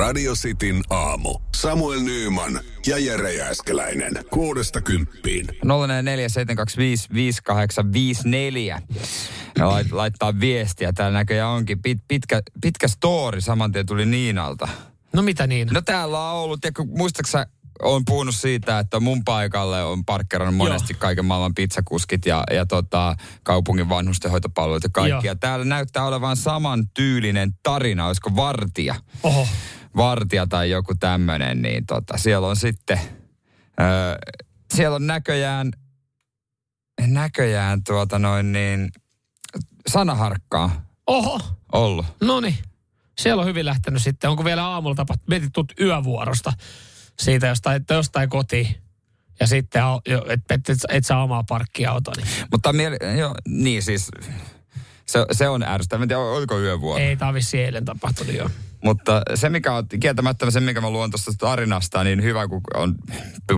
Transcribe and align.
Radio 0.00 0.32
Cityn 0.34 0.82
aamu. 0.90 1.38
Samuel 1.56 2.00
Nyyman 2.00 2.60
ja 2.86 2.98
Jere 2.98 3.34
Jääskeläinen. 3.34 4.12
Kuudesta 4.30 4.80
kymppiin. 4.80 5.46
0447255854. 5.48 5.52
Ja 9.58 9.68
lait, 9.68 9.92
laittaa 9.92 10.40
viestiä. 10.40 10.92
Täällä 10.92 11.18
näköjään 11.18 11.50
onkin 11.50 11.82
pit, 11.82 11.98
pitkä, 12.08 12.42
pitkä 12.60 12.88
story. 12.88 13.40
Saman 13.40 13.72
tien 13.72 13.86
tuli 13.86 14.06
Niinalta. 14.06 14.68
No 15.12 15.22
mitä 15.22 15.46
niin? 15.46 15.68
No 15.72 15.82
täällä 15.82 16.30
on 16.30 16.36
ollut, 16.36 16.60
tiedätkö, 16.60 16.84
muistaaksä, 16.84 17.46
on 17.82 18.04
puhunut 18.04 18.34
siitä, 18.34 18.78
että 18.78 19.00
mun 19.00 19.24
paikalle 19.24 19.84
on 19.84 20.04
parkkeerannut 20.04 20.56
monesti 20.56 20.92
Joo. 20.92 21.00
kaiken 21.00 21.24
maailman 21.24 21.54
pizzakuskit 21.54 22.26
ja, 22.26 22.44
ja 22.50 22.66
tota, 22.66 23.16
kaupungin 23.42 23.88
vanhustenhoitopalvelut 23.88 24.82
ja 24.82 24.90
kaikki. 24.92 25.10
Joo. 25.10 25.22
Ja 25.22 25.36
täällä 25.36 25.64
näyttää 25.64 26.04
olevan 26.04 26.36
saman 26.36 26.88
tyylinen 26.88 27.52
tarina, 27.62 28.06
olisiko 28.06 28.36
vartija. 28.36 28.94
Oho. 29.22 29.46
Vartija 29.96 30.46
tai 30.46 30.70
joku 30.70 30.94
tämmöinen, 30.94 31.62
niin 31.62 31.86
tota, 31.86 32.18
siellä 32.18 32.46
on 32.46 32.56
sitten, 32.56 33.00
öö, 33.80 34.16
siellä 34.74 34.94
on 34.94 35.06
näköjään, 35.06 35.70
näköjään 37.06 37.84
tuota 37.84 38.18
noin 38.18 38.52
niin, 38.52 38.92
sanaharkkaa 39.88 40.84
Oho. 41.06 41.40
ollut. 41.72 42.06
No 42.20 42.40
niin. 42.40 42.56
Siellä 43.18 43.40
on 43.40 43.46
hyvin 43.48 43.66
lähtenyt 43.66 44.02
sitten. 44.02 44.30
Onko 44.30 44.44
vielä 44.44 44.66
aamulla 44.66 44.94
tapahtunut? 44.94 45.28
Mietit 45.28 45.52
tuut 45.52 45.72
yövuorosta 45.80 46.52
siitä 47.18 47.46
jostain, 47.46 47.84
jostain 47.90 48.28
kotiin. 48.30 48.74
Ja 49.40 49.46
sitten, 49.46 49.82
että 50.28 50.54
et, 50.54 50.70
et, 50.70 50.78
et 50.88 51.06
saa 51.06 51.22
omaa 51.22 51.44
parkkiautoa. 51.48 52.14
Niin 52.16 52.26
Mutta 52.52 52.72
miele- 52.72 53.16
jo, 53.18 53.34
niin 53.48 53.82
siis, 53.82 54.08
se, 55.06 55.26
se 55.32 55.48
on 55.48 55.62
ärsyttävää. 55.62 56.02
En 56.02 56.08
tiedä, 56.08 56.20
oliko 56.22 56.60
yövuoro. 56.60 56.98
ei, 57.02 57.16
tämä 57.16 57.28
on 57.28 57.34
vissiin 57.34 57.64
eilen 57.64 57.84
tapahtunut 57.84 58.34
jo. 58.34 58.50
Mutta 58.84 59.22
se, 59.34 59.48
mikä 59.48 59.74
on 59.74 59.86
kieltämättä 60.00 60.50
se, 60.50 60.60
mikä 60.60 60.80
mä 60.80 60.90
luon 60.90 61.10
tuosta 61.10 61.32
tarinasta, 61.38 62.04
niin 62.04 62.22
hyvä, 62.22 62.48
kun 62.48 62.60
on 62.74 62.94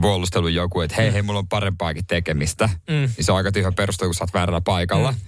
puolustellut 0.01 0.51
joku, 0.51 0.81
että 0.81 0.97
hei, 0.97 1.13
hei, 1.13 1.23
mulla 1.23 1.39
on 1.39 1.49
parempaakin 1.49 2.07
tekemistä. 2.07 2.67
Mm. 2.67 2.95
Niin 2.95 3.11
se 3.21 3.33
on 3.33 3.39
aika 3.39 3.53
tyhjä 3.53 3.73
perustelu, 3.73 4.09
kun 4.09 4.15
sä 4.15 4.25
oot 4.25 4.35
väärällä 4.35 4.61
paikalla. 4.61 5.13
Mm. 5.13 5.19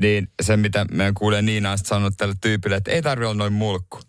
Niin 0.00 0.28
se, 0.42 0.56
mitä 0.56 0.86
me 0.90 1.12
kuulee 1.18 1.42
Niina 1.42 1.70
on 1.70 1.78
sanonut 1.78 2.14
tälle 2.16 2.34
tyypille, 2.40 2.76
että 2.76 2.90
ei 2.90 3.02
tarvi 3.02 3.24
olla 3.24 3.34
noin 3.34 3.52
mulkku. 3.52 4.00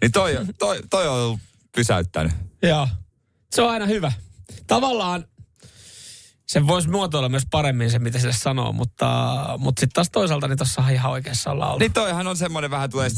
Niin 0.00 0.12
toi, 0.12 0.38
toi, 0.58 0.80
toi 0.90 1.08
on 1.08 1.38
pysäyttänyt. 1.74 2.32
Joo. 2.62 2.88
Se 3.50 3.62
on 3.62 3.70
aina 3.70 3.86
hyvä. 3.86 4.12
Tavallaan 4.66 5.24
se 6.46 6.66
voisi 6.66 6.88
muotoilla 6.88 7.28
myös 7.28 7.46
paremmin 7.50 7.90
se, 7.90 7.98
mitä 7.98 8.18
sille 8.18 8.32
sanoo, 8.32 8.72
mutta, 8.72 9.38
mutta 9.58 9.80
sitten 9.80 9.94
taas 9.94 10.10
toisaalta 10.10 10.48
niin 10.48 10.58
tuossa 10.58 10.88
ihan 10.88 11.12
oikeassa 11.12 11.50
ollaan 11.50 11.70
ollut. 11.70 11.80
Niin 11.80 11.92
toihan 11.92 12.26
on 12.26 12.36
semmoinen 12.36 12.70
vähän 12.70 12.90
tulee 12.90 13.08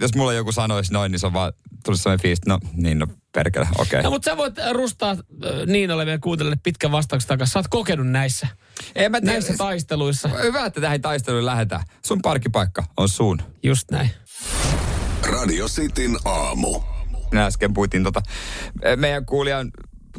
jos 0.00 0.14
mulla 0.14 0.32
joku 0.32 0.52
sanoisi 0.52 0.92
noin, 0.92 1.12
niin 1.12 1.20
se 1.20 1.26
on 1.26 1.32
vaan 1.32 1.52
tullut 1.84 2.00
semmoinen 2.00 2.22
fiilis, 2.22 2.38
no 2.46 2.58
niin, 2.72 2.98
no 2.98 3.06
perkele, 3.34 3.68
okei. 3.78 4.02
No, 4.02 4.10
mutta 4.10 4.30
sä 4.30 4.36
voit 4.36 4.54
rustaa 4.72 5.10
äh, 5.10 5.18
Niinalle 5.66 6.06
vielä 6.06 6.18
kuuntelijille 6.18 6.58
pitkän 6.62 6.92
vastauksen 6.92 7.28
takaisin. 7.28 7.52
Sä 7.52 7.58
oot 7.58 7.68
kokenut 7.68 8.06
näissä, 8.06 8.46
En 8.94 9.10
mä 9.10 9.20
näissä 9.20 9.54
taisteluissa. 9.56 10.28
Hyvä, 10.28 10.66
että 10.66 10.80
tähän 10.80 11.00
taisteluun 11.00 11.46
lähdetään. 11.46 11.82
Sun 12.06 12.22
parkkipaikka 12.22 12.84
on 12.96 13.08
sun. 13.08 13.38
Just 13.62 13.90
näin. 13.90 14.10
Radio 15.22 15.68
Cityn 15.68 16.16
aamu. 16.24 16.80
Minä 17.30 17.46
äsken 17.46 17.74
puhuttiin 17.74 18.04
tota, 18.04 18.22
meidän 18.96 19.26
kuulijan, 19.26 19.70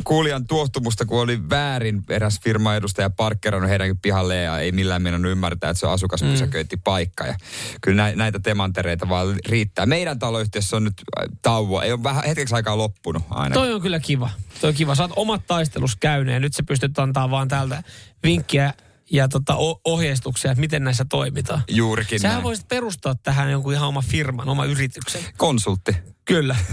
kuulijan 0.03 0.47
tuohtumusta, 0.47 1.05
kun 1.05 1.21
oli 1.21 1.49
väärin 1.49 2.03
eräs 2.09 2.39
firma 2.43 2.75
edustaja 2.75 3.09
parkkerannut 3.09 3.69
heidän 3.69 3.97
pihalle 3.97 4.41
ja 4.41 4.59
ei 4.59 4.71
millään 4.71 5.01
meinannut 5.01 5.31
ymmärtää, 5.31 5.69
että 5.69 5.79
se 5.79 5.87
on 5.87 5.93
asukaspysäköintipaikka. 5.93 7.25
Ja 7.25 7.35
kyllä 7.81 8.03
nä, 8.03 8.15
näitä 8.15 8.39
temantereita 8.39 9.09
vaan 9.09 9.35
riittää. 9.47 9.85
Meidän 9.85 10.19
taloyhtiössä 10.19 10.75
on 10.75 10.83
nyt 10.83 10.93
äh, 11.19 11.25
tauo. 11.41 11.81
Ei 11.81 11.91
ole 11.91 12.03
vähän 12.03 12.23
hetkeksi 12.27 12.55
aikaa 12.55 12.77
loppunut 12.77 13.23
aina. 13.29 13.53
Toi 13.53 13.73
on 13.73 13.81
kyllä 13.81 13.99
kiva. 13.99 14.29
Toi 14.61 14.67
on 14.67 14.73
kiva. 14.73 14.95
Oot 14.99 15.11
omat 15.15 15.41
taistelus 15.47 15.95
käynyt 15.95 16.33
ja 16.33 16.39
nyt 16.39 16.53
sä 16.53 16.63
pystyt 16.63 16.99
antaa 16.99 17.31
vaan 17.31 17.47
täältä 17.47 17.83
vinkkiä 18.23 18.73
ja 19.11 19.27
tota 19.27 19.55
ohjeistuksia, 19.85 20.51
että 20.51 20.59
miten 20.59 20.83
näissä 20.83 21.05
toimitaan. 21.09 21.61
Juurikin 21.69 22.19
Sähän 22.19 22.35
näin. 22.35 22.43
voisit 22.43 22.67
perustaa 22.67 23.15
tähän 23.15 23.51
jonkun 23.51 23.73
ihan 23.73 23.87
oma 23.87 24.01
firman, 24.01 24.49
oma 24.49 24.65
yrityksen. 24.65 25.21
Konsultti. 25.37 25.95
Kyllä. 26.25 26.55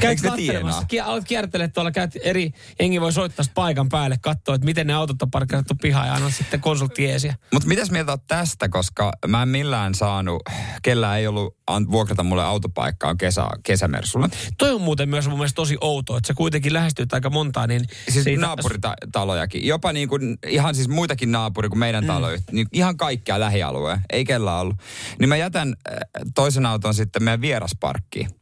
Käyt 0.00 0.20
katselemassa, 0.20 0.36
tienaa? 0.36 0.84
Kie- 0.88 1.00
alat 1.00 1.24
kiertelemään 1.24 1.72
tuolla, 1.72 1.90
käyt 1.90 2.10
eri, 2.22 2.50
jengi 2.80 3.00
voi 3.00 3.12
soittaa 3.12 3.44
paikan 3.54 3.88
päälle, 3.88 4.16
katsoa, 4.22 4.54
että 4.54 4.64
miten 4.64 4.86
ne 4.86 4.92
autot 4.92 5.22
on 5.22 5.30
parkkeerattu 5.30 5.74
pihaan 5.74 6.06
ja 6.06 6.14
anna 6.14 6.30
sitten 6.30 6.60
konsulttieesiä. 6.60 7.34
Mutta 7.52 7.68
mitäs 7.68 7.90
mieltä 7.90 8.12
oot 8.12 8.26
tästä, 8.26 8.68
koska 8.68 9.12
mä 9.26 9.42
en 9.42 9.48
millään 9.48 9.94
saanut, 9.94 10.42
kellään 10.82 11.18
ei 11.18 11.26
ollut 11.26 11.56
vuokrata 11.90 12.22
mulle 12.22 12.44
autopaikkaa 12.44 13.14
kesä, 13.14 13.46
kesämersulle. 13.62 14.28
Toi 14.58 14.70
on 14.70 14.80
muuten 14.80 15.08
myös 15.08 15.28
mun 15.28 15.38
mielestä 15.38 15.56
tosi 15.56 15.76
outoa, 15.80 16.18
että 16.18 16.28
sä 16.28 16.34
kuitenkin 16.34 16.72
lähestyt 16.72 17.12
aika 17.12 17.30
montaa, 17.30 17.66
niin 17.66 17.84
Siis 18.08 18.24
siitä- 18.24 18.40
naapuritalojakin. 18.40 19.66
Jopa 19.66 19.92
niin 19.92 20.08
kuin, 20.08 20.38
ihan 20.46 20.74
siis 20.74 20.88
muitakin 20.88 21.32
naapuri 21.32 21.68
kuin 21.68 21.78
meidän 21.78 22.04
mm. 22.04 22.08
taloyhtiö. 22.08 22.54
Niin 22.54 22.66
ihan 22.72 22.96
kaikkia 22.96 23.40
lähialueen. 23.40 24.00
Ei 24.12 24.24
kellään 24.24 24.60
ollut. 24.60 24.76
Niin 25.18 25.28
mä 25.28 25.36
jätän 25.36 25.68
äh, 25.68 25.98
toisen 26.34 26.66
auton 26.66 26.94
sitten 26.94 27.22
meidän 27.22 27.40
vierasparkkiin 27.40 28.39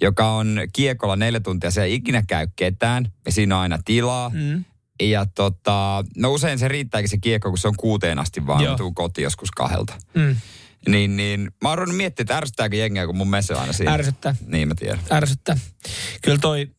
joka 0.00 0.30
on 0.30 0.58
kiekolla 0.72 1.16
neljä 1.16 1.40
tuntia. 1.40 1.70
Se 1.70 1.82
ei 1.82 1.94
ikinä 1.94 2.22
käy 2.28 2.46
ketään 2.56 3.12
ja 3.26 3.32
siinä 3.32 3.56
on 3.56 3.62
aina 3.62 3.78
tilaa. 3.84 4.30
Mm. 4.34 4.64
Ja 5.02 5.26
tota, 5.26 6.04
no 6.16 6.32
usein 6.32 6.58
se 6.58 6.68
riittääkin 6.68 7.08
se 7.08 7.18
kiekko, 7.18 7.48
kun 7.48 7.58
se 7.58 7.68
on 7.68 7.76
kuuteen 7.76 8.18
asti 8.18 8.46
vaan. 8.46 8.64
Joo. 8.64 8.72
Mä 8.72 8.78
tuun 8.78 8.94
kotiin 8.94 9.22
joskus 9.22 9.50
kahdelta. 9.50 9.94
Mm. 10.14 10.36
Niin, 10.88 11.16
niin 11.16 11.50
mä 11.62 11.68
oon 11.68 11.78
ruvennut 11.78 11.96
miettimään, 11.96 12.24
että 12.24 12.36
ärsyttääkö 12.36 12.76
jengiä, 12.76 13.06
kun 13.06 13.16
mun 13.16 13.28
mese 13.28 13.54
on 13.54 13.60
aina 13.60 13.72
siinä. 13.72 13.92
Ärsyttää. 13.92 14.36
Niin 14.46 14.68
mä 14.68 14.74
tiedän. 14.74 14.98
ärsyttää. 15.12 15.56
Kyllä 16.22 16.38
toi, 16.38 16.70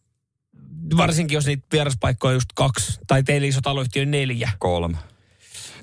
varsinkin 0.97 1.35
jos 1.35 1.45
niitä 1.45 1.67
vieraspaikkoja 1.71 2.29
on 2.29 2.35
just 2.35 2.49
kaksi, 2.55 2.99
tai 3.07 3.23
teillä 3.23 3.47
iso 3.47 3.61
taloyhtiö 3.61 4.01
on 4.03 4.11
neljä. 4.11 4.51
Kolme. 4.59 4.97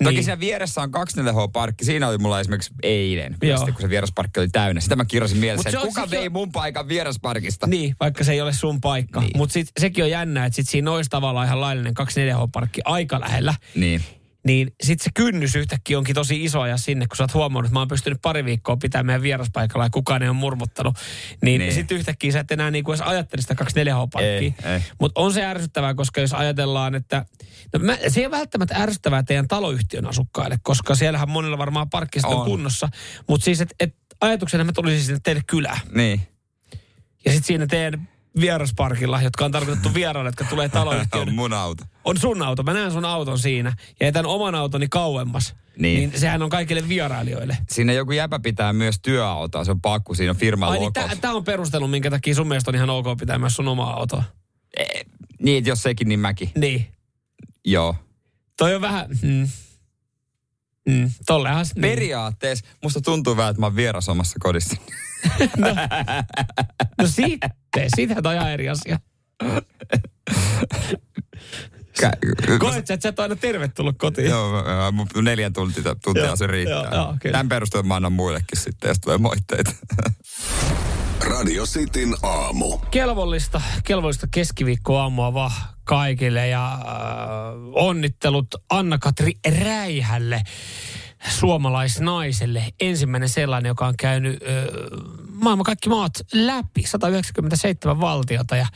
Toki 0.03 0.15
Niin. 0.15 0.25
siinä 0.25 0.41
vieressä 0.41 0.81
on 0.81 0.91
24H-parkki. 0.91 1.85
Siinä 1.85 2.09
oli 2.09 2.19
mulla 2.19 2.41
esimerkiksi 2.41 2.75
eilen, 2.83 3.33
sitten, 3.33 3.75
kun 3.75 3.83
se 3.83 3.89
vierasparkki 3.89 4.41
oli 4.41 4.49
täynnä. 4.49 4.81
Sitä 4.81 4.97
mä 4.97 5.05
kirjasin 5.05 5.39
mielessä, 5.39 5.69
että 5.69 5.81
kuka 5.81 6.11
vei 6.11 6.29
mun 6.29 6.53
paikan 6.53 6.89
vierasparkista. 6.89 7.67
Niin, 7.67 7.97
vaikka 8.01 8.25
se 8.25 8.33
ei 8.33 8.41
ole 8.41 8.53
sun 8.53 8.81
paikka. 8.81 9.21
Niin. 9.21 9.37
Mutta 9.37 9.55
sekin 9.81 10.05
on 10.05 10.11
jännä, 10.11 10.45
että 10.45 10.57
sit 10.57 10.69
siinä 10.69 10.91
olisi 10.91 11.11
tavallaan 11.11 11.47
ihan 11.47 11.61
laillinen 11.61 11.95
24H-parkki 11.95 12.81
aika 12.85 13.21
lähellä. 13.21 13.55
Niin. 13.75 14.03
Niin 14.45 14.73
sit 14.83 15.01
se 15.01 15.11
kynnys 15.15 15.55
yhtäkkiä 15.57 15.99
onkin 15.99 16.15
tosi 16.15 16.45
iso 16.45 16.67
ja 16.67 16.77
sinne, 16.77 17.07
kun 17.07 17.17
sä 17.17 17.23
oot 17.23 17.35
huomannut, 17.35 17.67
että 17.69 17.75
mä 17.75 17.81
oon 17.81 17.89
pystynyt 17.89 18.19
pari 18.23 18.45
viikkoa 18.45 18.77
pitämään 18.77 19.07
meidän 19.07 19.23
vieraspaikalla 19.23 19.85
ja 19.87 19.91
kukaan 19.91 20.23
ei 20.23 20.29
ole 20.29 20.37
murmuttanut. 20.37 20.95
Niin, 20.95 21.41
Niin. 21.43 21.59
niin. 21.59 21.73
sit 21.75 21.93
yhtäkkiä 21.93 22.33
sä 22.33 22.41
et 22.41 22.51
enää 22.51 22.71
niinku 22.71 22.93
edes 22.93 23.01
ajattele 23.01 23.43
sitä 23.43 23.55
24H-parkkia. 23.55 24.29
Ei, 24.39 24.55
ei. 24.73 24.81
Mutta 25.01 25.21
on 25.21 25.33
se 25.33 25.45
ärsyttävää, 25.45 25.95
koska 25.95 26.21
jos 26.21 26.33
ajatellaan, 26.33 26.95
että... 26.95 27.27
No 27.73 27.79
mä, 27.79 27.97
se 28.09 28.21
ei 28.21 28.27
ole 28.27 28.37
välttämättä 28.37 28.75
ärsyttävää 28.77 29.23
teidän 29.23 29.49
taloyhtiön 29.49 30.07
asukkaille, 30.07 30.57
koska 30.63 30.95
siellähän 30.95 31.31
monilla 31.31 31.59
varmaan 31.59 31.91
parkkista 31.91 32.29
on 32.29 32.37
On. 32.37 32.45
kunnossa. 32.45 32.89
Mutta 33.29 33.45
siis, 33.45 33.61
että 33.61 33.75
et 33.81 33.97
ajatuksena 34.21 34.65
mä 34.65 34.73
tulisin 34.73 35.05
sinne 35.05 35.21
teille 35.23 35.43
kylään. 35.47 35.81
Niin. 35.95 36.21
Ja 37.25 37.33
sitten 37.33 37.47
siinä 37.47 37.67
teidän 37.67 38.09
vierasparkilla, 38.41 39.23
jotka 39.23 39.45
on 39.45 39.53
tarkoitettu 39.53 39.95
vieraille, 39.95 40.29
jotka 40.29 40.45
tulee 40.45 40.69
taloyhtiön, 40.69 41.29
on 41.29 41.35
mun 41.45 41.53
auto. 41.53 41.85
on 42.05 42.19
sun 42.19 42.43
auto. 42.43 42.63
Mä 42.63 42.73
näen 42.73 42.93
sun 42.93 43.05
auton 43.05 43.39
siinä 43.39 43.77
ja 44.01 44.07
jätän 44.07 44.27
oman 44.27 44.55
autoni 44.55 44.89
kauemmas. 44.89 45.55
Niin. 45.79 46.11
niin 46.11 46.21
sehän 46.21 46.43
on 46.43 46.51
kaikille 46.51 46.89
vierailijoille. 46.89 47.59
Siinä 47.71 47.93
joku 47.93 48.13
jäpä 48.13 48.39
pitää 48.39 48.73
myös 48.73 49.01
työautoa. 49.03 49.65
Se 49.65 49.71
on 49.71 49.81
pakku, 49.81 50.15
siinä 50.15 50.31
on 50.31 50.37
firman 50.37 50.69
Ai 50.69 50.79
niin, 50.79 50.93
tämä 51.21 51.35
on 51.35 51.45
perustelu, 51.45 51.89
minkä 51.89 52.11
takia 52.11 52.35
sun 52.35 52.49
mielestä 52.49 52.71
on 52.71 52.75
ihan 52.75 52.91
ok 52.91 53.07
pitää 53.19 53.39
myös 53.39 53.55
sun 53.57 53.69
omaa 53.69 53.97
autoa. 53.97 54.25
Eh, 54.77 55.05
niin, 55.43 55.67
jos 55.67 55.83
sekin, 55.83 56.09
niin 56.09 56.21
mäkin. 56.21 56.51
Niin. 56.55 56.87
Joo. 57.65 57.97
Toi 58.59 58.75
on 58.75 58.81
vähän... 58.81 59.07
Mm. 59.23 59.49
Mm. 60.89 61.11
Tollehan... 61.27 61.67
Niin. 61.75 61.83
Periaatteessa 61.83 62.67
musta 62.83 63.01
tuntuu 63.01 63.37
vähän, 63.37 63.51
että 63.51 63.61
mä 63.61 63.67
oon 63.67 63.77
vieras 63.77 64.09
omassa 64.09 64.37
kodissa. 64.41 64.77
No 66.99 67.07
sitten, 67.07 67.51
siitä 67.97 68.15
on 68.25 68.35
ihan 68.35 68.51
eri 68.51 68.69
asia. 68.69 68.99
Kä- 72.01 72.59
Koet 72.59 72.87
sä, 72.87 72.95
että 72.95 73.03
sä 73.03 73.09
et 73.09 73.21
aina 73.21 73.37
tervetullut 73.37 73.99
kotiin? 73.99 74.31
Joo, 74.31 74.65
neljän 75.23 75.53
tuntia, 75.53 75.95
tuntia 76.05 76.25
Joo, 76.25 76.37
se 76.37 76.47
riittää. 76.47 76.77
joo, 76.83 76.95
joo, 76.95 77.17
kyllä. 77.21 77.33
Tämän 77.33 77.49
perusteella 77.49 77.89
mä 77.89 77.97
annan 77.97 78.13
muillekin 78.13 78.61
sitten, 78.61 78.89
jos 78.89 79.01
tulee 79.01 79.19
moitteita. 79.19 79.73
Radio 81.21 81.65
Cityn 81.67 82.15
aamu. 82.23 82.79
Kelvollista, 82.79 83.63
kelvollista 83.85 84.27
keskiviikkoaamua 84.31 85.35
vaan 85.35 85.53
kaikille 85.85 86.49
ja 86.49 86.73
äh, 86.73 86.81
onnittelut 87.73 88.47
Anna-Katri 88.71 89.33
Räihälle, 89.61 90.43
suomalaisnaiselle. 91.29 92.65
Ensimmäinen 92.81 93.29
sellainen, 93.29 93.69
joka 93.69 93.87
on 93.87 93.95
käynyt 93.99 94.43
äh, 94.43 94.49
maailman 95.33 95.65
kaikki 95.65 95.89
maat 95.89 96.13
läpi, 96.33 96.83
197 96.87 98.01
valtiota 98.01 98.57
ja 98.57 98.67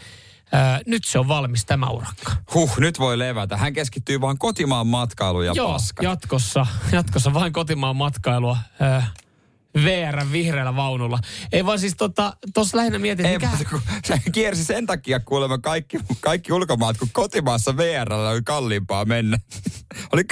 äh, 0.54 0.80
nyt 0.86 1.04
se 1.04 1.18
on 1.18 1.28
valmis 1.28 1.64
tämä 1.64 1.86
urakka. 1.86 2.32
Huh, 2.54 2.78
nyt 2.78 2.98
voi 2.98 3.18
levätä. 3.18 3.56
Hän 3.56 3.72
keskittyy 3.72 4.20
vaan 4.20 4.38
kotimaan 4.38 4.86
matkailuun 4.86 5.46
ja 5.46 5.52
Joo, 5.56 5.72
paskat. 5.72 6.04
jatkossa, 6.04 6.66
jatkossa 6.92 7.34
vain 7.34 7.52
kotimaan 7.52 7.96
matkailua. 7.96 8.58
Äh, 8.82 9.12
VR 9.74 10.32
vihreällä 10.32 10.76
vaunulla. 10.76 11.18
Ei 11.52 11.66
vaan 11.66 11.78
siis 11.78 11.94
tota, 11.96 12.36
tossa 12.54 12.76
lähinnä 12.76 12.98
mietin, 12.98 13.26
Ei, 13.26 13.38
mikä... 13.38 13.48
mutta 13.48 13.64
kun 13.70 13.80
se 14.04 14.20
kiersi 14.32 14.64
sen 14.64 14.86
takia 14.86 15.20
kuulemma 15.20 15.58
kaikki, 15.58 15.98
kaikki 16.20 16.52
ulkomaat, 16.52 16.98
kun 16.98 17.08
kotimaassa 17.12 17.76
VR 17.76 18.12
oli 18.12 18.42
kalliimpaa 18.42 19.04
mennä. 19.04 19.38
oli, 20.12 20.22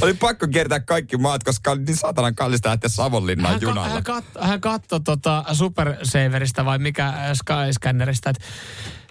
oli 0.00 0.14
pakko 0.14 0.48
kiertää 0.48 0.80
kaikki 0.80 1.16
maat, 1.16 1.44
koska 1.44 1.70
oli 1.70 1.82
niin 1.82 1.96
satanan 1.96 2.34
kallista 2.34 2.68
lähteä 2.68 2.88
Savonlinnaan 2.88 3.54
hän, 3.54 3.62
junalla. 3.62 3.88
Ka, 3.88 3.94
hän, 3.94 4.02
kat, 4.02 4.24
hän 4.40 4.60
katsoi 4.60 5.00
tota 5.00 5.44
Super 5.52 5.96
Saverista 6.02 6.64
vai 6.64 6.78
mikä 6.78 7.06
äh, 7.06 7.14
Skyscannerista, 7.32 8.30
että 8.30 8.44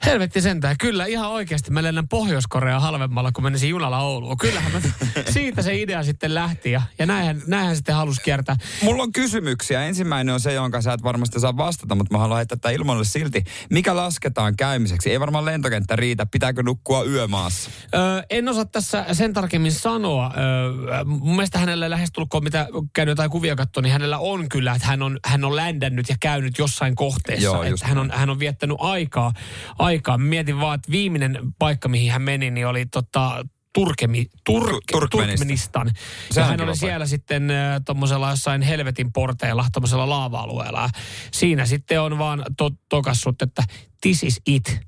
helvetti 0.05 0.41
sentään. 0.41 0.75
Kyllä 0.79 1.05
ihan 1.05 1.29
oikeasti 1.29 1.71
mä 1.71 1.83
lennän 1.83 2.07
Pohjois-Korea 2.07 2.79
halvemmalla, 2.79 3.31
kun 3.31 3.43
menisin 3.43 3.69
junalla 3.69 3.99
Ouluun. 3.99 4.37
Kyllähän 4.37 4.71
mä, 4.71 4.81
siitä 5.29 5.61
se 5.61 5.75
idea 5.75 6.03
sitten 6.03 6.35
lähti 6.35 6.71
ja, 6.71 6.81
ja 6.99 7.05
näinhän, 7.05 7.41
näinhän 7.47 7.75
sitten 7.75 7.95
halusi 7.95 8.21
kiertää. 8.21 8.55
Mulla 8.83 9.03
on 9.03 9.11
kysymyksiä. 9.11 9.83
Ensimmäinen 9.83 10.33
on 10.33 10.39
se, 10.39 10.53
jonka 10.53 10.81
sä 10.81 10.93
et 10.93 11.03
varmasti 11.03 11.39
saa 11.39 11.57
vastata, 11.57 11.95
mutta 11.95 12.13
mä 12.13 12.19
haluan 12.19 12.37
heittää 12.37 12.55
tätä 12.55 12.69
ilmoille 12.69 13.05
silti. 13.05 13.43
Mikä 13.69 13.95
lasketaan 13.95 14.55
käymiseksi? 14.55 15.11
Ei 15.11 15.19
varmaan 15.19 15.45
lentokenttä 15.45 15.95
riitä. 15.95 16.25
Pitääkö 16.25 16.63
nukkua 16.63 17.03
yömaassa? 17.03 17.69
Öö, 17.95 18.21
en 18.29 18.49
osaa 18.49 18.65
tässä 18.65 19.05
sen 19.11 19.33
tarkemmin 19.33 19.71
sanoa. 19.71 20.33
Öö, 20.37 21.03
mun 21.05 21.35
mielestä 21.35 21.59
hänellä 21.59 21.89
lähestulkoon, 21.89 22.43
mitä 22.43 22.67
käynyt 22.93 23.11
jotain 23.11 23.31
kuvia 23.31 23.55
katsoa, 23.55 23.81
niin 23.81 23.93
hänellä 23.93 24.17
on 24.17 24.49
kyllä, 24.49 24.75
että 24.75 24.87
hän 24.87 25.01
on, 25.01 25.19
hän 25.25 25.43
on 25.43 25.55
ländännyt 25.55 26.09
ja 26.09 26.15
käynyt 26.19 26.57
jossain 26.57 26.95
kohteessa. 26.95 27.45
Joo, 27.45 27.63
että 27.63 27.87
hän, 27.87 27.97
on, 27.97 28.11
hän 28.11 28.29
on 28.29 28.39
viettänyt 28.39 28.77
aikaa. 28.79 29.31
aikaa. 29.79 29.88
Mietin 30.18 30.59
vaan, 30.59 30.75
että 30.75 30.91
viimeinen 30.91 31.39
paikka, 31.59 31.88
mihin 31.88 32.12
hän 32.12 32.21
meni, 32.21 32.51
niin 32.51 32.68
oli 32.68 32.86
tota, 32.86 33.45
Turkemi, 33.74 34.25
Turk, 34.45 34.83
Tu- 34.91 35.07
Turkmenistan. 35.12 35.91
Ja 36.36 36.45
hän 36.45 36.62
oli 36.62 36.75
siellä 36.75 37.06
sitten 37.06 37.51
äh, 37.51 37.81
tuommoisella 37.86 38.30
jossain 38.30 38.62
helvetin 38.62 39.12
porteilla, 39.12 39.65
tuommoisella 39.74 40.09
laava-alueella. 40.09 40.89
Siinä 41.31 41.65
sitten 41.65 42.01
on 42.01 42.18
vaan 42.18 42.44
to, 42.57 42.69
tokassut, 42.89 43.41
että 43.41 43.63
this 44.01 44.24
is 44.24 44.41
it. 44.45 44.80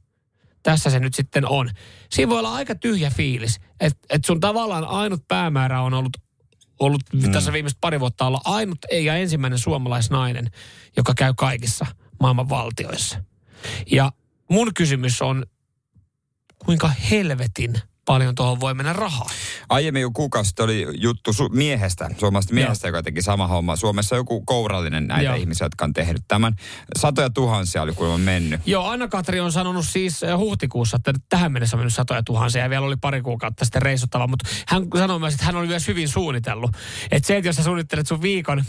Tässä 0.63 0.89
se 0.89 0.99
nyt 0.99 1.13
sitten 1.13 1.47
on. 1.47 1.69
Siinä 2.09 2.29
voi 2.29 2.39
olla 2.39 2.53
aika 2.53 2.75
tyhjä 2.75 3.09
fiilis, 3.09 3.59
että 3.79 3.99
et 4.09 4.25
sun 4.25 4.39
tavallaan 4.39 4.85
ainut 4.85 5.27
päämäärä 5.27 5.81
on 5.81 5.93
ollut 5.93 6.17
ollut 6.79 7.01
mm. 7.13 7.31
tässä 7.31 7.53
viimeiset 7.53 7.77
pari 7.81 7.99
vuotta 7.99 8.27
olla 8.27 8.41
ainut 8.45 8.77
ei 8.89 9.05
ja 9.05 9.15
ensimmäinen 9.15 9.59
suomalaisnainen, 9.59 10.51
joka 10.97 11.13
käy 11.17 11.33
kaikissa 11.37 11.85
maailman 12.19 12.49
valtioissa. 12.49 13.23
Ja 13.91 14.11
mun 14.51 14.73
kysymys 14.73 15.21
on, 15.21 15.45
kuinka 16.59 16.87
helvetin 16.87 17.79
paljon 18.05 18.35
tuohon 18.35 18.59
voi 18.59 18.73
mennä 18.73 18.93
rahaa? 18.93 19.27
Aiemmin 19.69 20.01
joku 20.01 20.13
kuukausi 20.13 20.47
sitten 20.47 20.63
oli 20.63 20.87
juttu 20.99 21.31
su- 21.31 21.55
miehestä, 21.55 22.09
suomalaisesta 22.19 22.53
miehestä, 22.53 22.87
joka 22.87 23.03
teki 23.03 23.21
sama 23.21 23.47
homma. 23.47 23.75
Suomessa 23.75 24.15
joku 24.15 24.41
kourallinen 24.41 25.07
näitä 25.07 25.23
Joo. 25.23 25.35
ihmisiä, 25.35 25.65
jotka 25.65 25.85
on 25.85 25.93
tehnyt 25.93 26.21
tämän. 26.27 26.53
Satoja 26.97 27.29
tuhansia 27.29 27.81
oli 27.81 27.93
kuulemma 27.93 28.17
mennyt. 28.17 28.61
Joo, 28.65 28.87
Anna-Katri 28.87 29.39
on 29.39 29.51
sanonut 29.51 29.85
siis 29.85 30.23
eh, 30.23 30.37
huhtikuussa, 30.37 30.97
että 30.97 31.13
tähän 31.29 31.51
mennessä 31.51 31.75
on 31.75 31.79
mennyt 31.79 31.93
satoja 31.93 32.23
tuhansia 32.23 32.63
ja 32.63 32.69
vielä 32.69 32.85
oli 32.85 32.97
pari 33.01 33.21
kuukautta 33.21 33.65
sitten 33.65 33.81
reissuttava, 33.81 34.27
mutta 34.27 34.49
hän 34.67 34.87
sanoi 34.97 35.19
myös, 35.19 35.33
että 35.33 35.45
hän 35.45 35.55
oli 35.55 35.67
myös 35.67 35.87
hyvin 35.87 36.09
suunnitellut. 36.09 36.71
Että 37.11 37.27
se, 37.27 37.37
että 37.37 37.47
jos 37.47 37.55
sä 37.55 37.63
suunnittelet 37.63 38.07
sun 38.07 38.21
viikon 38.21 38.63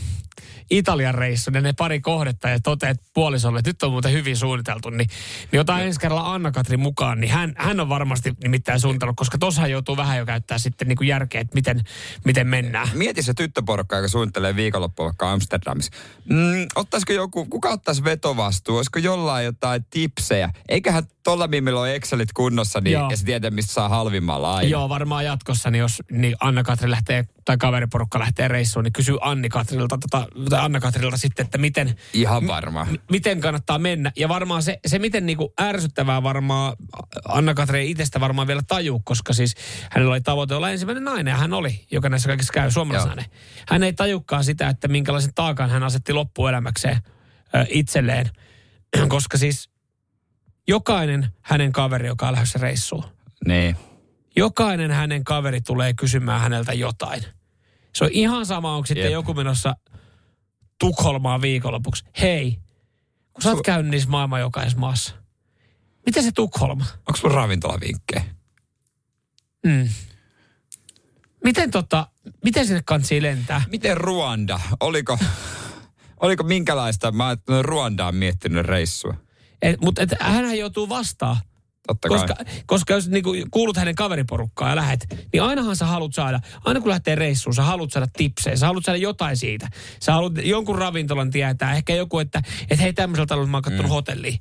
Italian 0.70 1.14
reissun 1.14 1.54
ja 1.54 1.60
ne 1.60 1.72
pari 1.72 2.00
kohdetta 2.00 2.48
ja 2.48 2.60
toteat 2.60 2.96
puolisolle, 3.14 3.58
että 3.58 3.68
nyt 3.68 3.82
on 3.82 3.90
muuten 3.90 4.12
hyvin 4.12 4.36
suunniteltu, 4.36 4.90
niin, 4.90 5.08
niin 5.52 5.60
otan 5.60 5.82
ensi 5.82 6.00
kerralla 6.00 6.34
Anna-Katri 6.34 6.76
mukaan, 6.76 7.20
niin 7.20 7.30
hän, 7.30 7.54
hän 7.56 7.80
on 7.80 7.88
varmasti 7.88 8.32
nimittäin 8.42 8.80
suunnitellut, 8.80 9.16
koska 9.22 9.38
tossahan 9.38 9.70
joutuu 9.70 9.96
vähän 9.96 10.18
jo 10.18 10.26
käyttää 10.26 10.58
sitten 10.58 10.88
niin 10.88 10.96
kuin 10.96 11.08
järkeä, 11.08 11.40
että 11.40 11.54
miten, 11.54 11.80
miten 12.24 12.46
mennään. 12.46 12.88
Mieti 12.94 13.22
se 13.22 13.34
tyttöporukka, 13.34 13.96
joka 13.96 14.08
suunnittelee 14.08 14.56
viikonloppua 14.56 15.04
vaikka 15.04 15.32
Amsterdamissa. 15.32 15.92
Mm, 16.24 16.66
ottaisiko 16.74 17.12
joku, 17.12 17.44
kuka 17.44 17.70
ottaisi 17.70 18.04
vetovastuu? 18.04 18.76
Olisiko 18.76 18.98
jollain 18.98 19.44
jotain 19.44 19.84
tipsejä? 19.90 20.50
Eiköhän 20.68 21.04
tolla 21.22 21.46
mimillä 21.48 21.80
ole 21.80 21.94
Excelit 21.94 22.32
kunnossa, 22.32 22.80
niin, 22.80 22.92
Joo. 22.92 23.10
ja 23.10 23.16
se 23.16 23.24
tietää, 23.24 23.50
mistä 23.50 23.72
saa 23.72 23.88
halvimmalla 23.88 24.54
aina. 24.54 24.68
Joo, 24.70 24.88
varmaan 24.88 25.24
jatkossa, 25.24 25.70
niin 25.70 25.80
jos 25.80 26.02
niin 26.10 26.36
Anna-Katri 26.40 26.90
lähtee, 26.90 27.24
tai 27.44 27.56
kaveriporukka 27.56 28.18
lähtee 28.18 28.48
reissuun, 28.48 28.84
niin 28.84 28.92
kysyy 28.92 29.18
Anni-Katrilta, 29.20 29.98
tota, 29.98 30.26
tai 30.50 30.60
Anna-Katrilta 30.60 31.16
sitten, 31.16 31.44
että 31.44 31.58
miten, 31.58 31.96
Ihan 32.12 32.46
varma. 32.46 32.84
m- 32.84 32.96
miten 33.10 33.40
kannattaa 33.40 33.78
mennä. 33.78 34.12
Ja 34.16 34.28
varmaan 34.28 34.62
se, 34.62 34.78
se 34.86 34.98
miten 34.98 35.26
niinku 35.26 35.52
ärsyttävää 35.60 36.22
varmaan 36.22 36.76
Anna-Katri 37.28 37.80
ei 37.80 37.90
itsestä 37.90 38.20
varmaan 38.20 38.46
vielä 38.46 38.62
tajuu, 38.68 39.00
koska 39.04 39.32
siis 39.32 39.54
hänellä 39.90 40.12
oli 40.12 40.20
tavoite 40.20 40.54
olla 40.54 40.70
ensimmäinen 40.70 41.04
nainen, 41.04 41.30
ja 41.32 41.36
hän 41.36 41.52
oli, 41.52 41.86
joka 41.90 42.08
näissä 42.08 42.28
kaikissa 42.28 42.52
käy, 42.52 42.70
suomalaisnainen. 42.70 43.24
Hän 43.68 43.82
ei 43.82 43.92
tajukaan 43.92 44.44
sitä, 44.44 44.68
että 44.68 44.88
minkälaisen 44.88 45.34
taakan 45.34 45.70
hän 45.70 45.82
asetti 45.82 46.12
loppuelämäkseen 46.12 46.98
itselleen, 47.68 48.30
koska 49.08 49.38
siis 49.38 49.71
jokainen 50.68 51.28
hänen 51.40 51.72
kaveri, 51.72 52.06
joka 52.06 52.26
on 52.28 52.32
lähdössä 52.32 52.58
reissuun, 52.58 53.04
Niin. 53.46 53.76
jokainen 54.36 54.90
hänen 54.90 55.24
kaveri 55.24 55.60
tulee 55.60 55.94
kysymään 55.94 56.40
häneltä 56.40 56.72
jotain. 56.72 57.22
Se 57.94 58.04
on 58.04 58.10
ihan 58.12 58.46
sama, 58.46 58.74
onko 58.76 58.86
sitten 58.86 59.04
Jep. 59.04 59.12
joku 59.12 59.34
menossa 59.34 59.76
Tukholmaan 60.80 61.42
viikonlopuksi. 61.42 62.04
Hei, 62.20 62.58
kun 63.32 63.42
sä 63.42 63.50
oot 63.50 63.62
käynyt 63.64 63.90
niissä 63.90 64.08
maailman 64.10 64.40
jokaisessa 64.40 64.78
maassa. 64.78 65.14
Miten 66.06 66.22
se 66.22 66.32
Tukholma? 66.32 66.84
Onko 66.96 67.16
sulla 67.16 67.34
ravintolavinkkejä? 67.34 68.24
Mm. 69.66 69.88
Miten 71.44 71.70
tota, 71.70 72.06
miten 72.44 72.66
sinne 72.66 72.82
kansi 72.84 73.22
lentää? 73.22 73.62
Miten 73.70 73.96
Ruanda? 73.96 74.60
Oliko, 74.80 75.18
oliko 76.20 76.42
minkälaista? 76.44 77.12
Mä 77.12 77.28
oon 77.28 77.64
Ruandaan 77.64 78.14
miettinyt 78.14 78.66
reissua. 78.66 79.14
Et, 79.62 79.80
Mutta 79.80 80.02
et, 80.02 80.10
hänhän 80.20 80.58
joutuu 80.58 80.88
vastaan. 80.88 81.36
Totta 81.86 82.08
Koska, 82.08 82.34
kai. 82.34 82.44
koska 82.66 82.94
jos 82.94 83.08
niinku 83.08 83.30
kuulut 83.50 83.76
hänen 83.76 83.94
kaveriporukkaan 83.94 84.70
ja 84.70 84.76
lähet, 84.76 85.06
niin 85.32 85.42
ainahan 85.42 85.76
sä 85.76 85.86
haluat 85.86 86.14
saada, 86.14 86.40
aina 86.64 86.80
kun 86.80 86.88
lähtee 86.88 87.14
reissuun, 87.14 87.54
sä 87.54 87.62
haluat 87.62 87.92
saada 87.92 88.06
tipsejä, 88.16 88.56
sä 88.56 88.66
haluat 88.66 88.84
saada 88.84 88.98
jotain 88.98 89.36
siitä. 89.36 89.68
Sä 90.02 90.12
haluat 90.12 90.32
jonkun 90.44 90.78
ravintolan 90.78 91.30
tietää, 91.30 91.74
ehkä 91.74 91.94
joku, 91.94 92.18
että, 92.18 92.42
että 92.70 92.82
hei 92.82 92.92
tämmöisellä 92.92 93.26
talolla 93.26 93.48
mä 93.48 93.56
oon 93.56 93.62
kattonut 93.62 93.86
mm. 93.86 93.94
hotelliin. 93.94 94.38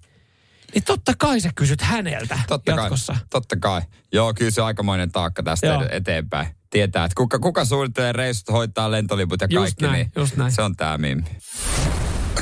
Niin 0.73 0.83
totta 0.83 1.13
kai 1.17 1.41
sä 1.41 1.49
kysyt 1.55 1.81
häneltä 1.81 2.39
Totta 2.47 2.71
jatkossa. 2.71 3.13
kai. 3.13 3.21
Totta 3.29 3.55
kai. 3.55 3.81
Joo, 4.13 4.33
kyllä 4.33 4.51
se 4.51 4.61
on 4.61 4.67
aikamoinen 4.67 5.11
taakka 5.11 5.43
tästä 5.43 5.67
Joo. 5.67 5.85
eteenpäin. 5.91 6.47
Tietää, 6.69 7.05
että 7.05 7.15
kuka, 7.15 7.39
kuka 7.39 7.65
suunnittelee 7.65 8.11
reissut, 8.11 8.49
hoitaa 8.49 8.91
lentoliput 8.91 9.41
ja 9.41 9.47
Just 9.49 9.63
kaikki. 9.63 9.83
näin, 9.83 9.93
niin 9.93 10.11
just 10.15 10.37
näin. 10.37 10.51
Se 10.51 10.61
on 10.61 10.75
tää 10.75 10.97
mimmi. 10.97 11.29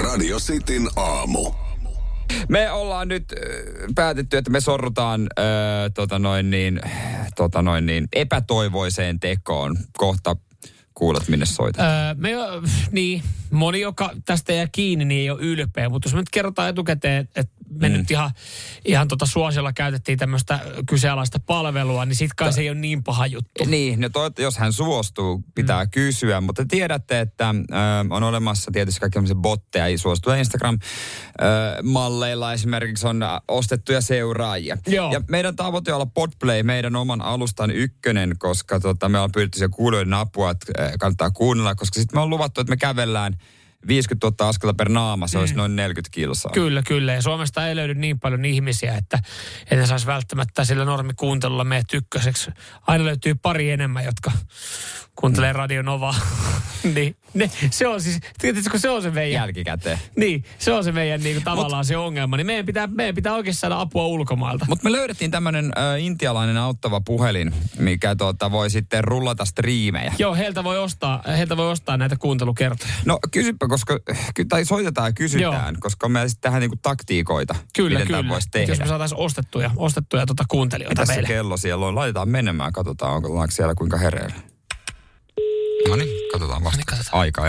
Radio 0.03 0.39
Cityn 0.39 0.87
aamu. 0.95 1.51
Me 2.49 2.71
ollaan 2.71 3.07
nyt 3.07 3.23
äh, 3.31 3.39
päätetty, 3.95 4.37
että 4.37 4.51
me 4.51 4.61
sorrutaan 4.61 5.21
äh, 5.21 5.45
tota 5.93 6.19
noin 6.19 6.49
niin, 6.49 6.81
tota 7.35 7.61
noin 7.61 7.85
niin, 7.85 8.07
epätoivoiseen 8.13 9.19
tekoon. 9.19 9.77
Kohta 9.97 10.35
kuulet, 10.99 11.27
minne 11.27 11.45
soitat. 11.45 11.85
Öö, 11.85 12.15
me 12.17 12.31
jo, 12.31 12.45
niin, 12.91 13.23
moni, 13.51 13.79
joka 13.79 14.11
tästä 14.25 14.53
jää 14.53 14.67
kiinni, 14.71 15.05
niin 15.05 15.21
ei 15.21 15.29
ole 15.29 15.41
ylpeä. 15.41 15.89
Mutta 15.89 16.07
jos 16.07 16.13
me 16.13 16.19
nyt 16.19 16.29
kerrotaan 16.31 16.69
etukäteen, 16.69 17.29
että 17.35 17.59
me 17.69 17.89
mm. 17.89 17.95
nyt 17.95 18.11
ihan, 18.11 18.31
ihan 18.85 19.07
tota 19.07 19.25
suosiolla 19.25 19.73
käytettiin 19.73 20.19
tämmöistä 20.19 20.59
kyseenalaista 20.89 21.39
palvelua, 21.39 22.05
niin 22.05 22.15
sit 22.15 22.33
kai 22.33 22.53
se 22.53 22.61
ei 22.61 22.69
ole 22.69 22.77
niin 22.77 23.03
paha 23.03 23.27
juttu. 23.27 23.65
Niin, 23.65 24.01
no 24.01 24.09
toi, 24.09 24.31
jos 24.37 24.57
hän 24.57 24.73
suostuu, 24.73 25.43
pitää 25.55 25.83
mm. 25.83 25.89
kysyä, 25.89 26.41
mutta 26.41 26.65
tiedätte, 26.65 27.19
että 27.19 27.49
ö, 27.49 27.53
on 28.09 28.23
olemassa 28.23 28.71
tietysti 28.71 28.99
kaikki 28.99 29.19
botteja, 29.35 29.85
ei 29.85 29.97
suostua 29.97 30.35
Instagram-malleilla 30.35 32.53
esimerkiksi 32.53 33.07
on 33.07 33.21
ostettuja 33.47 34.01
seuraajia. 34.01 34.77
Joo. 34.87 35.13
Ja 35.13 35.21
meidän 35.29 35.55
tavoite 35.55 35.91
on 35.91 35.95
olla 35.95 36.05
Podplay, 36.05 36.63
meidän 36.63 36.95
oman 36.95 37.21
alustan 37.21 37.71
ykkönen, 37.71 38.35
koska 38.37 38.79
tota, 38.79 39.09
me 39.09 39.17
ollaan 39.17 39.31
pyydetty 39.31 39.59
siellä 39.59 39.75
kuulijoiden 39.75 40.13
apua, 40.13 40.51
että 40.51 40.88
kannattaa 40.97 41.31
kuunnella, 41.31 41.75
koska 41.75 41.99
sitten 41.99 42.17
me 42.17 42.21
on 42.21 42.29
luvattu, 42.29 42.61
että 42.61 42.71
me 42.71 42.77
kävellään 42.77 43.37
50 43.87 44.27
000 44.27 44.49
askelta 44.49 44.73
per 44.73 44.89
naama, 44.89 45.27
se 45.27 45.37
olisi 45.37 45.55
noin 45.55 45.75
40 45.75 46.13
kilsaa. 46.13 46.51
Kyllä, 46.51 46.83
kyllä. 46.87 47.13
Ja 47.13 47.21
Suomesta 47.21 47.67
ei 47.67 47.75
löydy 47.75 47.93
niin 47.93 48.19
paljon 48.19 48.45
ihmisiä, 48.45 48.95
että 48.95 49.19
en 49.71 49.87
saisi 49.87 50.05
välttämättä 50.05 50.65
sillä 50.65 50.85
normikuuntelulla 50.85 51.63
meidät 51.63 51.93
ykköseksi. 51.93 52.51
Aina 52.87 53.05
löytyy 53.05 53.35
pari 53.35 53.71
enemmän, 53.71 54.05
jotka 54.05 54.31
kuuntelee 55.19 55.53
Radio 55.53 55.81
Novaa. 55.81 56.15
niin, 56.95 57.15
ne, 57.33 57.51
se 57.71 57.87
on 57.87 58.01
siis, 58.01 58.19
tiedätkö, 58.41 58.79
se 58.79 58.89
on 58.89 59.01
se 59.01 59.11
meidän, 59.11 59.31
Jälkikäteen. 59.31 59.99
niin, 60.15 60.43
se 60.59 60.73
on 60.73 60.83
se 60.83 60.91
meidän 60.91 61.23
niin 61.23 61.35
kuin, 61.35 61.43
tavallaan 61.43 61.85
se 61.85 61.97
ongelma. 61.97 62.37
Niin 62.37 62.47
meidän 62.47 62.65
pitää, 62.65 62.87
meidän 62.87 63.15
pitää 63.15 63.35
oikeasti 63.35 63.59
saada 63.59 63.79
apua 63.79 64.05
ulkomailta. 64.05 64.65
Mutta 64.69 64.83
me 64.83 64.91
löydettiin 64.91 65.31
tämmöinen 65.31 65.71
intialainen 65.99 66.57
auttava 66.57 67.01
puhelin, 67.01 67.53
mikä 67.79 68.15
tota, 68.15 68.51
voi 68.51 68.69
sitten 68.69 69.03
rullata 69.03 69.45
striimejä. 69.45 70.13
Joo, 70.17 70.35
heiltä 70.35 70.63
voi 70.63 70.77
ostaa, 70.77 71.23
heiltä 71.37 71.57
voi 71.57 71.71
ostaa 71.71 71.97
näitä 71.97 72.15
kuuntelukertoja. 72.19 72.91
No 73.05 73.19
kysypä, 73.31 73.67
koska, 73.67 73.99
tai 74.49 74.65
soitetaan 74.65 75.09
ja 75.09 75.13
kysytään, 75.13 75.73
Joo. 75.73 75.79
koska 75.79 76.09
meillä 76.09 76.29
sitten 76.29 76.41
tähän 76.41 76.59
niinku 76.59 76.77
taktiikoita, 76.81 77.55
Kyllä, 77.75 77.99
miten 77.99 78.07
kyllä. 78.07 78.29
voisi 78.29 78.47
tehdä. 78.51 78.71
Jos 78.71 78.79
me 78.79 78.87
saataisiin 78.87 79.19
ostettuja, 79.19 79.71
ostettuja 79.75 80.25
tuota 80.25 80.45
kuuntelijoita 80.47 80.95
Tässä 81.01 81.13
meille. 81.13 81.27
kello 81.27 81.57
siellä 81.57 81.85
on, 81.85 81.95
laitetaan 81.95 82.29
menemään, 82.29 82.73
katsotaan, 82.73 83.13
onko 83.13 83.47
siellä 83.49 83.75
kuinka 83.75 83.97
hereillä. 83.97 84.48
No 85.87 85.95
niin, 85.95 86.09
katsotaan 86.31 86.63
vasta. 86.63 86.77
niin, 86.77 86.85
katsotaan. 86.85 87.21
Aika 87.21 87.41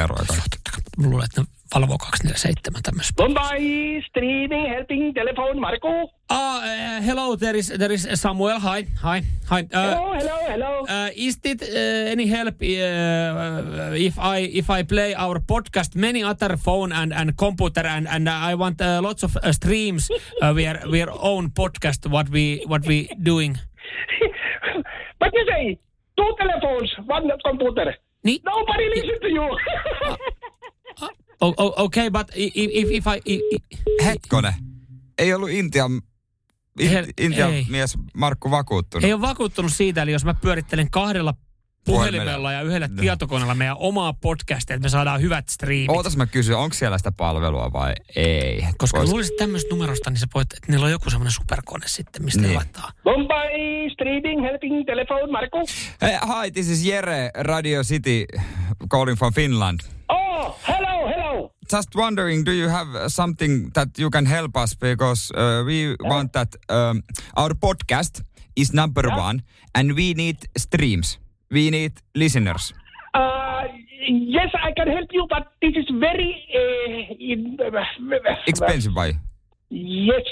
luulen, 0.96 1.24
että 1.24 1.40
ne 1.40 1.46
valvoo 1.74 1.98
247 1.98 2.82
tämmöisessä. 2.82 3.22
Mumbai 3.22 4.02
streaming 4.08 4.68
helping 4.68 5.14
telephone 5.14 5.60
Marco. 5.60 5.88
Ah, 6.28 6.56
uh, 6.56 7.06
hello, 7.06 7.36
there 7.36 7.58
is, 7.58 7.72
there 7.78 7.94
is 7.94 8.08
Samuel. 8.14 8.58
Hi, 8.60 8.82
hi, 8.82 9.20
hi. 9.50 9.60
Uh, 9.62 9.82
Hello, 9.82 10.14
hello, 10.14 10.36
hello. 10.48 10.80
Uh, 10.80 11.10
is 11.16 11.38
it 11.44 11.62
uh, 11.62 12.12
any 12.12 12.30
help 12.30 12.62
uh, 12.62 13.94
if 13.96 14.18
I 14.18 14.38
if 14.52 14.70
I 14.70 14.82
play 14.84 15.14
our 15.14 15.40
podcast 15.40 15.94
many 15.96 16.24
other 16.24 16.56
phone 16.56 16.92
and, 16.92 17.12
and 17.12 17.36
computer 17.36 17.86
and, 17.86 18.08
and 18.08 18.28
I 18.28 18.54
want 18.54 18.80
uh, 18.80 19.00
lots 19.02 19.22
of 19.24 19.36
uh, 19.36 19.52
streams 19.52 20.10
uh, 20.10 20.52
we 20.56 20.66
are 20.66 20.80
we 20.90 21.02
are 21.02 21.12
own 21.22 21.50
podcast 21.50 22.10
what 22.10 22.28
we 22.28 22.64
what 22.66 22.86
we 22.86 23.08
doing 23.22 23.58
what 25.18 25.32
you 25.34 25.46
say? 25.48 25.78
Two 26.16 26.34
telephones, 26.38 26.92
one 27.06 27.30
computer. 27.44 27.94
Niin, 28.24 28.40
Nobody 28.44 28.90
listen 28.90 29.20
to 29.20 29.26
you. 29.28 29.44
o- 31.40 31.54
o- 31.56 31.74
okay 31.84 32.10
but 32.10 32.28
if 32.34 32.90
if 32.90 33.06
I 33.06 33.20
i- 33.32 33.40
i- 33.54 34.04
Hetkone. 34.04 34.54
Ei 35.18 35.34
ollut 35.34 35.50
Intian, 35.50 35.90
Intian 37.20 37.52
ei. 37.52 37.66
mies 37.70 37.94
Markku 38.16 38.50
vakuuttunut. 38.50 39.04
ei 39.04 39.12
ole 39.12 39.20
vakuuttunut 39.20 39.72
siitä 39.72 40.02
eli 40.02 40.12
jos 40.12 40.24
mä 40.24 40.34
pyörittelen 40.34 40.90
kahdella 40.90 41.34
puhelimella 41.84 42.52
ja 42.52 42.62
yhdellä 42.62 42.88
tietokoneella 43.00 43.54
meidän 43.54 43.76
omaa 43.78 44.12
podcastia, 44.12 44.76
että 44.76 44.86
me 44.86 44.88
saadaan 44.88 45.20
hyvät 45.20 45.48
striimit. 45.48 45.90
Ootas 45.96 46.16
mä 46.16 46.26
kysyn, 46.26 46.56
onko 46.56 46.74
siellä 46.74 46.98
sitä 46.98 47.12
palvelua 47.12 47.72
vai 47.72 47.94
ei? 48.16 48.66
Koska 48.78 49.02
Vois- 49.02 49.08
luulisit 49.08 49.36
tämmöistä 49.36 49.74
numerosta, 49.74 50.10
niin 50.10 50.18
sä 50.18 50.26
voit, 50.34 50.52
että 50.52 50.72
niillä 50.72 50.84
on 50.86 50.92
joku 50.92 51.10
semmoinen 51.10 51.32
superkone 51.32 51.88
sitten, 51.88 52.24
mistä 52.24 52.40
Niin. 52.42 52.54
laittaa. 52.54 52.90
Mumbai 53.04 53.50
streaming 53.92 54.42
helping 54.42 54.86
telephone 54.86 55.32
Marco. 55.32 55.58
Hey, 56.02 56.12
hi, 56.12 56.50
this 56.50 56.68
is 56.68 56.84
Jere, 56.86 57.30
Radio 57.40 57.82
City, 57.84 58.24
calling 58.90 59.18
from 59.18 59.32
Finland. 59.34 59.80
Oh, 60.08 60.58
hello, 60.68 61.08
hello. 61.08 61.54
Just 61.72 61.94
wondering, 61.96 62.46
do 62.46 62.52
you 62.52 62.70
have 62.70 62.88
something 63.08 63.72
that 63.72 63.88
you 63.98 64.10
can 64.10 64.26
help 64.26 64.56
us? 64.56 64.76
Because 64.78 65.32
uh, 65.36 65.66
we 65.66 65.96
want 66.08 66.32
that 66.32 66.48
um, 66.68 67.02
our 67.36 67.54
podcast 67.54 68.22
is 68.56 68.72
number 68.72 69.08
one 69.08 69.40
and 69.74 69.92
we 69.96 70.12
need 70.14 70.36
streams. 70.58 71.18
We 71.50 71.70
need 71.70 71.92
listeners. 72.14 72.72
Uh, 73.12 73.64
yes, 74.06 74.50
I 74.54 74.72
can 74.72 74.86
help 74.86 75.08
you, 75.12 75.26
but 75.28 75.50
this 75.60 75.74
is 75.74 75.84
very 75.98 76.30
uh, 76.54 77.74
Expensive 78.46 78.94
by. 78.94 79.18
Yes. 79.68 80.22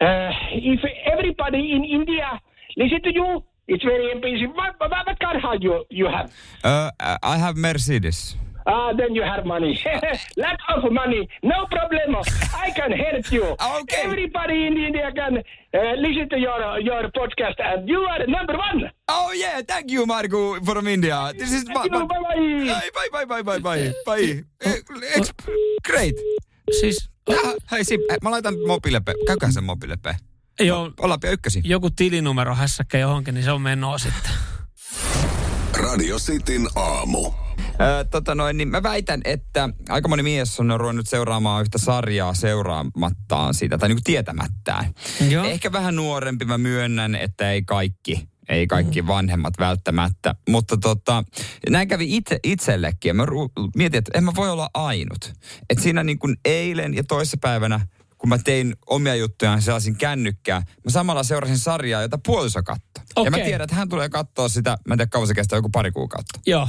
Uh, 0.00 0.30
if 0.52 0.80
everybody 1.12 1.72
in 1.72 1.84
India 1.84 2.40
listen 2.76 3.02
to 3.02 3.12
you, 3.12 3.42
it's 3.66 3.82
very 3.82 4.12
expensive. 4.12 4.50
What, 4.54 4.78
what, 4.78 5.06
what 5.06 5.18
car 5.18 5.56
you 5.60 5.84
you 5.90 6.06
have? 6.06 6.32
Uh, 6.62 6.90
I 7.22 7.36
have 7.38 7.56
Mercedes. 7.56 8.36
Ah, 8.66 8.92
then 8.96 9.14
you 9.14 9.22
have 9.24 9.44
money. 9.44 9.74
Lack 10.44 10.58
of 10.76 10.92
money, 10.92 11.28
no 11.42 11.66
problem. 11.70 12.16
I 12.66 12.70
can 12.78 12.92
help 12.92 13.32
you. 13.32 13.44
Okay. 13.82 14.02
Everybody 14.06 14.66
in 14.66 14.76
India 14.76 15.10
can 15.14 15.34
uh, 15.38 15.94
listen 16.04 16.28
to 16.28 16.38
your 16.38 16.60
your 16.88 17.02
podcast, 17.18 17.58
and 17.58 17.88
you 17.88 18.00
are 18.12 18.26
number 18.26 18.56
one. 18.68 18.90
Oh 19.08 19.32
yeah, 19.32 19.62
thank 19.66 19.90
you 19.90 20.06
Marku 20.06 20.60
from 20.64 20.86
India. 20.86 21.32
This 21.38 21.52
is 21.52 21.64
Thank 21.64 21.92
you, 21.92 22.06
bye-bye. 22.06 22.90
Bye 22.96 23.08
bye 23.12 23.24
bye 23.26 23.42
bye 23.42 23.58
bye 23.60 23.92
bye. 24.06 24.44
Eh, 24.66 25.16
ex- 25.16 25.34
Great. 25.88 26.14
Siis, 26.80 27.10
Ah, 27.30 27.54
hei 27.72 27.84
Sippe, 27.84 28.16
mä 28.22 28.30
laitan 28.30 28.54
mobiilepe. 28.66 29.14
Käykää 29.26 29.50
sen 29.50 29.64
mobiilepe. 29.64 30.16
joo, 30.60 30.90
Ollaan 31.00 31.20
pian 31.20 31.32
ykkösi. 31.34 31.60
joku 31.64 31.90
tilinumero 31.90 32.54
hässäkkä 32.54 32.98
johonkin, 32.98 33.34
niin 33.34 33.44
se 33.44 33.52
on 33.52 33.62
menoa 33.62 33.98
sitten. 33.98 34.30
Radio 35.74 36.16
Cityn 36.18 36.66
aamu. 36.76 37.32
Öö, 37.80 38.04
tota 38.04 38.34
noin, 38.34 38.56
niin 38.56 38.68
mä 38.68 38.82
väitän, 38.82 39.20
että 39.24 39.68
aika 39.88 40.08
moni 40.08 40.22
mies 40.22 40.60
on 40.60 40.80
ruvennut 40.80 41.08
seuraamaan 41.08 41.62
yhtä 41.62 41.78
sarjaa 41.78 42.34
seuraamattaan 42.34 43.54
siitä, 43.54 43.78
tai 43.78 43.88
niinku 43.88 44.02
tietämättään. 44.04 44.84
Joo. 45.28 45.44
Ehkä 45.44 45.72
vähän 45.72 45.96
nuorempi 45.96 46.44
mä 46.44 46.58
myönnän, 46.58 47.14
että 47.14 47.50
ei 47.52 47.62
kaikki, 47.62 48.28
ei 48.48 48.66
kaikki 48.66 49.06
vanhemmat 49.06 49.54
välttämättä. 49.58 50.34
Mutta 50.48 50.76
tota, 50.76 51.24
näin 51.70 51.88
kävi 51.88 52.16
itse, 52.16 52.38
itsellekin. 52.44 53.08
Ja 53.08 53.14
mä 53.14 53.24
ru- 53.24 53.70
mietin, 53.76 53.98
että 53.98 54.18
en 54.18 54.24
mä 54.24 54.32
voi 54.36 54.50
olla 54.50 54.70
ainut. 54.74 55.32
Että 55.70 55.82
siinä 55.82 56.04
niin 56.04 56.18
kuin 56.18 56.36
eilen 56.44 56.94
ja 56.94 57.04
toissapäivänä, 57.04 57.80
kun 58.22 58.28
mä 58.28 58.38
tein 58.38 58.76
omia 58.86 59.14
juttuja, 59.14 59.60
sellaisin 59.60 59.96
kännykkää, 59.96 60.62
mä 60.84 60.90
samalla 60.90 61.22
seurasin 61.22 61.58
sarjaa, 61.58 62.02
jota 62.02 62.18
puoliso 62.26 62.62
katsoi. 62.62 63.24
Ja 63.24 63.30
mä 63.30 63.36
tiedän, 63.36 63.64
että 63.64 63.76
hän 63.76 63.88
tulee 63.88 64.08
katsoa 64.08 64.48
sitä, 64.48 64.70
mä 64.70 64.94
en 64.94 64.98
tiedä 64.98 65.08
kauan 65.08 65.28
se 65.28 65.34
kestää, 65.34 65.56
joku 65.56 65.68
pari 65.68 65.92
kuukautta. 65.92 66.40
Joo. 66.46 66.68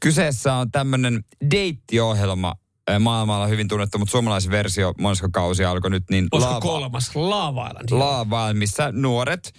Kyseessä 0.00 0.54
on 0.54 0.70
tämmöinen 0.70 1.24
deittiohjelma, 1.50 2.54
äh, 2.90 3.00
maailmalla 3.00 3.46
hyvin 3.46 3.68
tunnettu, 3.68 3.98
mutta 3.98 4.12
suomalaisversio 4.12 4.94
monessa 4.98 5.28
kausi 5.32 5.64
alkoi 5.64 5.90
nyt, 5.90 6.04
niin 6.10 6.28
Olisiko 6.32 6.50
Lava, 6.50 6.60
kolmas? 6.60 7.10
Lava 7.16 7.66
Island. 7.66 7.88
Lava, 7.90 8.52
missä 8.52 8.92
nuoret, 8.92 9.52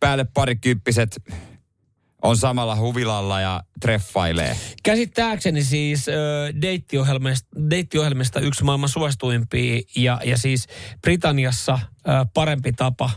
päälle 0.00 0.26
parikymppiset, 0.34 1.16
on 2.22 2.36
samalla 2.36 2.76
huvilalla 2.76 3.40
ja 3.40 3.62
treffailee. 3.80 4.56
Käsittääkseni 4.82 5.64
siis 5.64 6.06
deittiohjelmista, 6.62 7.48
deittiohjelmista 7.70 8.40
yksi 8.40 8.64
maailman 8.64 8.88
suosituimpia 8.88 9.82
ja, 9.96 10.20
ja 10.24 10.38
siis 10.38 10.66
Britanniassa 11.02 11.78
parempi 12.34 12.72
tapa 12.72 13.10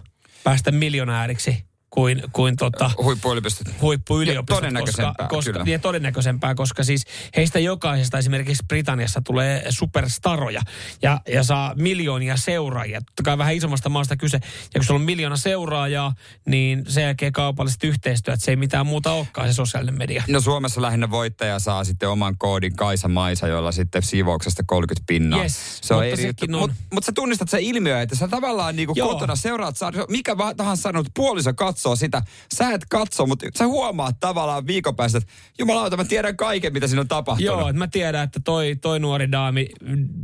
päästä 0.43 0.71
miljonääriksi 0.71 1.68
kuin, 1.89 2.23
kuin 2.31 2.55
tota, 2.55 2.91
Huippuyliopistot. 3.03 3.67
huippuyliopistot. 3.81 4.49
Ja 4.49 4.55
todennäköisempää, 4.55 5.27
koska, 5.29 5.43
kyllä. 5.43 5.59
koska, 5.59 5.71
ja 5.71 5.79
todennäköisempää, 5.79 6.55
koska 6.55 6.83
siis 6.83 7.05
heistä 7.35 7.59
jokaisesta 7.59 8.17
esimerkiksi 8.17 8.63
Britanniassa 8.67 9.21
tulee 9.25 9.65
superstaroja 9.69 10.61
ja, 11.01 11.21
ja 11.27 11.43
saa 11.43 11.73
miljoonia 11.75 12.37
seuraajia. 12.37 13.01
Totta 13.01 13.23
kai 13.23 13.37
vähän 13.37 13.55
isommasta 13.55 13.89
maasta 13.89 14.17
kyse. 14.17 14.37
Ja 14.73 14.79
kun 14.79 14.83
sulla 14.83 14.99
on 14.99 15.05
miljoona 15.05 15.37
seuraajaa, 15.37 16.13
niin 16.45 16.83
sen 16.87 17.03
jälkeen 17.03 17.31
kaupalliset 17.33 17.83
yhteistyöt, 17.83 18.41
se 18.41 18.51
ei 18.51 18.55
mitään 18.55 18.85
muuta 18.85 19.11
olekaan 19.11 19.47
se 19.47 19.53
sosiaalinen 19.53 19.97
media. 19.97 20.23
No 20.27 20.41
Suomessa 20.41 20.81
lähinnä 20.81 21.11
voittaja 21.11 21.59
saa 21.59 21.83
sitten 21.83 22.09
oman 22.09 22.37
koodin 22.37 22.75
Kaisa 22.75 23.07
Maisa, 23.07 23.47
jolla 23.47 23.71
sitten 23.71 24.01
siivouksesta 24.03 24.63
30 24.65 25.03
pinnaa. 25.07 25.41
Yes, 25.41 25.77
se 25.81 25.93
on 25.93 26.03
mutta 26.05 26.13
eri 26.21 26.27
juttu. 26.27 26.45
on- 26.53 26.59
Mutta 26.59 26.75
mut 26.93 27.03
sä 27.03 27.11
tunnistat 27.11 27.49
se 27.49 27.57
ilmiö, 27.61 28.01
että 28.01 28.15
sä 28.15 28.27
tavallaan 28.27 28.75
niinku 28.75 28.93
Joo. 28.95 29.07
kotona 29.13 29.35
seuraat, 29.35 29.75
mikä 30.09 30.35
tahansa 30.57 30.81
sanot, 30.81 31.07
puoliso 31.15 31.53
katsoo 31.53 31.78
sitä. 31.95 32.21
Sä 32.55 32.71
et 32.71 32.81
katso, 32.89 33.25
mutta 33.25 33.47
sä 33.57 33.67
huomaat 33.67 34.15
tavallaan 34.19 34.67
viikon 34.67 34.95
päästä, 34.95 35.17
että 35.17 35.33
jumalauta, 35.59 35.97
mä 35.97 36.05
tiedän 36.05 36.37
kaiken, 36.37 36.73
mitä 36.73 36.87
siinä 36.87 37.01
on 37.01 37.07
tapahtunut. 37.07 37.59
Joo, 37.59 37.69
että 37.69 37.79
mä 37.79 37.87
tiedän, 37.87 38.23
että 38.23 38.39
toi, 38.43 38.75
toi 38.81 38.99
nuori 38.99 39.31
daami 39.31 39.69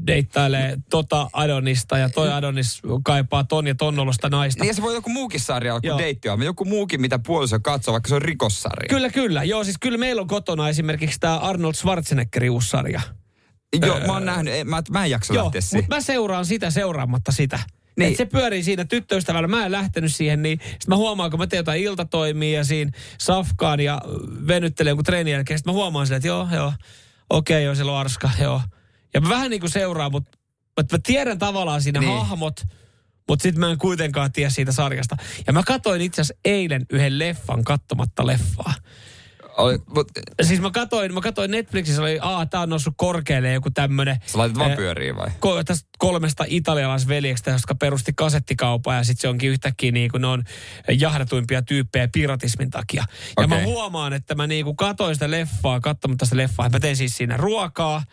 deittailee 0.07 0.77
tota 0.89 1.29
Adonista 1.33 1.97
ja 1.97 2.09
toi 2.09 2.33
Adonis 2.33 2.81
kaipaa 3.03 3.43
ton 3.43 3.67
ja 3.67 3.75
ton 3.75 3.99
olosta 3.99 4.29
naista. 4.29 4.63
Niin 4.63 4.67
ja 4.67 4.73
se 4.73 4.81
voi 4.81 4.93
joku 4.93 5.09
muukin 5.09 5.39
sarja 5.39 5.73
olla 5.73 5.81
kuin 5.81 5.97
deittiohjelma. 5.97 6.43
Joku 6.43 6.65
muukin, 6.65 7.01
mitä 7.01 7.19
puoliso 7.19 7.59
katsoo, 7.59 7.91
vaikka 7.91 8.09
se 8.09 8.15
on 8.15 8.21
rikossarja. 8.21 8.89
Kyllä, 8.89 9.09
kyllä. 9.09 9.43
Joo, 9.43 9.63
siis 9.63 9.77
kyllä 9.81 9.97
meillä 9.97 10.21
on 10.21 10.27
kotona 10.27 10.69
esimerkiksi 10.69 11.19
tämä 11.19 11.37
Arnold 11.37 11.73
Schwarzeneggerin 11.73 12.51
uusi 12.51 12.69
sarja. 12.69 13.01
Joo, 13.85 13.99
mä 13.99 14.13
oon 14.13 14.25
nähnyt, 14.25 14.53
mä, 14.65 14.81
mä 14.89 15.05
en 15.05 15.11
jaksa 15.11 15.33
Joo, 15.33 15.43
lähteä 15.43 15.59
mutta 15.59 15.69
siihen. 15.69 15.89
mä 15.89 16.01
seuraan 16.01 16.45
sitä 16.45 16.71
seuraamatta 16.71 17.31
sitä. 17.31 17.59
Niin. 17.97 18.11
Et 18.11 18.17
se 18.17 18.25
pyörii 18.25 18.63
siinä 18.63 18.85
tyttöystävällä. 18.85 19.47
Mä 19.47 19.65
en 19.65 19.71
lähtenyt 19.71 20.15
siihen, 20.15 20.41
niin 20.41 20.59
sit 20.63 20.87
mä 20.87 20.95
huomaan, 20.95 21.29
kun 21.31 21.39
mä 21.39 21.47
teen 21.47 21.57
jotain 21.57 21.81
iltatoimia 21.81 22.57
ja 22.57 22.63
siinä 22.63 22.91
safkaan 23.17 23.79
ja 23.79 24.01
venyttelen 24.47 24.91
jonkun 24.91 25.05
treenin 25.05 25.31
jälkeen. 25.31 25.59
Sit 25.59 25.65
mä 25.65 25.71
huomaan 25.71 26.07
sille, 26.07 26.17
että 26.17 26.27
joo, 26.27 26.47
joo, 26.53 26.73
okei, 27.29 27.63
joo, 27.63 27.75
siellä 27.75 27.91
on 27.91 27.97
arska, 27.97 28.29
joo. 28.41 28.61
Ja 29.13 29.21
mä 29.21 29.29
vähän 29.29 29.49
niin 29.49 29.59
kuin 29.59 29.71
seuraan, 29.71 30.11
mutta 30.11 30.37
mutta 30.77 30.95
mä 30.95 30.99
tiedän 31.03 31.39
tavallaan 31.39 31.81
siinä 31.81 31.99
Niin. 31.99 32.11
hahmot, 32.11 32.61
mutta 33.27 33.43
sitten 33.43 33.59
mä 33.59 33.71
en 33.71 33.77
kuitenkaan 33.77 34.31
tiedä 34.31 34.49
siitä 34.49 34.71
sarjasta. 34.71 35.15
Ja 35.47 35.53
mä 35.53 35.63
katsoin 35.63 36.01
itse 36.01 36.21
asiassa 36.21 36.39
eilen 36.45 36.85
yhden 36.89 37.19
leffan 37.19 37.63
katsomatta 37.63 38.27
leffaa. 38.27 38.73
Oli, 39.57 39.77
mut, 39.95 40.07
Siis 40.41 40.61
mä 40.61 40.71
katsoin, 40.71 41.13
mä 41.13 41.21
katsoin 41.21 41.51
Netflixissä, 41.51 42.01
oli, 42.01 42.19
aa, 42.21 42.45
tää 42.45 42.61
on 42.61 42.69
noussut 42.69 42.93
korkealle 42.97 43.53
joku 43.53 43.71
tämmönen. 43.71 44.17
sä 44.25 44.37
laitat 44.37 44.57
vaan 44.57 44.71
pyöriin 44.71 45.15
vai? 45.15 45.27
ko- 45.27 45.63
tästä 45.65 45.89
kolmesta 45.97 46.45
italialaisveljeksestä, 46.47 47.51
jotka 47.51 47.75
perusti 47.75 48.13
kasettikaupan 48.15 48.97
ja 48.97 49.03
sitten 49.03 49.21
se 49.21 49.27
onkin 49.27 49.49
yhtäkkiä 49.49 49.91
niin 49.91 50.11
kuin 50.11 50.21
ne 50.21 50.27
on 50.27 50.43
jahdatuimpia 50.99 51.61
tyyppejä 51.61 52.07
piratismin 52.07 52.69
takia. 52.69 53.03
Ja 53.37 53.43
Okei. 53.43 53.47
mä 53.59 53.63
huomaan, 53.63 54.13
että 54.13 54.35
mä 54.35 54.47
niin 54.47 54.65
kuin 54.65 54.77
katoin 54.77 55.15
sitä 55.15 55.31
leffaa, 55.31 55.79
katsomatta 55.79 56.25
sitä 56.25 56.37
leffaa. 56.37 56.69
Mä 56.69 56.79
tein 56.79 56.95
siis 56.97 57.17
siinä 57.17 57.37
ruokaa, 57.37 58.03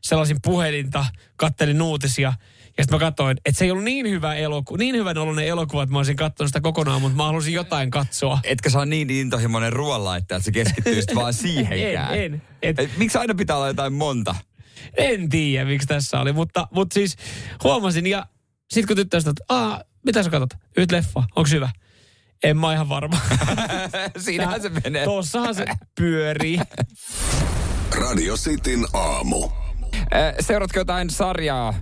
sellaisin 0.00 0.36
puhelinta, 0.42 1.06
kattelin 1.36 1.82
uutisia. 1.82 2.32
Ja 2.78 2.84
sitten 2.84 2.94
mä 2.94 2.98
katsoin, 2.98 3.36
että 3.44 3.58
se 3.58 3.64
ei 3.64 3.70
ollut 3.70 3.84
niin 3.84 4.10
hyvä 4.10 4.34
elokuva, 4.34 4.78
niin 4.78 4.96
hyvän 4.96 5.18
oloinen 5.18 5.46
elokuva, 5.46 5.82
että 5.82 5.92
mä 5.92 5.98
olisin 5.98 6.16
katsonut 6.16 6.48
sitä 6.48 6.60
kokonaan, 6.60 7.00
mutta 7.00 7.16
mä 7.16 7.24
halusin 7.24 7.54
jotain 7.54 7.90
katsoa. 7.90 8.38
Etkä 8.44 8.70
saa 8.70 8.86
niin 8.86 9.10
intohimoinen 9.10 9.72
ruoanlaittaja, 9.72 10.36
että 10.36 10.44
se 10.44 10.52
keskittyy 10.52 11.02
vaan 11.14 11.34
siihenkään. 11.34 12.14
En, 12.14 12.34
en. 12.34 12.42
Et, 12.62 12.78
Et, 12.78 12.90
miksi 12.96 13.18
aina 13.18 13.34
pitää 13.34 13.56
olla 13.56 13.66
jotain 13.68 13.92
monta? 13.92 14.34
En 14.96 15.28
tiedä, 15.28 15.64
miksi 15.64 15.88
tässä 15.88 16.20
oli, 16.20 16.32
mutta, 16.32 16.68
mutta 16.70 16.94
siis 16.94 17.16
huomasin 17.64 18.06
ja 18.06 18.26
sitten 18.70 18.86
kun 18.86 18.96
tyttö 18.96 19.20
sanoi, 19.20 19.30
että 19.30 19.44
Aa, 19.48 19.82
mitä 20.04 20.22
sä 20.22 20.30
katsot? 20.30 20.60
Yhtä 20.76 20.96
leffa, 20.96 21.22
onko 21.36 21.50
hyvä? 21.50 21.70
En 22.42 22.56
mä 22.56 22.72
ihan 22.72 22.88
varma. 22.88 23.18
Siinähän 24.18 24.62
se 24.62 24.68
menee. 24.68 25.04
Tossahan 25.04 25.54
se 25.54 25.64
pyörii. 26.00 26.60
Radio 28.00 28.36
Cityn 28.36 28.84
aamu. 28.92 29.48
Seuraatko 30.40 30.78
jotain 30.78 31.10
sarjaa 31.10 31.74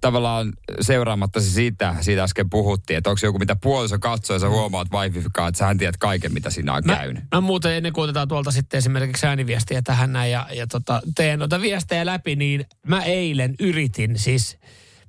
tavallaan 0.00 0.52
seuraamatta 0.80 1.40
sitä, 1.40 1.94
siitä 2.00 2.22
äsken 2.22 2.50
puhuttiin, 2.50 2.96
että 2.98 3.10
onko 3.10 3.20
joku 3.22 3.38
mitä 3.38 3.56
puoliso 3.56 3.98
katsoo 3.98 4.36
ja 4.36 4.40
sä 4.40 4.48
huomaat 4.48 4.88
wifikaan, 4.92 5.48
että 5.48 5.58
sähän 5.58 5.78
tiedät 5.78 5.96
kaiken, 5.96 6.32
mitä 6.32 6.50
siinä 6.50 6.74
on 6.74 6.82
Mä, 6.84 6.96
käynyt. 6.96 7.24
mä 7.34 7.40
muuten 7.40 7.72
ennen 7.72 7.92
kuin 7.92 8.04
otetaan 8.04 8.28
tuolta 8.28 8.50
sitten 8.50 8.78
esimerkiksi 8.78 9.26
ääniviestiä 9.26 9.82
tähän 9.82 10.12
näin 10.12 10.32
ja, 10.32 10.46
ja 10.52 10.66
tota, 10.66 11.02
teen 11.14 11.38
noita 11.38 11.60
viestejä 11.60 12.06
läpi, 12.06 12.36
niin 12.36 12.64
mä 12.86 13.02
eilen 13.04 13.54
yritin 13.60 14.18
siis, 14.18 14.58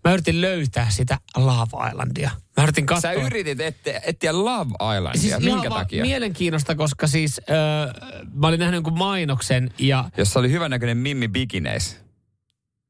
mä 0.03 0.13
yritin 0.13 0.41
löytää 0.41 0.89
sitä 0.89 1.17
Love 1.37 1.89
Islandia. 1.89 2.31
Mä 2.57 2.63
yritin 2.63 2.85
katsoa. 2.85 3.13
Sä 3.13 3.21
yritit 3.21 3.61
etsiä, 3.61 4.01
etsiä 4.05 4.33
Love 4.33 4.71
Islandia. 4.97 5.21
Siis 5.21 5.39
Minkä 5.39 5.69
takia? 5.69 6.03
mielenkiinnosta, 6.03 6.75
koska 6.75 7.07
siis 7.07 7.41
öö, 7.49 7.55
mä 8.33 8.47
olin 8.47 8.59
nähnyt 8.59 8.75
jonkun 8.75 8.97
mainoksen 8.97 9.71
ja 9.77 10.09
Jossa 10.17 10.39
oli 10.39 10.51
hyvännäköinen 10.51 10.97
Mimmi 10.97 11.27
bikineis. 11.27 11.97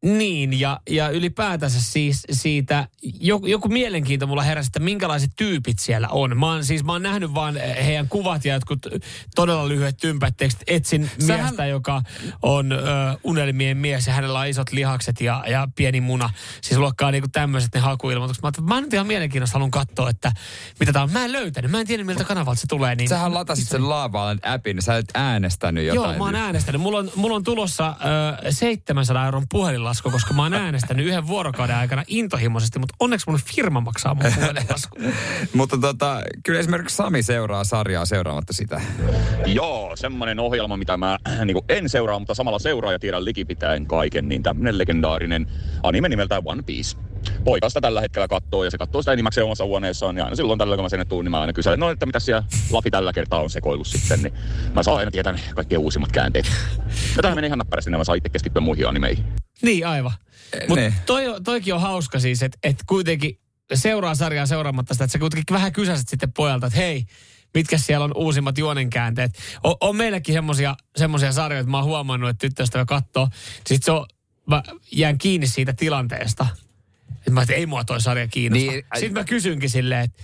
Niin, 0.06 0.60
ja, 0.60 0.80
ja 0.90 1.10
ylipäätänsä 1.10 1.82
siis 1.82 2.24
siitä, 2.32 2.88
joku, 3.20 3.46
joku 3.46 3.68
mielenkiinto 3.68 4.28
mulla 4.28 4.44
heräsi, 4.44 4.68
että 4.68 4.80
minkälaiset 4.80 5.32
tyypit 5.36 5.80
siellä 5.80 6.08
on. 6.08 6.38
Mä 6.38 6.46
oon, 6.46 6.66
siis 6.66 6.84
mä 6.84 6.92
oon 6.92 7.02
nähnyt 7.04 7.34
vaan 7.34 7.56
heidän 7.86 8.10
kuvat 8.10 8.46
ja 8.46 8.54
jotkut 8.54 8.80
todella 9.36 9.68
lyhyet 9.68 9.98
tympät 9.98 10.38
tekstit. 10.38 10.64
Etsin 10.68 11.12
Sähän- 11.28 11.42
miestä, 11.46 11.66
joka 11.66 12.02
on 12.42 12.72
ö, 12.72 12.78
unelmien 13.24 13.78
mies 13.78 14.08
ja 14.08 14.14
hänellä 14.14 14.40
on 14.40 14.48
isot 14.48 14.72
lihakset 14.72 15.22
ja, 15.22 15.44
ja 15.48 15.68
pieni 15.76 16.02
muna. 16.02 16.30
Siis 16.62 16.80
luokkaa 16.80 17.12
niinku 17.12 17.30
tämmöiset 17.32 17.74
ne 17.74 17.80
hakuilmoitukset. 17.80 18.44
Mä 18.44 18.52
mä 18.76 18.82
nyt 18.82 18.94
ihan 18.94 19.08
mielenkiinnosta 19.08 19.54
haluan 19.54 19.72
katsoa, 19.72 20.10
että 20.10 20.32
mitä 20.80 20.94
tää 20.94 21.04
on. 21.04 21.12
Mä 21.12 21.26
en 21.26 21.32
löytänyt, 21.32 21.72
mä 21.72 21.80
en 21.80 21.88
tiedä 21.88 22.04
miltä 22.04 22.24
kanavalta 22.24 22.62
se 22.62 22.68
tulee. 22.68 22.96
Niin 22.96 23.10
Sähän 23.10 23.34
latasit 23.34 23.68
sen 23.68 23.82
Island 23.82 24.40
appin, 24.44 24.82
sä 24.82 24.98
et 24.98 25.06
äänestänyt 25.14 25.86
jotain. 25.86 26.10
Joo, 26.10 26.18
mä 26.18 26.24
oon 26.24 26.36
äänestänyt. 26.36 26.82
Mulla 26.82 27.00
on, 27.00 27.12
mulla 27.16 27.36
on 27.36 27.44
tulossa 27.44 27.96
ö, 28.46 28.52
700 28.52 29.26
euron 29.26 29.48
puhelinlasku, 29.90 30.12
koska 30.12 30.34
mä 30.34 30.44
oon 30.44 30.54
äänestänyt 30.54 31.06
yhden 31.06 31.28
vuorokauden 31.28 31.76
aikana 31.76 32.04
intohimoisesti, 32.08 32.80
mutta 32.80 32.96
onneksi 33.00 33.30
mun 33.30 33.40
firma 33.46 33.82
maksaa 33.82 34.14
mun 34.14 34.32
puhelinlasku. 34.36 34.98
Mutta 35.54 35.78
tota, 35.78 36.22
kyllä 36.44 36.60
esimerkiksi 36.60 36.96
Sami 36.96 37.24
seuraa 37.24 37.64
sarjaa 37.64 38.06
seuraamatta 38.06 38.54
sitä. 38.54 38.82
Joo, 39.46 39.96
semmoinen 39.96 40.40
ohjelma, 40.40 40.78
mitä 40.78 40.98
mä 40.98 41.18
niin 41.46 41.58
en 41.70 41.90
seuraa, 41.90 42.20
mutta 42.20 42.34
samalla 42.34 42.60
seuraa 42.60 42.92
ja 42.92 43.00
tiedän 43.00 43.26
likipitäen 43.26 43.86
kaiken, 43.88 44.30
niin 44.30 44.44
tämmöinen 44.44 44.78
legendaarinen 44.78 45.48
anime 45.84 46.10
nimeltään 46.10 46.42
One 46.46 46.62
Piece. 46.62 46.98
Poika 47.44 47.70
sitä 47.70 47.82
tällä 47.82 48.02
hetkellä 48.02 48.28
katsoo 48.28 48.64
ja 48.64 48.72
se 48.72 48.78
katsoo 48.78 49.02
sitä 49.02 49.14
enimmäkseen 49.14 49.46
omassa 49.46 49.66
huoneessaan 49.66 50.18
ja 50.18 50.24
aina 50.24 50.36
silloin 50.36 50.60
tällä 50.60 50.76
kun 50.76 50.86
mä 50.86 50.90
sinne 50.90 51.06
tuun, 51.06 51.26
niin 51.26 51.32
mä 51.32 51.42
aina 51.42 51.54
kyselen, 51.54 51.80
no 51.80 51.90
että 51.90 52.06
mitä 52.06 52.20
siellä 52.20 52.44
Lafi 52.72 52.92
tällä 52.92 53.14
kertaa 53.14 53.40
on 53.40 53.50
sekoillut 53.50 53.88
sitten, 53.88 54.22
niin 54.22 54.34
mä 54.74 54.84
saan 54.84 54.98
aina 54.98 55.12
tietää 55.12 55.34
ne 55.34 55.40
kaikkien 55.56 55.82
uusimmat 55.82 56.12
käänteet. 56.12 56.46
Ja 57.16 57.22
tähän 57.22 57.38
menee 57.38 57.48
ihan 57.48 57.58
näppärästi, 57.58 57.92
niin 57.92 58.00
mä 58.00 58.04
saan 58.04 58.18
itse 58.18 58.30
keskittyä 58.30 58.62
muihin 58.62 58.88
animeihin. 58.88 59.26
niin, 59.62 59.88
aivan. 59.88 60.12
Mutta 60.68 60.82
niin. 60.82 60.94
toi, 61.06 61.24
toikin 61.44 61.74
on 61.74 61.82
hauska 61.82 62.20
siis, 62.20 62.44
että 62.44 62.58
et 62.64 62.78
kuitenkin 62.88 63.40
seuraa 63.74 64.16
sarjaa 64.16 64.46
seuraamatta 64.46 64.94
sitä, 64.94 65.04
että 65.04 65.12
sä 65.12 65.20
kuitenkin 65.20 65.54
vähän 65.54 65.74
kysäset 65.74 66.10
sitten 66.10 66.34
pojalta, 66.34 66.68
että 66.68 66.80
hei, 66.80 67.06
mitkä 67.54 67.78
siellä 67.78 68.04
on 68.04 68.12
uusimmat 68.16 68.58
juonenkäänteet. 68.58 69.32
On, 69.64 69.76
on 69.82 69.96
meilläkin 69.96 70.34
semmosia, 70.34 70.76
semmosia 70.96 71.32
sarjoja, 71.32 71.60
että 71.60 71.72
mä 71.72 71.78
oon 71.78 71.86
huomannut, 71.86 72.30
että 72.30 72.48
tyttöystävä 72.48 72.86
katsoo. 72.86 73.28
Sitten 73.68 73.86
se 73.86 73.92
on, 73.92 74.06
mä 74.46 74.64
jään 74.92 75.18
kiinni 75.18 75.48
siitä 75.48 75.74
tilanteesta. 75.74 76.48
Että 77.18 77.32
mä 77.32 77.42
että 77.42 77.54
ei 77.54 77.66
mua 77.66 77.84
toi 77.84 78.02
sarja 78.02 78.28
kiinnosta. 78.28 78.72
Niin, 78.72 78.86
ai- 78.92 79.00
Sitten 79.00 79.22
mä 79.22 79.24
kysynkin 79.24 79.70
silleen, 79.70 80.02
että 80.02 80.24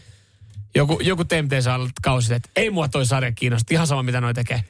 joku, 0.75 0.99
joku 1.01 1.25
Temptation 1.25 1.89
kausi, 2.01 2.33
että 2.33 2.49
ei 2.55 2.69
mua 2.69 2.87
toi 2.87 3.05
sarja 3.05 3.31
kiinnosta. 3.31 3.73
Ihan 3.73 3.87
sama, 3.87 4.03
mitä 4.03 4.21
noi 4.21 4.33
tekee. 4.33 4.63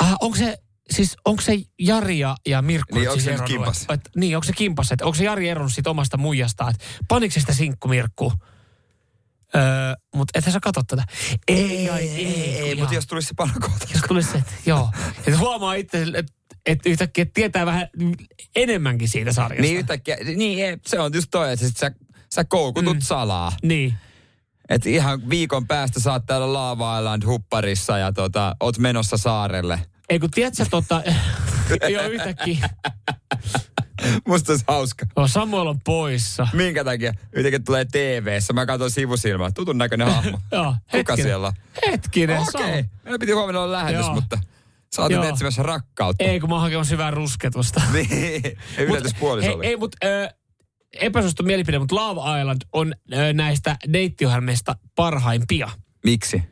Ah, 0.00 0.14
onko 0.20 0.36
se, 0.36 0.58
siis 0.90 1.16
onko 1.24 1.42
se 1.42 1.52
Jari 1.78 2.18
ja, 2.18 2.36
ja 2.46 2.62
Mirkku 2.62 2.94
Niin, 2.94 3.08
onko 3.08 3.20
siis 3.20 3.24
se 3.24 3.30
nyt 3.30 3.40
eronnut? 3.40 3.58
kimpas? 3.58 3.86
Et, 3.90 4.00
niin, 4.16 4.36
onko 4.36 4.44
se 4.44 4.52
kimpas? 4.52 4.92
Että 4.92 5.04
onko 5.04 5.14
se 5.14 5.24
Jari 5.24 5.48
eronnut 5.48 5.72
siitä 5.72 5.90
omasta 5.90 6.16
muijastaan? 6.16 6.74
Että 6.74 6.84
se 7.30 7.40
sitä 7.40 7.52
sinkku 7.52 7.88
Mirkku? 7.88 8.32
Öö, 9.56 9.62
mutta 10.14 10.38
ethän 10.38 10.52
sä 10.52 10.60
katso 10.62 10.82
tätä. 10.86 11.04
Ei, 11.48 11.90
ai, 11.90 12.08
ei, 12.08 12.26
ei, 12.26 12.70
kun 12.70 12.78
mutta 12.78 12.94
jos 12.94 13.06
tulisi 13.06 13.28
se 13.28 13.34
palakohta. 13.36 13.86
Jos 13.94 14.02
tulisi 14.08 14.30
se, 14.32 14.38
että 14.38 14.52
joo. 14.66 14.90
Että 15.18 15.38
huomaa 15.38 15.74
itse, 15.74 16.02
että 16.02 16.32
et 16.66 16.86
yhtäkkiä 16.86 17.22
et 17.22 17.32
tietää 17.34 17.66
vähän 17.66 17.88
enemmänkin 18.56 19.08
siitä 19.08 19.32
sarjasta. 19.32 19.62
Niin 19.62 19.78
yhtäkkiä, 19.78 20.16
niin 20.36 20.80
se 20.86 21.00
on 21.00 21.10
just 21.14 21.28
toi, 21.30 21.52
että 21.52 21.66
sä, 21.76 21.90
sä 22.34 22.44
koukutut 22.44 22.96
mm. 22.96 23.02
salaa. 23.02 23.52
Niin. 23.62 23.94
Et 24.68 24.86
ihan 24.86 25.30
viikon 25.30 25.66
päästä 25.66 26.00
saat 26.00 26.26
täällä 26.26 26.52
Lava 26.52 26.98
Island 26.98 27.26
hupparissa 27.26 27.98
ja 27.98 28.12
tota, 28.12 28.56
oot 28.60 28.78
menossa 28.78 29.16
saarelle. 29.16 29.80
Ei 30.08 30.18
kun 30.18 30.30
tiedätkö 30.30 30.66
tota, 30.70 31.02
joo 31.92 32.08
yhtäkkiä, 32.08 32.68
Musta 34.28 34.52
olisi 34.52 34.64
hauska. 34.68 35.06
oh, 35.16 35.30
Samuel 35.30 35.66
on 35.66 35.80
poissa. 35.80 36.48
Minkä 36.52 36.84
takia? 36.84 37.12
Yhtäkkiä 37.32 37.58
tulee 37.58 37.84
TV-ssä. 37.92 38.52
Mä 38.52 38.66
katson 38.66 38.90
sivusilmää. 38.90 39.50
Tutun 39.50 39.78
näköinen 39.78 40.06
hahmo. 40.06 40.40
Joo, 40.52 40.64
Kuka 40.64 40.76
hetkinen. 40.92 41.22
siellä 41.22 41.46
on? 41.46 41.52
Hetkinen, 41.86 42.38
Okei. 42.38 42.68
Okay. 42.68 42.84
Meillä 43.04 43.18
piti 43.18 43.32
huomenna 43.32 43.60
olla 43.60 43.72
lähetys, 43.72 44.06
Joo. 44.06 44.14
mutta 44.14 44.38
sä 44.96 45.02
oot 45.02 45.12
etsimässä 45.12 45.62
rakkautta. 45.62 46.24
Ei, 46.24 46.40
kun 46.40 46.48
mä 46.48 46.54
oon 46.54 46.62
hakemassa 46.62 46.94
hyvää 46.94 47.10
rusketusta. 47.10 47.82
Niin. 47.92 48.08
Ei 48.44 48.56
yllätys 48.78 49.12
hei, 49.12 49.20
puolisolle. 49.20 49.66
ei, 49.66 49.76
mutta 49.76 50.06
epäsuosittu 50.92 51.42
mielipide, 51.42 51.78
mutta 51.78 51.94
Love 51.94 52.40
Island 52.40 52.60
on 52.72 52.94
äh, 53.14 53.32
näistä 53.32 53.76
deittiohjelmista 53.92 54.76
parhaimpia. 54.94 55.70
Miksi? 56.04 56.42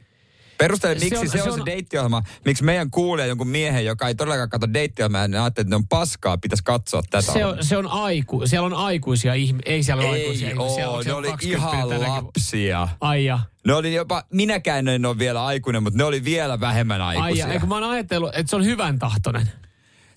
Perustele, 0.59 0.95
Se 0.95 1.01
miksi 1.05 1.17
on- 1.17 1.29
se 1.29 1.38
on 1.43 1.45
se, 1.51 1.55
se 1.55 1.61
on- 1.61 1.67
deittiohjelma. 1.67 2.23
Miksi 2.45 2.64
meidän 2.64 2.90
kuulee 2.90 3.27
jonkun 3.27 3.49
miehen, 3.49 3.85
joka 3.85 4.09
ei 4.09 4.14
todellakaan 4.14 4.49
katso 4.49 4.73
deittiohjelmaa, 4.75 5.29
niin 5.29 5.40
ajattelee, 5.40 5.64
että 5.64 5.71
ne 5.71 5.77
on 5.77 5.88
paskaa, 5.88 6.38
pitäisi 6.38 6.64
katsoa 6.64 7.03
tätä. 7.11 7.33
Se 7.33 7.45
on, 7.45 7.57
se 7.64 7.77
on 7.77 7.87
aiku, 7.87 8.47
siellä 8.47 8.67
on 8.67 8.75
aikuisia 8.75 9.35
ihmisiä, 9.35 9.73
ei 9.73 9.83
siellä 9.83 10.03
ole 10.03 10.11
aikuisia 10.12 10.49
ei 10.49 10.55
ihmisiä. 10.55 10.75
siellä 10.75 10.97
on- 10.97 11.05
ne 11.05 11.12
oli 11.12 11.27
20 11.29 11.71
ihan 11.97 12.14
lapsia. 12.25 12.88
Ai 13.01 13.25
ja, 13.25 13.38
Ne 13.67 13.75
oli 13.75 13.95
jopa, 13.95 14.23
minäkään 14.33 14.88
en 14.88 15.07
ole 15.07 15.19
vielä 15.19 15.45
aikuinen, 15.47 15.83
mutta 15.83 15.97
ne 15.99 16.05
oli 16.05 16.25
vielä 16.25 16.61
vähemmän 16.61 17.01
ai 17.01 17.17
aikuisia. 17.17 17.47
ja. 17.47 17.53
Eikö 17.53 17.67
mä 17.67 17.75
oon 17.75 17.85
ajatellut, 17.90 18.31
että 18.35 18.51
se 18.51 18.57
on 18.57 18.64
hyvän 18.64 18.99
tahtoinen. 18.99 19.49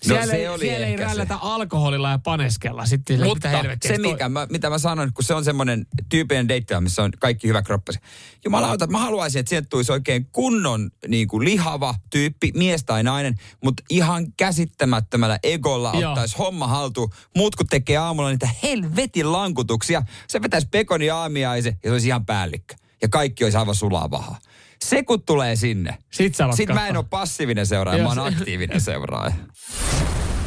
Siellä, 0.02 0.20
No 0.20 0.26
se 0.30 0.36
ei, 0.36 0.48
oli 0.48 0.58
siellä 0.64 0.86
ei 0.86 0.92
ehkä 0.92 1.04
se. 1.04 1.08
rällätä 1.08 1.36
alkoholilla 1.36 2.10
ja 2.10 2.18
paneskella. 2.18 2.86
Sitten 2.86 3.24
Mutta 3.24 3.48
se, 3.86 3.98
mikä 3.98 4.28
mä, 4.28 4.46
mitä 4.50 4.70
mä 4.70 4.78
sanon, 4.78 5.12
kun 5.14 5.24
se 5.24 5.34
on 5.34 5.44
semmoinen 5.44 5.86
tyypillinen 6.08 6.48
deitti, 6.48 6.74
missä 6.80 7.02
on 7.02 7.10
kaikki 7.18 7.48
hyvä 7.48 7.62
kroppasi. 7.62 7.98
Jumalauta, 8.44 8.86
mä 8.86 8.98
haluaisin, 8.98 9.40
että 9.40 9.50
sieltä 9.50 9.66
tulisi 9.70 9.92
oikein 9.92 10.26
kunnon 10.32 10.90
niin 11.08 11.28
kuin 11.28 11.44
lihava 11.44 11.94
tyyppi, 12.10 12.52
mies 12.54 12.84
tai 12.84 13.02
nainen, 13.02 13.34
mutta 13.64 13.82
ihan 13.90 14.32
käsittämättömällä 14.36 15.38
egolla 15.42 15.92
Joo. 16.00 16.10
ottaisi 16.10 16.36
homma 16.38 16.66
haltuun. 16.66 17.10
Muut 17.36 17.56
kun 17.56 17.66
tekee 17.66 17.96
aamulla 17.96 18.30
niitä 18.30 18.48
helvetin 18.62 19.32
lankutuksia, 19.32 20.02
se 20.28 20.42
vetäisi 20.42 20.68
pekoni 20.70 21.10
aamiaisen 21.10 21.76
ja 21.82 21.90
se 21.90 21.92
olisi 21.92 22.08
ihan 22.08 22.26
päällikkö. 22.26 22.74
Ja 23.02 23.08
kaikki 23.08 23.44
olisi 23.44 23.56
aivan 23.58 23.74
sulavahaa. 23.74 24.38
Se 24.84 25.02
kun 25.02 25.22
tulee 25.22 25.56
sinne. 25.56 25.98
Sit 26.12 26.34
sä 26.34 26.48
Sitten 26.52 26.76
mä 26.76 26.88
en 26.88 26.96
ole 26.96 27.04
passiivinen 27.10 27.66
seuraaja, 27.66 28.02
mä 28.02 28.08
oon 28.08 28.18
aktiivinen 28.18 28.80
seuraaja. 28.80 29.34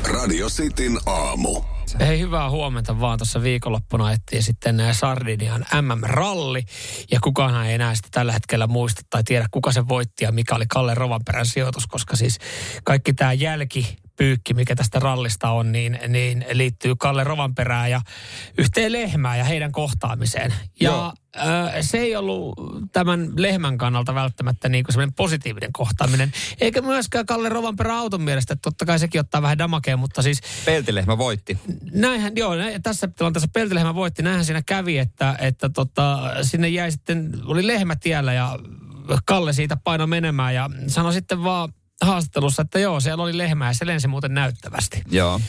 Radio 0.04 0.50
Cityn 0.50 0.98
aamu. 1.06 1.62
Hei, 2.00 2.20
hyvää 2.20 2.50
huomenta 2.50 3.00
vaan. 3.00 3.18
Tuossa 3.18 3.44
viikonloppuna 3.44 4.12
ettiin 4.12 4.44
sitten 4.44 4.80
äh, 4.80 4.98
Sardinian 4.98 5.66
MM-ralli. 5.82 6.64
Ja 7.12 7.20
kukaan 7.24 7.66
ei 7.66 7.74
enää 7.74 7.96
sitä 7.96 8.08
tällä 8.12 8.32
hetkellä 8.32 8.68
muista 8.68 9.02
tai 9.10 9.24
tiedä, 9.24 9.48
kuka 9.52 9.72
se 9.72 9.88
voitti 9.88 10.24
ja 10.24 10.32
mikä 10.32 10.56
oli 10.56 10.66
Kalle 10.68 10.96
Rovanperän 10.96 11.46
sijoitus, 11.46 11.88
koska 11.88 12.16
siis 12.16 12.38
kaikki 12.84 13.14
tämä 13.14 13.34
jälkipyykki, 14.22 14.54
mikä 14.54 14.76
tästä 14.76 15.00
rallista 15.00 15.50
on, 15.50 15.72
niin, 15.72 16.00
niin 16.08 16.46
liittyy 16.52 16.96
Kalle 16.96 17.24
Rovanperään 17.24 17.92
ja 17.92 18.02
yhteen 18.58 18.92
lehmään 18.92 19.38
ja 19.38 19.44
heidän 19.44 19.72
kohtaamiseen. 19.72 20.54
Ja 20.80 20.90
Joo. 20.90 21.14
äh, 21.38 21.74
se 21.82 21.98
ei 21.98 22.16
ollut 22.16 22.56
tämän 22.92 23.32
lehmän 23.36 23.78
kannalta 23.78 24.16
välttämättä 24.16 24.70
niin 24.70 24.84
kuin 24.84 24.94
semmoinen 24.94 25.14
positiivinen 25.14 25.74
kohtaaminen. 25.74 26.32
Eikä 26.62 26.82
myöskään 26.82 27.26
Kalle 27.26 27.50
Rovanperän 27.50 27.98
auton 27.98 28.22
mielestä. 28.22 28.56
Totta 28.56 28.86
kai 28.86 29.00
sekin 29.00 29.22
ottaa 29.22 29.42
vähän 29.42 29.58
damakea, 29.58 29.98
mutta 29.98 30.22
siis 30.22 30.42
Peltilehmä 30.66 31.18
voitti. 31.18 31.58
näinhän, 31.94 32.34
joo, 32.36 32.56
näin, 32.56 32.84
tässä 32.84 33.08
tilanteessa 33.08 33.50
Peltilehmä 33.54 33.96
voitti, 33.96 34.24
näinhän 34.24 34.46
siinä 34.46 34.62
kävi, 34.66 34.98
että, 34.98 35.36
että 35.40 35.70
tota, 35.70 36.34
sinne 36.42 36.70
jäi 36.70 36.92
sitten, 36.92 37.32
oli 37.46 37.68
lehmä 37.68 37.96
tiellä 37.96 38.34
ja 38.34 38.60
Kalle 39.26 39.54
siitä 39.54 39.78
paino 39.84 40.08
menemään 40.08 40.56
ja 40.56 40.70
sanoi 40.88 41.14
sitten 41.14 41.44
vaan 41.44 41.74
haastattelussa, 42.02 42.62
että 42.62 42.80
joo, 42.80 43.00
siellä 43.00 43.24
oli 43.24 43.38
lehmä 43.38 43.68
ja 43.68 43.74
se 43.74 43.86
lensi 43.86 44.08
muuten 44.08 44.34
näyttävästi. 44.34 45.02
Joo. 45.12 45.42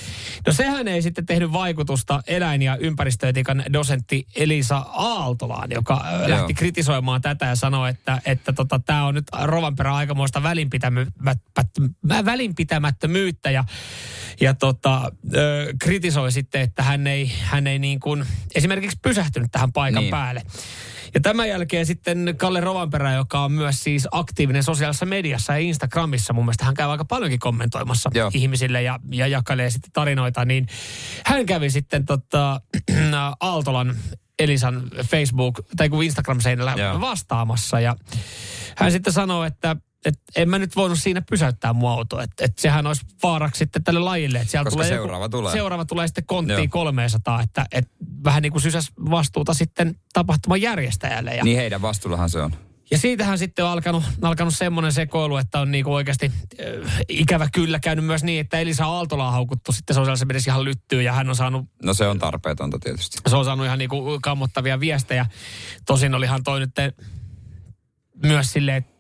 No 0.47 0.53
sehän 0.53 0.89
ei 0.89 1.03
sitten 1.03 1.27
tehnyt 1.27 1.53
vaikutusta 1.53 2.23
eläin- 2.27 2.63
ja 2.63 2.77
ympäristöetiikan 2.77 3.65
dosentti 3.73 4.27
Elisa 4.37 4.77
Aaltolaan, 4.93 5.71
joka 5.71 6.05
Joo. 6.19 6.31
lähti 6.31 6.55
kritisoimaan 6.55 7.23
tätä 7.23 7.47
ja 7.47 7.57
sanoi, 7.57 7.91
että 7.91 8.23
että 8.25 8.53
tota, 8.53 8.79
tämä 8.79 9.05
on 9.07 9.15
nyt 9.15 9.27
Rovanperän 9.43 9.95
aikamoista 9.95 10.43
välinpitämä- 10.43 11.07
välinpitämättömyyttä 12.25 13.51
ja, 13.51 13.65
ja 14.43 14.55
tota, 14.55 15.13
ö, 15.35 15.75
kritisoi 15.81 16.33
sitten, 16.33 16.61
että 16.61 16.83
hän 16.83 17.07
ei, 17.07 17.33
hän 17.43 17.67
ei 17.67 17.79
niin 17.79 18.01
kuin 18.01 18.25
esimerkiksi 18.55 18.99
pysähtynyt 19.03 19.51
tähän 19.53 19.73
paikan 19.73 20.01
Niin. 20.03 20.11
päälle. 20.11 20.43
Ja 21.15 21.21
tämän 21.21 21.49
jälkeen 21.49 21.87
sitten 21.87 22.35
Kalle 22.37 22.61
Rovanperä, 22.61 23.13
joka 23.13 23.45
on 23.45 23.53
myös 23.53 23.83
siis 23.83 24.09
aktiivinen 24.11 24.63
sosiaalisessa 24.63 25.07
mediassa 25.07 25.53
ja 25.53 25.59
Instagramissa. 25.59 26.33
Mun 26.33 26.45
mielestä 26.45 26.65
hän 26.65 26.75
käy 26.75 26.91
aika 26.91 27.05
paljonkin 27.05 27.39
kommentoimassa 27.41 28.11
Joo. 28.15 28.31
ihmisille 28.35 28.83
ja, 28.83 29.01
ja 29.13 29.27
jakalee 29.27 29.71
sitten 29.71 29.93
tarinoita. 29.93 30.45
Niin 30.45 30.67
hän 31.27 31.47
kävi 31.47 31.71
sitten 31.71 32.07
tota, 32.07 32.61
Aaltolan 33.41 33.97
Elisan 34.39 34.83
Facebook, 35.05 35.61
tai 35.77 35.89
kun 35.89 36.05
Instagram-seinällä 36.05 36.75
Joo. 36.77 37.01
vastaamassa. 37.01 37.81
Ja 37.81 37.97
hän 38.77 38.93
sitten 38.93 39.13
sanoi, 39.13 39.47
että 39.47 39.77
et 40.05 40.15
en 40.37 40.49
mä 40.51 40.59
nyt 40.59 40.77
voinut 40.77 40.99
siinä 40.99 41.23
pysäyttää 41.31 41.73
mun 41.73 41.91
auto. 41.91 42.21
Että 42.21 42.45
et 42.45 42.59
sehän 42.59 42.87
olisi 42.87 43.03
vaaraksi 43.23 43.59
sitten 43.59 43.85
tälle 43.85 44.01
lajille. 44.01 44.39
Että 44.39 44.51
siellä 44.51 44.65
Koska 44.65 44.77
tulee 44.77 44.89
seuraava 44.89 45.29
tulee. 45.29 45.53
Seuraava 45.53 45.85
tulee 45.85 46.07
sitten 46.09 46.27
konttiin 46.27 46.59
Joo. 46.59 46.69
300, 46.69 47.41
että 47.43 47.67
et 47.73 47.89
vähän 48.25 48.43
niin 48.43 48.53
kuin 48.53 48.63
sysäs 48.63 48.91
vastuuta 49.11 49.55
sitten 49.55 49.95
tapahtuman 50.13 50.61
järjestäjälle. 50.63 51.35
Ja, 51.35 51.45
Niin 51.45 51.57
heidän 51.57 51.83
vastuullahan 51.83 52.31
se 52.31 52.39
on. 52.41 52.55
ja 52.91 52.99
siitähän 52.99 53.39
sitten 53.39 53.65
on 53.65 53.71
alkanut, 53.71 54.05
alkanut 54.23 54.55
semmoinen 54.57 54.93
sekoilu, 54.93 55.37
että 55.37 55.61
on 55.61 55.71
niinku 55.71 55.95
oikeasti 55.95 56.27
äh, 56.61 56.93
ikävä 57.09 57.49
kyllä 57.53 57.81
käynyt 57.81 58.05
myös 58.05 58.25
niin, 58.25 58.41
että 58.41 58.59
Elisa 58.59 58.87
Aaltola 58.87 59.27
on 59.27 59.33
haukuttu 59.33 59.73
sitten 59.73 59.95
sosiaalisessa 59.95 60.27
mediassa 60.27 60.51
ihan 60.51 60.65
lyttyyn 60.65 61.05
ja 61.05 61.13
hän 61.13 61.29
on 61.29 61.37
saanut 61.37 61.67
No 61.83 61.95
se 61.95 62.07
on 62.07 62.19
tarpeetonta 62.19 62.79
tietysti. 62.79 63.19
se 63.29 63.37
on 63.37 63.45
saanut 63.45 63.67
ihan 63.67 63.79
niinku 63.79 64.19
kammottavia 64.23 64.81
viestejä. 64.81 65.27
Tosin 65.87 66.15
olihan 66.15 66.43
toi 66.45 66.61
nyt 66.61 66.71
myös 68.25 68.53
silleen 68.53 68.85
No 68.85 68.92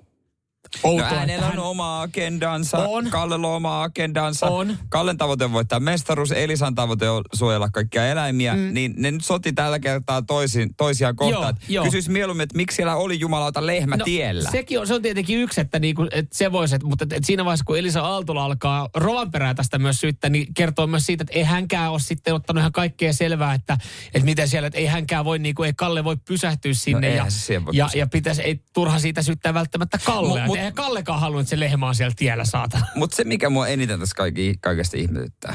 outoa, 0.85 1.07
että 1.09 1.21
hänellä 1.21 1.47
hän- 1.47 1.59
on 1.59 1.65
oma 1.67 2.03
agendansa, 2.03 2.79
On. 2.79 3.11
Kallella 3.11 3.49
on 3.49 3.55
oma 3.55 3.83
agendansa. 3.83 4.47
On. 4.47 4.79
Kallen 4.89 5.17
tavoite 5.19 5.45
on 5.45 5.53
voittaa 5.53 5.81
mestaruus, 5.81 6.33
Elisan 6.33 6.75
tavoite 6.75 7.11
on 7.11 7.23
suojella 7.33 7.69
kaikkia 7.73 8.07
eläimiä. 8.09 8.55
Mm. 8.55 8.75
Niin 8.75 8.95
ne 8.97 9.11
nyt 9.11 9.25
soti 9.25 9.53
tällä 9.53 9.79
kertaa 9.79 10.23
toisin, 10.23 10.75
toisiaan 10.75 11.17
kohtaan. 11.17 11.55
Kysyis 11.85 12.09
mieluummin, 12.09 12.45
että 12.45 12.57
miksi 12.57 12.77
siellä 12.77 12.97
oli 12.97 13.21
jumalauta 13.21 13.67
lehmä 13.67 13.97
no, 13.97 14.05
tiellä. 14.05 14.51
Sekin 14.51 14.81
on, 14.81 14.87
se 14.87 14.95
on 14.95 15.03
tietenkin 15.03 15.39
yksi, 15.39 15.61
että, 15.61 15.79
niinku, 15.79 16.07
että 16.13 16.39
se 16.39 16.53
voisi, 16.53 16.75
että, 16.75 16.87
mutta 16.89 17.05
että, 17.05 17.19
siinä 17.23 17.45
vaiheessa, 17.45 17.65
kun 17.65 17.79
Elisa 17.79 18.01
Aaltola 18.01 18.45
alkaa 18.45 18.89
Rovanperää 18.95 19.55
tästä 19.55 19.79
myös 19.79 20.01
syyttää, 20.01 20.31
niin 20.31 20.55
kertoo 20.55 20.87
myös 20.87 21.07
siitä, 21.07 21.23
että 21.23 21.35
ei 21.35 21.43
hänkään 21.45 21.91
ole 21.93 22.01
sitten 22.01 22.35
ottanut 22.35 22.61
ihan 22.61 22.73
kaikkea 22.73 23.13
selvää, 23.13 23.55
että, 23.55 23.79
että 24.07 24.25
miten 24.25 24.49
siellä, 24.49 24.67
että 24.67 24.79
ei 24.79 24.87
hänkään 24.87 25.25
voi, 25.25 25.39
niin 25.39 25.55
kuin, 25.55 25.67
ei 25.67 25.73
Kalle 25.77 26.05
voi 26.05 26.17
pysähtyä 26.29 26.73
sinne. 26.75 27.15
ja, 27.15 27.31
se 27.31 27.41
siihen 27.41 27.65
voi 27.67 27.77
ja, 27.77 27.85
pysähtyä. 27.85 28.01
ja 28.01 28.07
pitäisi, 28.07 28.43
ei 28.43 28.61
turha 28.75 28.99
siitä 28.99 29.23
syyttää 29.23 29.55
välttämättä 29.55 29.99
Kallea. 30.05 30.47
Mut- 30.47 30.47
Mut, 30.47 30.57
mut- 30.59 30.62
eihän 30.63 30.75
Kallekaan 30.75 31.21
halunnut, 31.21 31.41
että 31.41 31.51
se 31.51 31.61
lehmä 31.61 31.89
on 31.89 31.95
siellä 31.95 32.15
tiellä, 32.17 32.45
saatana. 32.45 32.87
Mutta 32.95 33.17
se, 33.17 33.25
mikä 33.25 33.51
mua 33.51 33.69
eniten 33.69 34.01
tässä 34.01 34.15
kaikki, 34.17 34.55
kaikesta 34.61 34.97
ihmetyttää. 34.97 35.55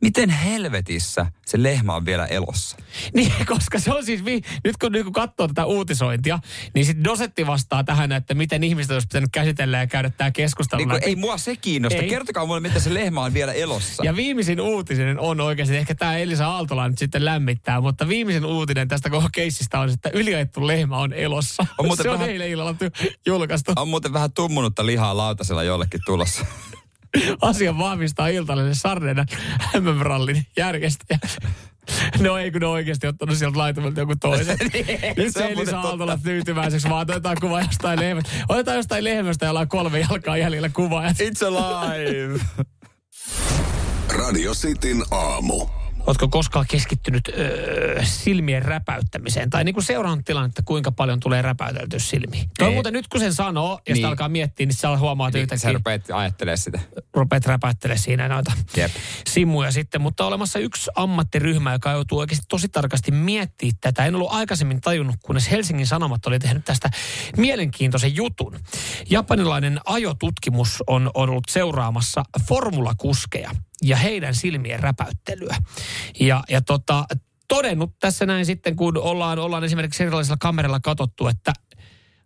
Miten 0.00 0.30
helvetissä 0.30 1.26
se 1.46 1.62
lehmä 1.62 1.94
on 1.94 2.04
vielä 2.04 2.26
elossa? 2.26 2.76
Niin, 3.14 3.32
koska 3.46 3.78
se 3.78 3.92
on 3.92 4.04
siis, 4.04 4.24
vi- 4.24 4.40
nyt 4.64 4.76
kun, 4.76 4.92
nyt 4.92 5.04
kun 5.04 5.12
katsoo 5.12 5.48
tätä 5.48 5.66
uutisointia, 5.66 6.38
niin 6.74 6.86
sitten 6.86 7.04
Dosetti 7.04 7.46
vastaa 7.46 7.84
tähän, 7.84 8.12
että 8.12 8.34
miten 8.34 8.64
ihmiset 8.64 8.90
olisi 8.92 9.06
pitänyt 9.06 9.30
käsitellä 9.32 9.78
ja 9.78 9.86
käydä 9.86 10.10
tämä 10.10 10.30
keskustelu 10.30 10.84
Niin 10.84 11.02
ei 11.02 11.16
mua 11.16 11.38
se 11.38 11.56
kiinnosta. 11.56 12.02
Ei. 12.02 12.08
Kertokaa 12.08 12.46
mulle, 12.46 12.60
miten 12.60 12.80
se 12.80 12.94
lehmä 12.94 13.22
on 13.22 13.34
vielä 13.34 13.52
elossa. 13.52 14.04
Ja 14.04 14.16
viimeisin 14.16 14.60
uutinen 14.60 15.20
on 15.20 15.40
oikeasti, 15.40 15.76
ehkä 15.76 15.94
tämä 15.94 16.16
Elisa 16.16 16.46
Aaltola 16.46 16.88
nyt 16.88 16.98
sitten 16.98 17.24
lämmittää, 17.24 17.80
mutta 17.80 18.08
viimeisin 18.08 18.44
uutinen 18.44 18.88
tästä 18.88 19.10
koko 19.10 19.28
keissistä 19.32 19.80
on, 19.80 19.90
että 19.90 20.10
yliajettu 20.12 20.66
lehmä 20.66 20.98
on 20.98 21.12
elossa. 21.12 21.66
On 21.78 21.86
muuten 21.86 22.02
se 22.04 22.10
on 22.10 22.18
vähän- 22.18 22.30
eilen 22.30 22.48
illalla 22.50 22.74
julkaistu. 23.26 23.72
On 23.76 23.88
muuten 23.88 24.12
vähän 24.12 24.32
tummunutta 24.32 24.86
lihaa 24.86 25.16
lautasella 25.16 25.62
jollekin 25.62 26.00
tulossa. 26.06 26.46
Asian 27.42 27.78
vahvistaa 27.78 28.28
iltalainen 28.28 28.74
Sarnena 28.74 29.24
MM-rallin 29.80 30.46
järjestäjä. 30.56 31.18
No 32.18 32.38
ei, 32.38 32.50
kun 32.50 32.60
ne 32.60 32.66
on 32.66 32.72
oikeasti 32.72 33.06
ottanut 33.06 33.36
sieltä 33.36 33.58
laitumelta 33.58 34.00
joku 34.00 34.16
toisen. 34.16 34.58
Nyt 35.16 35.32
se 35.32 35.46
Elisa 35.46 35.72
totta. 35.72 35.88
Aaltola 35.88 36.18
tyytyväiseksi, 36.22 36.88
vaan 36.88 37.02
otetaan 37.02 37.36
kuva 37.40 37.60
jostain 37.60 38.00
lehmästä. 38.00 38.30
Otetaan 38.48 38.76
jostain 38.76 39.04
lehmästä, 39.04 39.46
jolla 39.46 39.60
on 39.60 39.68
kolme 39.68 40.00
jalkaa 40.10 40.36
jäljellä 40.36 40.68
kuva. 40.68 41.04
Ja 41.04 41.10
It's 41.10 41.46
alive! 41.46 42.40
Radio 44.08 44.52
Cityn 44.54 45.02
aamu. 45.10 45.66
Oletko 46.08 46.28
koskaan 46.28 46.66
keskittynyt 46.70 47.28
öö, 47.28 48.00
silmien 48.04 48.62
räpäyttämiseen? 48.64 49.50
Tai 49.50 49.64
niin 49.64 49.74
kuin 49.74 49.84
seurannut 49.84 50.24
tilannetta, 50.24 50.62
kuinka 50.64 50.92
paljon 50.92 51.20
tulee 51.20 51.42
räpäyteltyä 51.42 51.98
silmiin? 51.98 52.50
Toi 52.58 52.70
muuten 52.72 52.92
nyt 52.92 53.08
kun 53.08 53.20
sen 53.20 53.34
sanoo, 53.34 53.72
ja 53.72 53.78
Niin. 53.88 53.96
sitä 53.96 54.08
alkaa 54.08 54.28
miettiä, 54.28 54.66
niin 54.66 54.74
sä 54.74 54.96
huomaat 54.96 55.34
Niin, 55.34 55.42
yhtäkkiä, 55.42 55.68
sä 55.68 55.72
rupeat 55.72 56.02
ajattelemaan 56.12 56.58
sitä. 56.58 56.80
rupeat 57.14 57.46
räpäyttelemään 57.46 57.98
siinä 57.98 58.28
noita 58.28 58.52
Jep. 58.76 58.90
simuja 59.28 59.72
sitten. 59.72 60.00
Mutta 60.00 60.24
on 60.24 60.28
olemassa 60.28 60.58
yksi 60.58 60.90
ammattiryhmä, 60.94 61.72
joka 61.72 61.90
joutuu 61.92 62.18
oikeasti 62.18 62.46
tosi 62.48 62.68
tarkasti 62.68 63.10
miettimään 63.10 63.76
tätä. 63.80 64.04
En 64.06 64.14
ollut 64.14 64.32
aikaisemmin 64.32 64.80
tajunnut, 64.80 65.16
kunnes 65.22 65.50
Helsingin 65.50 65.86
Sanomat 65.86 66.26
oli 66.26 66.38
tehnyt 66.38 66.64
tästä 66.64 66.90
mielenkiintoisen 67.36 68.16
jutun. 68.16 68.56
Japanilainen 69.10 69.80
ajotutkimus 69.86 70.82
on, 70.86 71.10
on 71.14 71.30
ollut 71.30 71.44
seuraamassa 71.50 72.22
formulakuskeja 72.48 73.50
ja 73.82 73.96
heidän 73.96 74.34
silmien 74.34 74.80
räpäyttelyä. 74.80 75.56
Ja, 76.20 76.44
ja 76.48 76.60
tota, 76.60 77.04
todennut 77.48 77.98
tässä 78.00 78.26
näin 78.26 78.46
sitten, 78.46 78.76
kun 78.76 78.98
ollaan, 78.98 79.38
ollaan 79.38 79.64
esimerkiksi 79.64 80.02
erilaisilla 80.02 80.36
kameralla 80.40 80.80
katsottu, 80.80 81.26
että 81.28 81.52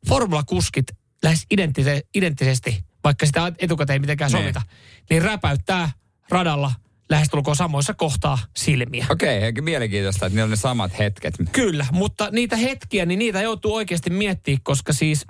formulakuskit 0.08 0.86
lähes 1.22 1.46
identtise, 1.50 2.02
identtisesti, 2.14 2.84
vaikka 3.04 3.26
sitä 3.26 3.52
etukäteen 3.58 3.94
ei 3.94 4.00
mitenkään 4.00 4.32
Niin. 4.32 4.42
sovita, 4.42 4.62
niin 5.10 5.22
räpäyttää 5.22 5.90
radalla 6.28 6.72
lähestulkoon 7.10 7.56
samoissa 7.56 7.94
kohtaa 7.94 8.38
silmiä. 8.56 9.06
Okei, 9.10 9.48
okay, 9.48 9.62
mielenkiintoista, 9.62 10.26
että 10.26 10.34
niillä 10.34 10.44
on 10.44 10.50
ne 10.50 10.56
samat 10.56 10.98
hetket. 10.98 11.34
Kyllä, 11.52 11.86
mutta 11.92 12.28
niitä 12.30 12.56
hetkiä, 12.56 13.06
niin 13.06 13.18
niitä 13.18 13.42
joutuu 13.42 13.74
oikeasti 13.74 14.10
miettimään, 14.10 14.60
koska 14.62 14.92
siis 14.92 15.24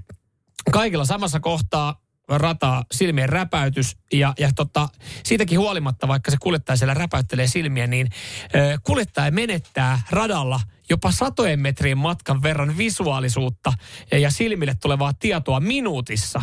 kaikilla 0.72 1.04
samassa 1.04 1.40
kohtaa 1.40 2.00
rataa 2.28 2.84
silmien 2.92 3.28
räpäytys 3.28 3.96
ja, 4.12 4.34
ja 4.38 4.50
tota, 4.56 4.88
siitäkin 5.24 5.58
huolimatta, 5.58 6.08
vaikka 6.08 6.30
se 6.30 6.36
kuljettaja 6.40 6.76
siellä 6.76 6.94
räpäyttelee 6.94 7.46
silmiä, 7.46 7.86
niin 7.86 8.08
ö, 8.54 8.78
kuljettaja 8.82 9.30
menettää 9.30 10.02
radalla 10.10 10.60
jopa 10.90 11.10
satojen 11.10 11.60
metrien 11.60 11.98
matkan 11.98 12.42
verran 12.42 12.78
visuaalisuutta 12.78 13.72
ja, 14.12 14.18
ja 14.18 14.30
silmille 14.30 14.74
tulevaa 14.82 15.12
tietoa 15.12 15.60
minuutissa 15.60 16.42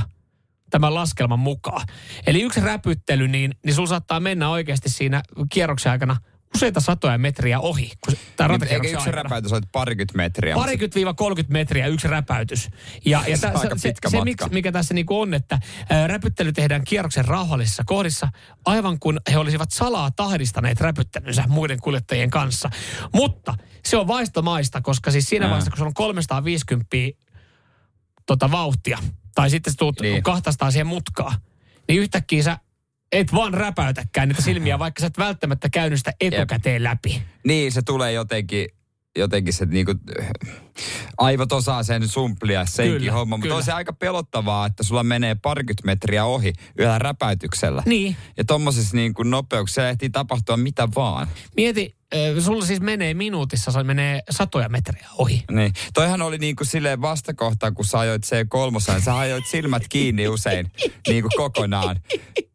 tämän 0.69 0.93
laskelman 0.93 1.39
mukaan. 1.39 1.87
Eli 2.27 2.41
yksi 2.41 2.59
räpyttely, 2.59 3.27
niin, 3.27 3.55
niin 3.65 3.75
sulla 3.75 3.89
saattaa 3.89 4.19
mennä 4.19 4.49
oikeasti 4.49 4.89
siinä 4.89 5.23
kierroksen 5.51 5.91
aikana 5.91 6.17
useita 6.55 6.79
satoja 6.79 7.17
metriä 7.17 7.59
ohi. 7.59 7.91
Kun 8.05 8.13
se- 8.15 8.19
tämän 8.35 8.51
Niin, 8.59 8.63
eikä 8.63 8.75
yksi 8.75 8.95
aikana. 8.95 9.11
räpäytys 9.23 9.51
ole 9.53 9.61
parikymmentä 9.71 10.17
metriä. 10.17 10.55
mutta 10.55 10.65
Parikymmentä-30 10.65 11.45
metriä 11.49 11.87
yksi 11.87 12.07
räpäytys. 12.07 12.69
Ja, 13.05 13.23
ja 13.27 13.37
Se 13.37 13.47
on 13.47 13.53
tä, 13.53 13.59
aika 13.59 13.75
se, 13.77 13.81
se, 13.81 14.17
matka. 14.17 14.23
miksi- 14.25 14.49
mikä 14.51 14.71
tässä 14.71 14.93
niinku 14.93 15.21
on, 15.21 15.33
että 15.33 15.59
ää, 15.89 16.07
räpyttely 16.07 16.51
tehdään 16.53 16.83
kierroksen 16.83 17.25
rauhallisissa 17.25 17.83
kohdissa, 17.85 18.27
aivan 18.65 18.99
kun 18.99 19.19
he 19.31 19.37
olisivat 19.37 19.71
salaa 19.71 20.11
tahdistaneet 20.11 20.81
räpyttelynsä 20.81 21.43
muiden 21.47 21.79
kuljettajien 21.81 22.29
kanssa. 22.29 22.69
Mutta 23.13 23.53
se 23.85 23.97
on 23.97 24.07
vaistomaista, 24.07 24.81
koska 24.81 25.11
siis 25.11 25.25
siinä 25.25 25.45
Ää. 25.45 25.49
vaiheessa, 25.49 25.71
kun 25.71 25.77
se 25.77 25.83
on 25.83 25.93
350 25.93 26.95
tota, 28.25 28.51
vauhtia, 28.51 28.97
tai 29.35 29.49
sitten 29.49 29.73
sä 29.73 29.77
tuut 29.79 29.99
Niin. 30.01 30.11
niin. 30.13 30.23
200 30.23 30.71
siihen 30.71 30.87
mutkaan, 30.87 31.35
niin 31.87 32.01
yhtäkkiä 32.01 32.43
sä 32.43 32.57
et 33.11 33.33
vaan 33.33 33.53
räpäytäkään 33.53 34.27
niitä 34.27 34.41
silmiä, 34.41 34.79
vaikka 34.79 35.01
sä 35.01 35.07
et 35.07 35.17
välttämättä 35.17 35.69
käynyt 35.69 35.99
sitä 35.99 36.13
etukäteen 36.21 36.83
läpi. 36.83 37.21
Niin, 37.47 37.71
se 37.71 37.81
tulee 37.81 38.11
jotenkin, 38.11 38.67
jotenkin 39.17 39.53
se 39.53 39.65
niinku, 39.65 39.93
aivot 41.17 41.51
osaa 41.51 41.83
sen 41.83 42.07
sumplia 42.07 42.65
senkin 42.65 42.97
Kyllä, 42.97 43.11
homman. 43.11 43.39
Mutta 43.39 43.55
on 43.55 43.63
se 43.63 43.71
aika 43.71 43.93
pelottavaa, 43.93 44.65
että 44.65 44.83
sulla 44.83 45.03
menee 45.03 45.35
parikymmentä 45.35 45.85
metriä 45.85 46.25
ohi 46.25 46.53
yhdellä 46.77 46.99
räpäytyksellä. 46.99 47.83
Niin. 47.85 48.15
Ja 48.37 48.45
tommosissa 48.45 48.95
niinku 48.95 49.23
nopeuksissa 49.23 49.89
ehtii 49.89 50.09
tapahtua 50.09 50.57
mitä 50.57 50.87
vaan. 50.95 51.27
Mieti, 51.57 51.95
sulla 52.39 52.65
siis 52.65 52.81
menee 52.81 53.13
minuutissa, 53.13 53.71
se 53.71 53.83
menee 53.83 54.21
satoja 54.29 54.69
metriä 54.69 55.07
ohi. 55.17 55.43
Niin. 55.51 55.73
Toihan 55.93 56.21
oli 56.21 56.37
niinku 56.37 56.65
silleen 56.65 57.01
vastakohta, 57.01 57.71
kun 57.71 57.85
sä 57.85 57.99
ajoit 57.99 58.25
C3, 58.25 59.01
sä 59.01 59.17
ajoit 59.17 59.45
silmät 59.47 59.83
kiinni 59.89 60.27
usein 60.27 60.71
niinku 61.07 61.29
kokonaan. 61.37 61.99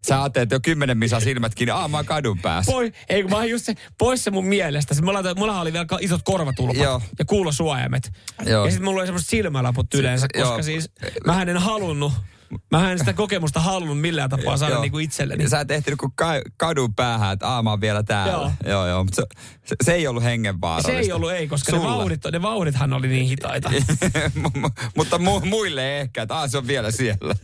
Sä 0.08 0.22
ajattelet, 0.22 0.42
että 0.42 0.54
jo 0.54 0.60
kymmenen 0.60 0.98
misa 0.98 1.20
silmät 1.20 1.54
kiinni, 1.54 1.70
aa 1.70 1.88
mä 1.88 1.96
oon 1.96 2.06
kadun 2.06 2.38
päässä. 2.38 2.72
Poi, 2.72 2.92
ei 3.08 3.22
kun 3.22 3.30
mä 3.30 3.36
oon 3.36 3.50
just 3.50 3.64
se, 3.64 3.74
pois 3.98 4.24
se 4.24 4.30
mun 4.30 4.46
mielestä. 4.46 4.94
Se, 4.94 5.02
mulla, 5.02 5.22
mulla 5.36 5.60
oli 5.60 5.72
vielä 5.72 5.86
isot 6.00 6.20
korvatulpat 6.24 6.76
Joo. 6.76 7.02
ja 7.18 7.24
kuulosuojaimet. 7.24 8.12
Joo. 8.46 8.64
Ja 8.64 8.70
sitten 8.70 8.84
mulla 8.84 9.00
oli 9.00 9.06
semmoiset 9.06 9.28
silmälaput 9.28 9.94
yleensä, 9.94 10.26
koska 10.32 10.48
joo. 10.48 10.62
siis 10.62 10.90
mä 11.26 11.42
en 11.42 11.56
halunnut, 11.56 12.12
mä 12.70 12.92
en 12.92 12.98
sitä 12.98 13.12
kokemusta 13.12 13.60
halunnut 13.60 14.00
millään 14.00 14.30
tapaa 14.30 14.56
saada 14.56 14.74
Joo. 14.74 14.82
niinku 14.82 14.98
itselleni. 14.98 15.42
Ja 15.44 15.48
sä 15.48 15.60
et 15.60 15.70
ehtinyt 15.70 15.98
kuin 15.98 16.12
ka- 16.14 16.42
kadun 16.56 16.94
päähän, 16.94 17.32
että 17.32 17.48
aa 17.48 17.62
mä 17.62 17.70
oon 17.70 17.80
vielä 17.80 18.02
täällä. 18.02 18.32
Joo. 18.32 18.50
joo, 18.66 18.86
joo. 18.86 19.04
Mutta 19.04 19.16
se, 19.22 19.22
se, 19.64 19.76
se, 19.84 19.92
ei 19.92 20.06
ollut 20.06 20.22
hengenvaarallista. 20.22 20.92
Se 20.92 20.98
ei 20.98 21.12
ollut 21.12 21.32
ei, 21.32 21.48
koska 21.48 21.72
ne, 21.72 21.78
Sulle. 21.78 21.90
vauhdit, 21.92 22.20
ne 22.32 22.42
vauhdithan 22.42 22.92
oli 22.92 23.08
niin 23.08 23.26
hitaita. 23.26 23.70
Mu- 24.42 24.60
mu- 24.66 24.90
Mutta 24.96 25.16
mu- 25.16 25.44
muille 25.46 26.00
ehkä, 26.00 26.22
että 26.22 26.34
aa, 26.34 26.48
se 26.48 26.58
on 26.58 26.66
vielä 26.66 26.90
siellä. 26.90 27.34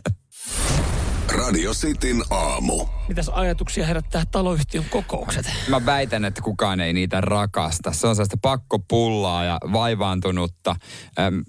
Radio 1.29 1.75
Cityn 1.75 2.23
aamu. 2.31 2.87
Mitäs 3.09 3.29
ajatuksia 3.29 3.87
herättää 3.87 4.23
taloyhtiön 4.31 4.85
kokoukset? 4.91 5.53
Mä 5.69 5.87
väitän, 5.87 6.25
että 6.25 6.43
kukaan 6.43 6.81
ei 6.81 6.93
niitä 6.93 7.21
rakasta. 7.21 7.93
Se 7.93 8.07
on 8.07 8.17
sellaista 8.17 8.37
pakkopullaa 8.43 9.45
ja 9.45 9.59
vaivaantunutta 9.73 10.77
äm, 11.19 11.45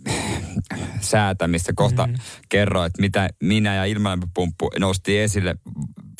säätämistä. 1.01 1.73
Kohta 1.75 2.07
mm. 2.07 2.15
kerroin, 2.49 2.87
että 2.87 3.01
mitä 3.01 3.29
minä 3.43 3.75
ja 3.75 3.85
ilmalämpöpumppu 3.85 4.69
nosti 4.79 5.19
esille 5.19 5.55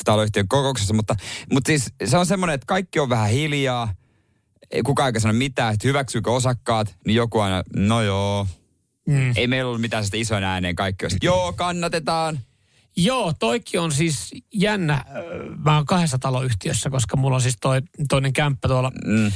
taloyhtiön 0.04 0.48
kokouksessa. 0.48 0.94
Mutta, 0.94 1.16
mutta 1.52 1.68
siis 1.68 1.92
se 2.04 2.18
on 2.18 2.26
semmoinen, 2.26 2.54
että 2.54 2.66
kaikki 2.66 3.00
on 3.00 3.08
vähän 3.08 3.30
hiljaa. 3.30 3.94
Ei 4.70 4.82
kukaan 4.82 5.06
eikä 5.06 5.20
sano 5.20 5.34
mitään, 5.34 5.74
että 5.74 5.88
hyväksyykö 5.88 6.32
osakkaat, 6.32 6.96
niin 7.06 7.14
joku 7.14 7.40
aina, 7.40 7.62
no 7.76 8.02
joo. 8.02 8.46
Mm. 9.08 9.32
Ei 9.36 9.46
meillä 9.46 9.68
ollut 9.68 9.80
mitään 9.80 10.04
sitä 10.04 10.16
isoin 10.16 10.44
ääneen 10.44 10.76
kaikki 10.76 11.06
joo, 11.22 11.52
kannatetaan. 11.52 12.38
Joo, 13.00 13.32
toikki 13.38 13.78
on 13.78 13.92
siis 13.92 14.30
jännä. 14.54 15.04
Mä 15.64 15.76
oon 15.76 15.86
kahdessa 15.86 16.18
taloyhtiössä, 16.18 16.90
koska 16.90 17.16
mulla 17.16 17.34
on 17.34 17.40
siis 17.40 17.56
toi, 17.60 17.82
toinen 18.08 18.32
kämppä 18.32 18.68
tuolla 18.68 18.92
mm. 19.04 19.32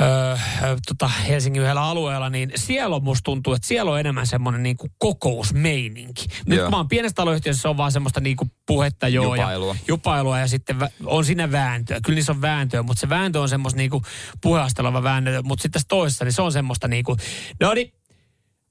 öö, 0.00 0.76
tota 0.88 1.08
Helsingin 1.08 1.62
yhdellä 1.62 1.82
alueella, 1.82 2.30
niin 2.30 2.52
siellä 2.54 2.96
on 2.96 3.04
musta 3.04 3.24
tuntuu, 3.24 3.54
että 3.54 3.68
siellä 3.68 3.92
on 3.92 4.00
enemmän 4.00 4.26
semmoinen 4.26 4.62
niinku 4.62 4.88
kokousmeininki. 4.98 6.26
Nyt 6.46 6.58
joo. 6.58 6.70
mä 6.70 6.76
oon 6.76 6.88
pienessä 6.88 7.14
taloyhtiössä, 7.14 7.62
se 7.62 7.68
on 7.68 7.76
vaan 7.76 7.92
semmoista 7.92 8.20
niinku 8.20 8.48
puhetta 8.66 9.08
joo. 9.08 9.34
Jupailua. 9.34 9.74
Ja, 9.74 9.80
jupailua 9.88 10.38
ja 10.38 10.46
sitten 10.46 10.76
on 11.04 11.24
siinä 11.24 11.52
vääntöä. 11.52 12.00
Kyllä 12.04 12.14
niissä 12.14 12.32
on 12.32 12.40
vääntöä, 12.40 12.82
mutta 12.82 13.00
se 13.00 13.08
vääntö 13.08 13.40
on 13.40 13.48
semmoista 13.48 13.78
niinku 13.78 14.02
puheasteleva 14.40 15.02
vääntö. 15.02 15.42
Mutta 15.42 15.62
sitten 15.62 15.72
tässä 15.72 15.88
toisessa, 15.88 16.24
niin 16.24 16.32
se 16.32 16.42
on 16.42 16.52
semmoista 16.52 16.88
niinku, 16.88 17.16
no 17.60 17.74
niin, 17.74 17.92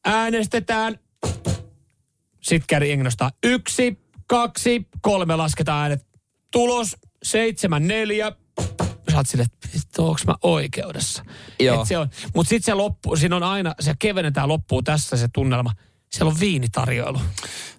äänestetään. 0.05 0.99
Sitten 2.41 2.67
käri 2.67 2.97
nostaa 2.97 3.31
yksi, 3.43 4.05
kaksi, 4.27 4.88
kolme 5.01 5.35
lasketaan 5.35 5.81
äänet. 5.81 6.07
Tulos 6.51 6.95
seitsemän, 7.23 7.88
neljä. 7.88 8.31
Sä 9.11 9.17
oot 9.17 9.27
että 9.41 10.01
onko 10.01 10.19
mä 10.27 10.35
oikeudessa? 10.41 11.25
Joo. 11.59 11.81
Et 11.81 11.88
se 11.88 11.97
on, 11.97 12.09
mutta 12.35 12.49
sitten 12.49 12.65
se 12.65 12.73
loppu, 12.73 13.15
siinä 13.15 13.35
on 13.35 13.43
aina, 13.43 13.75
se 13.79 13.93
kevennetään 13.99 14.47
loppuun 14.47 14.83
tässä 14.83 15.17
se 15.17 15.27
tunnelma. 15.33 15.71
Siellä 16.11 16.31
on 16.31 16.39
viinitarjoilu. 16.39 17.19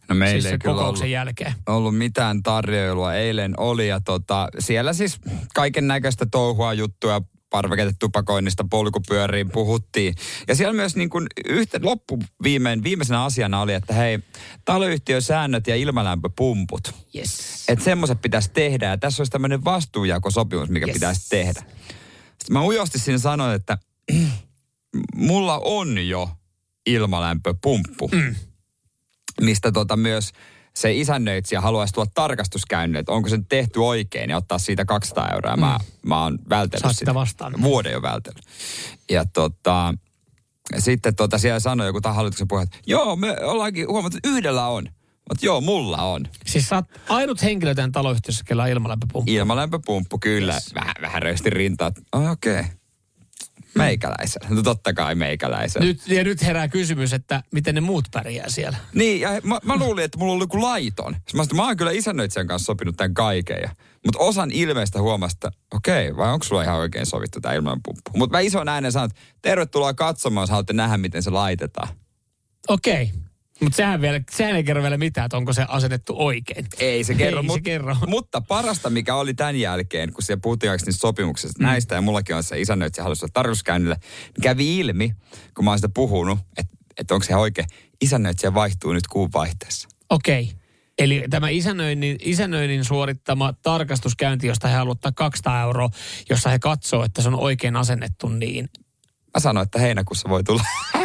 No 0.08 0.14
meillä 0.14 0.42
siis 0.42 0.52
ei 0.52 0.58
kyllä 0.58 0.74
kokouksen 0.74 1.04
ollut, 1.04 1.12
jälkeen. 1.12 1.54
ollut 1.66 1.98
mitään 1.98 2.42
tarjoilua. 2.42 3.14
Eilen 3.14 3.54
oli 3.60 3.88
ja 3.88 4.00
tota, 4.00 4.48
siellä 4.58 4.92
siis 4.92 5.18
kaiken 5.54 5.86
näköistä 5.86 6.26
touhua 6.30 6.72
juttuja 6.72 7.20
parveketetupakoinnista 7.50 8.64
polkupyöriin 8.70 9.50
puhuttiin. 9.50 10.14
Ja 10.48 10.54
siellä 10.54 10.72
myös 10.72 10.96
niin 10.96 11.10
kuin 11.10 11.26
yhtä, 11.48 11.78
loppu 11.82 12.18
viimein, 12.42 12.82
viimeisenä 12.82 13.24
asiana 13.24 13.60
oli, 13.60 13.74
että 13.74 13.94
hei, 13.94 14.18
taloyhtiösäännöt 14.64 15.66
ja 15.66 15.76
ilmalämpöpumput. 15.76 16.94
Yes. 17.14 17.64
Että 17.68 17.84
semmoiset 17.84 18.22
pitäisi 18.22 18.50
tehdä 18.50 18.86
ja 18.86 18.98
tässä 18.98 19.20
olisi 19.20 19.30
tämmöinen 19.30 19.64
vastuujakosopimus, 19.64 20.68
mikä 20.68 20.86
Yes. 20.86 20.94
pitäisi 20.94 21.28
tehdä. 21.28 21.60
Sitten 22.28 22.52
mä 22.52 22.62
ujosti 22.62 22.98
siinä 22.98 23.18
sanoin, 23.18 23.54
että 23.54 23.78
mulla 25.14 25.58
on 25.58 26.08
jo 26.08 26.30
ilmalämpöpumppu, 26.86 28.08
mm. 28.08 28.34
mistä 29.40 29.72
tota 29.72 29.96
myös 29.96 30.32
se 30.76 30.92
isännöitsijä 30.92 31.60
haluaisi 31.60 31.94
tuoda 31.94 32.10
tarkastuskäynnille, 32.14 32.98
että 32.98 33.12
onko 33.12 33.28
se 33.28 33.38
tehty 33.48 33.80
oikein 33.80 34.30
ja 34.30 34.36
ottaa 34.36 34.58
siitä 34.58 34.84
200 34.84 35.28
euroa. 35.34 35.56
Mm. 35.56 35.60
Mä, 35.60 35.78
mä 36.02 36.22
oon 36.22 36.38
vältellyt 36.48 36.82
Saat 36.82 36.96
sitä 36.96 37.14
vastaan. 37.14 37.54
Vuoden 37.62 37.92
jo 37.92 38.02
vältellyt. 38.02 38.44
Ja 39.10 39.24
tota, 39.24 39.94
sitten 40.78 41.16
tota, 41.16 41.38
siellä 41.38 41.60
sanoi 41.60 41.86
joku 41.86 42.00
hallituksen 42.04 42.48
puheen, 42.48 42.64
että 42.64 42.78
joo, 42.86 43.16
me 43.16 43.36
ollaankin 43.40 43.88
huomattu, 43.88 44.16
että 44.16 44.28
yhdellä 44.28 44.66
on. 44.66 44.88
Mutta 45.28 45.46
joo, 45.46 45.60
mulla 45.60 46.02
on. 46.02 46.24
Siis 46.46 46.68
sä 46.68 46.76
oot 46.76 46.84
ainut 47.08 47.42
henkilö 47.42 47.74
tämän 47.74 47.92
taloyhtiössä, 47.92 48.44
kellä 48.46 48.62
on 48.62 48.68
ilmalämpöpumppu. 48.68 49.32
Ilmalämpöpumppu, 49.32 50.18
kyllä. 50.18 50.54
Yes. 50.54 50.74
Vähän, 50.74 50.94
vähän 51.00 51.22
röystin 51.22 51.52
rintaa. 51.52 51.92
Oh, 52.12 52.30
Okei. 52.30 52.60
Okay. 52.60 52.64
Meikäläisen. 53.78 54.42
No 54.48 54.62
totta 54.62 54.92
kai 54.92 55.14
meikäläisen. 55.14 55.82
Nyt, 55.82 56.08
ja 56.08 56.24
nyt 56.24 56.42
herää 56.42 56.68
kysymys, 56.68 57.12
että 57.12 57.42
miten 57.52 57.74
ne 57.74 57.80
muut 57.80 58.04
pärjää 58.12 58.48
siellä. 58.48 58.76
Niin, 58.94 59.20
ja 59.20 59.30
mä, 59.42 59.58
mä 59.64 59.76
luulin, 59.76 60.04
että 60.04 60.18
mulla 60.18 60.32
oli 60.32 60.42
joku 60.42 60.62
laiton. 60.62 61.14
Sitten 61.14 61.36
Mä, 61.36 61.44
sanoin, 61.44 61.56
mä 61.56 61.66
oon 61.66 61.76
kyllä 61.76 61.90
isännöitsijän 61.90 62.46
kanssa 62.46 62.66
sopinut 62.66 62.96
tämän 62.96 63.14
kaiken. 63.14 63.58
Ja, 63.62 63.70
mutta 64.04 64.18
osan 64.18 64.50
ilmeistä 64.50 65.00
huomasta, 65.00 65.52
okei, 65.74 66.08
okay, 66.08 66.16
vai 66.16 66.32
onko 66.32 66.44
sulla 66.44 66.62
ihan 66.62 66.76
oikein 66.76 67.06
sovittu 67.06 67.40
tämä 67.40 67.54
ilmanpumppu? 67.54 68.10
Mutta 68.16 68.36
mä 68.36 68.40
ison 68.40 68.68
äänen 68.68 68.92
sanon, 68.92 69.10
että 69.10 69.20
tervetuloa 69.42 69.94
katsomaan, 69.94 70.42
jos 70.42 70.50
haluatte 70.50 70.72
nähdä, 70.72 70.96
miten 70.96 71.22
se 71.22 71.30
laitetaan. 71.30 71.88
Okei. 72.68 73.02
Okay. 73.02 73.25
Mutta 73.60 73.76
sehän, 73.76 74.00
vielä, 74.00 74.20
sehän 74.30 74.56
ei 74.56 74.64
kerro 74.64 74.82
vielä 74.82 74.96
mitään, 74.96 75.24
että 75.24 75.36
onko 75.36 75.52
se 75.52 75.64
asetettu 75.68 76.14
oikein. 76.16 76.66
Ei 76.78 77.04
se 77.04 77.14
kerro, 77.14 77.38
Ei 77.38 77.44
se 77.44 77.46
mut, 77.46 77.60
kerro. 77.62 77.96
mutta 78.06 78.40
parasta 78.40 78.90
mikä 78.90 79.14
oli 79.14 79.34
tämän 79.34 79.56
jälkeen, 79.56 80.12
kun 80.12 80.22
siellä 80.22 80.40
puhuttiin 80.40 80.70
niistä 80.70 80.92
sopimuksista 80.92 81.62
mm. 81.62 81.66
näistä, 81.66 81.94
ja 81.94 82.00
mullakin 82.00 82.36
on 82.36 82.42
se 82.42 82.60
isännöitsijä 82.60 83.02
halusi 83.02 83.26
tarjouskäynnille, 83.32 83.96
niin 84.00 84.42
kävi 84.42 84.78
ilmi, 84.78 85.14
kun 85.54 85.64
mä 85.64 85.70
oon 85.70 85.78
sitä 85.78 85.88
puhunut, 85.94 86.38
että, 86.58 86.76
että 86.98 87.14
onko 87.14 87.26
se 87.26 87.36
oikein, 87.36 87.68
isännöitsijä 88.00 88.54
vaihtuu 88.54 88.92
nyt 88.92 89.06
kuun 89.06 89.30
vaihteessa. 89.34 89.88
Okei. 90.10 90.42
Okay. 90.42 90.56
Eli 90.98 91.24
tämä 91.30 91.48
isännöinnin, 91.48 92.16
isännöinnin 92.20 92.84
suorittama 92.84 93.52
tarkastuskäynti, 93.52 94.46
josta 94.46 94.68
he 94.68 94.74
haluavat 94.74 94.96
ottaa 94.96 95.12
200 95.12 95.62
euroa, 95.62 95.90
jossa 96.30 96.50
he 96.50 96.58
katsoo, 96.58 97.04
että 97.04 97.22
se 97.22 97.28
on 97.28 97.34
oikein 97.34 97.76
asennettu, 97.76 98.28
niin 98.28 98.68
Mä 99.36 99.40
sanoin, 99.40 99.64
että 99.64 99.78
heinäkuussa 99.78 100.28
voi 100.28 100.44
tulla. 100.44 100.62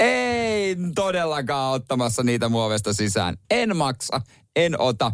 Ei 0.00 0.76
todellakaan 0.94 1.72
ottamassa 1.72 2.22
niitä 2.22 2.48
muovesta 2.48 2.92
sisään. 2.92 3.36
En 3.50 3.76
maksa, 3.76 4.20
en 4.56 4.80
ota. 4.80 5.12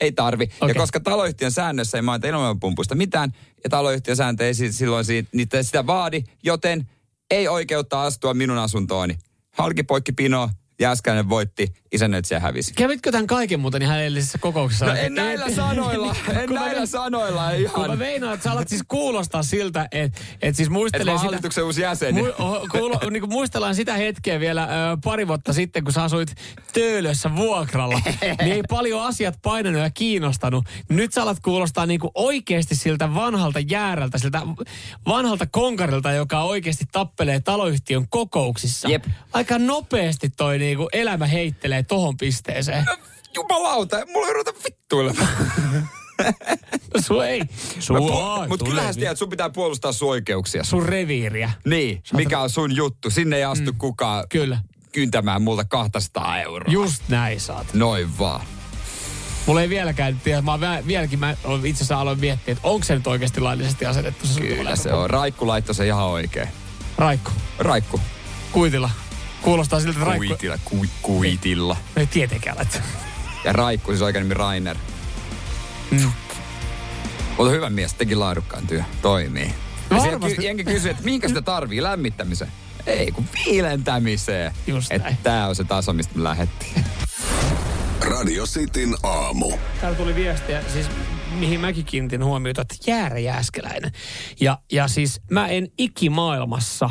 Ei 0.00 0.12
tarvi. 0.12 0.44
Okay. 0.44 0.68
Ja 0.68 0.74
koska 0.74 1.00
taloyhtiön 1.00 1.52
säännössä 1.52 1.98
ei 1.98 2.02
mainita 2.02 2.28
ilmanpumpuista 2.28 2.94
mitään, 2.94 3.32
ja 3.64 3.70
taloyhtiön 3.70 4.16
sääntö 4.16 4.46
ei 4.46 4.54
si- 4.54 4.72
silloin 4.72 5.04
siitä, 5.04 5.28
niitä 5.32 5.62
sitä 5.62 5.86
vaadi, 5.86 6.24
joten 6.42 6.90
ei 7.30 7.48
oikeutta 7.48 8.02
astua 8.02 8.34
minun 8.34 8.58
asuntooni. 8.58 9.18
Halki 9.50 9.82
poikki 9.82 10.12
pino, 10.12 10.50
Jääskäinen 10.80 11.28
voitti, 11.28 11.74
isännöitsijä 11.92 12.40
hävisi. 12.40 12.72
kävitkö 12.74 13.12
tämän 13.12 13.26
kaiken 13.26 13.60
muuten 13.60 13.82
ihan 13.82 14.00
edellisessä 14.00 14.38
kokouksessa? 14.38 14.86
No 14.86 14.94
en 14.94 15.14
näillä 15.14 15.50
sanoilla, 15.50 16.16
en 16.28 16.46
Kun 16.48 16.54
mä- 16.58 16.64
näillä 16.64 16.86
sanoilla 16.86 17.42
Kun 17.72 17.80
mä 17.80 17.86
ihan. 17.86 17.98
meinaan, 17.98 18.34
että 18.34 18.44
sä 18.44 18.52
alat 18.52 18.68
siis 18.68 18.82
kuulostaa 18.88 19.42
siltä, 19.42 19.88
että 19.92 20.20
et 20.42 20.56
siis 20.56 20.70
muistelee 20.70 21.12
mä 21.12 21.18
sitä... 21.18 21.26
hallituksen 21.26 21.64
uusi 21.64 21.82
jäsen. 21.82 22.14
Mu, 22.14 22.24
kuulo, 22.72 23.00
niin 23.10 23.20
kuin 23.20 23.30
muistellaan 23.32 23.74
sitä 23.74 23.94
hetkeä 23.94 24.40
vielä 24.40 24.62
ö, 24.64 24.96
pari 25.04 25.28
vuotta 25.28 25.52
sitten, 25.52 25.84
kun 25.84 25.92
sä 25.92 26.02
asuit 26.02 26.34
Töölössä 26.72 27.36
vuokralla. 27.36 28.00
niin 28.42 28.52
ei 28.52 28.62
paljon 28.70 29.02
asiat 29.02 29.38
painanut 29.42 29.80
ja 29.82 29.90
kiinnostanut. 29.90 30.64
Nyt 30.88 31.12
sä 31.12 31.22
alat 31.22 31.40
kuulostaa 31.40 31.86
niin 31.86 32.00
kuin 32.00 32.10
oikeasti 32.14 32.74
siltä 32.74 33.14
vanhalta 33.14 33.60
jäärältä, 33.60 34.18
siltä 34.18 34.42
vanhalta 35.08 35.46
konkarilta, 35.46 36.12
joka 36.12 36.42
oikeasti 36.42 36.84
tappelee 36.92 37.40
taloyhtiön 37.40 38.08
kokouksissa. 38.08 38.88
Jep. 38.88 39.04
Aika 39.32 39.58
nopeasti 39.58 40.30
toi 40.30 40.58
niin 40.58 40.76
kuin 40.76 40.88
elämä 40.92 41.26
heittelee 41.26 41.82
tohon 41.88 42.16
pisteeseen. 42.16 42.84
Jumalauta, 43.34 43.96
mulla 44.06 44.26
ei 44.26 44.32
ruveta 44.32 44.52
vittuilemaan. 44.64 45.28
Su 47.06 47.20
ei. 47.20 47.42
Su, 47.78 47.94
ai, 47.94 48.48
Mutta 48.48 48.64
sun 48.64 48.68
kyllähän 48.68 48.94
sä 48.94 49.00
tiedät, 49.00 49.18
sun 49.18 49.28
pitää 49.30 49.50
puolustaa 49.50 49.92
sun 49.92 50.10
oikeuksia. 50.10 50.64
Sun 50.64 50.86
reviiriä. 50.86 51.50
Niin, 51.64 52.02
mikä 52.12 52.40
on 52.40 52.50
sun 52.50 52.76
juttu. 52.76 53.10
Sinne 53.10 53.36
ei 53.36 53.44
astu 53.44 53.72
mm. 53.72 53.78
kukaan 53.78 54.24
Kyllä. 54.28 54.58
kyntämään 54.92 55.42
multa 55.42 55.64
200 55.64 56.40
euroa. 56.40 56.72
Just 56.72 57.02
näin 57.08 57.40
saat. 57.40 57.74
Noin 57.74 58.18
vaan. 58.18 58.46
Mulla 59.46 59.62
ei 59.62 59.68
vieläkään 59.68 60.20
tiedä, 60.24 60.42
mä 60.42 60.56
vä- 60.56 60.86
vieläkin 60.86 61.18
mä 61.18 61.36
itse 61.64 61.78
asiassa 61.78 62.00
aloin 62.00 62.20
miettiä, 62.20 62.52
että 62.52 62.68
onko 62.68 62.84
se 62.84 62.94
nyt 62.94 63.06
oikeasti 63.06 63.40
laillisesti 63.40 63.86
asetettu 63.86 64.26
se 64.26 64.32
sun 64.32 64.42
Kyllä 64.42 64.76
se 64.76 64.92
on. 64.92 65.10
Raikku 65.10 65.46
laittoi 65.46 65.74
se 65.74 65.86
ihan 65.86 66.04
oikein. 66.06 66.48
Raikku, 66.98 67.30
Raikku. 67.58 68.00
kuitilla. 68.52 68.90
Kuulostaa 69.46 69.80
siltä, 69.80 69.92
että 69.92 70.04
Raikku... 70.04 70.26
Kuitilla. 70.26 70.58
Ku, 70.64 70.86
kuitilla. 71.02 71.76
Ei 71.96 72.06
tietenkään 72.06 72.56
laittaa. 72.56 72.80
Ja 73.44 73.52
Raikku, 73.52 73.90
siis 73.90 74.02
oikein 74.02 74.22
nimi 74.22 74.34
Rainer. 74.34 74.76
Mm. 75.90 76.12
Mutta 77.36 77.50
hyvä 77.50 77.70
mies, 77.70 77.94
teki 77.94 78.14
laadukkaan 78.14 78.66
työ. 78.66 78.82
Toimii. 79.02 79.54
Varmasti. 79.90 80.36
ky- 80.36 80.42
jengi 80.42 80.64
kysyy, 80.64 80.90
että 80.90 81.02
minkä 81.02 81.28
sitä 81.28 81.42
tarvii 81.42 81.82
lämmittämiseen. 81.82 82.52
Ei 82.86 83.12
kun 83.12 83.24
viilentämiseen. 83.46 84.52
Just 84.66 84.92
Että 84.92 85.08
näin. 85.08 85.18
tää 85.22 85.48
on 85.48 85.56
se 85.56 85.64
taso, 85.64 85.92
mistä 85.92 86.18
me 86.18 86.24
lähdettiin. 86.24 86.84
Radio 88.10 88.44
Cityn 88.46 88.94
aamu. 89.02 89.52
Täällä 89.80 89.98
tuli 89.98 90.14
viestiä, 90.14 90.62
siis 90.72 90.86
mihin 91.38 91.60
mäkin 91.60 91.84
kiinnitin 91.84 92.24
huomiota, 92.24 92.62
että 92.62 92.74
Jäärä 92.86 93.18
Jääskeläinen. 93.18 93.92
Ja, 94.40 94.58
ja 94.72 94.88
siis 94.88 95.20
mä 95.30 95.48
en 95.48 95.68
ikimaailmassa, 95.78 96.90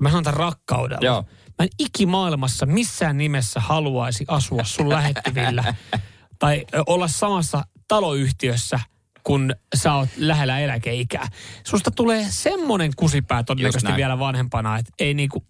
mä 0.00 0.08
sanon 0.08 0.24
tämän 0.24 0.38
rakkaudella. 0.38 1.06
Joo. 1.06 1.24
Mä 1.58 1.64
en 1.64 1.68
ikimaailmassa 1.78 2.66
missään 2.66 3.18
nimessä 3.18 3.60
haluaisi 3.60 4.24
asua 4.28 4.64
sun 4.64 4.88
lähettyvillä 4.88 5.74
tai 6.38 6.64
olla 6.86 7.08
samassa 7.08 7.64
taloyhtiössä, 7.88 8.80
kun 9.22 9.54
sä 9.74 9.94
oot 9.94 10.08
lähellä 10.16 10.58
eläkeikää. 10.60 11.28
Susta 11.66 11.90
tulee 11.90 12.26
semmonen 12.28 12.92
kusipää 12.96 13.42
todennäköisesti 13.42 13.96
vielä 13.96 14.18
vanhempana, 14.18 14.78
että 14.78 14.92
ei 14.98 15.14
niinku 15.14 15.46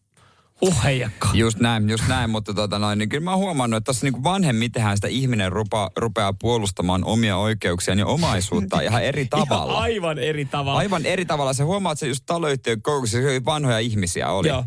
Uh, 0.62 0.84
heijakka. 0.84 1.28
Just 1.34 1.58
näin, 1.58 1.90
just 1.90 2.08
näin, 2.08 2.30
mutta 2.30 2.54
tota 2.54 2.78
noin, 2.78 2.98
niin 2.98 3.08
kyllä 3.08 3.24
mä 3.24 3.30
oon 3.30 3.40
huomannut, 3.40 3.76
että 3.76 3.92
tässä 3.92 4.06
niin 4.06 4.24
vanhemmitenhän 4.24 4.96
sitä 4.96 5.08
ihminen 5.08 5.52
rupa, 5.52 5.90
rupeaa 5.96 6.32
puolustamaan 6.32 7.04
omia 7.04 7.36
oikeuksiaan 7.36 7.98
ja 7.98 8.06
omaisuutta 8.06 8.80
ihan 8.80 9.02
eri 9.02 9.26
tavalla. 9.26 9.72
Ihan 9.72 9.82
aivan 9.82 10.18
eri 10.18 10.44
tavalla. 10.44 10.78
Aivan 10.78 11.06
eri 11.06 11.24
tavalla. 11.24 11.52
Se 11.52 11.62
huomaat, 11.62 11.92
että 11.92 12.00
se 12.00 12.08
just 12.08 12.22
taloyhtiön 12.26 12.82
kokouksessa 12.82 13.44
vanhoja 13.44 13.78
ihmisiä 13.78 14.30
oli. 14.30 14.48
Joo. 14.48 14.64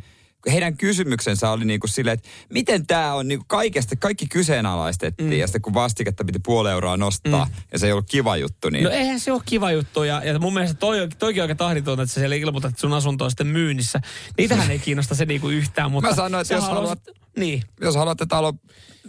Heidän 0.52 0.78
kysymyksensä 0.78 1.50
oli 1.50 1.65
niinku 1.65 1.88
silleen, 1.88 2.13
että 2.13 2.30
miten 2.54 2.88
tämä 2.88 3.13
on 3.13 3.28
niinku 3.28 3.45
kaikesta, 3.47 3.95
kaikki 3.95 4.26
kyseenalaistettiin. 4.28 5.30
Mm. 5.30 5.34
Ja 5.38 5.47
sitten 5.47 5.62
kun 5.62 5.73
vastiketta 5.73 6.26
piti 6.26 6.39
puoli 6.39 6.69
euroa 6.71 6.97
nostaa 6.97 7.45
mm. 7.45 7.52
ja 7.73 7.80
se 7.80 7.86
ei 7.86 7.91
ollut 7.91 8.10
kiva 8.10 8.38
juttu, 8.38 8.69
niin... 8.69 8.84
No 8.84 8.89
eihän 8.89 9.19
se 9.19 9.32
ole 9.32 9.41
kiva 9.45 9.71
juttu 9.71 10.04
ja, 10.04 10.23
ja 10.23 10.39
mun 10.39 10.54
mielestä 10.54 10.78
toi, 10.80 11.08
toikin 11.19 11.41
aika 11.41 11.56
tahditonta, 11.56 12.04
että 12.04 12.13
sä 12.13 12.21
siellä 12.21 12.36
ilmoitat, 12.36 12.69
että 12.69 12.82
sun 12.82 12.93
asunto 12.93 13.23
on 13.26 13.32
sitten 13.32 13.47
myynnissä. 13.47 14.02
Niitähän 14.38 14.71
ei 14.71 14.80
kiinnosta 14.80 15.15
se 15.15 15.26
niinku 15.26 15.50
yhtään, 15.50 15.91
mutta... 15.91 16.10
Mä 16.10 16.15
sanoin, 16.15 16.41
että 16.41 16.54
jos 16.54 16.63
haluaisit- 16.63 16.69
haluat- 16.69 17.17
Niin. 17.38 17.63
Jos 17.82 17.95
haluatte 17.95 18.26
talo, 18.26 18.54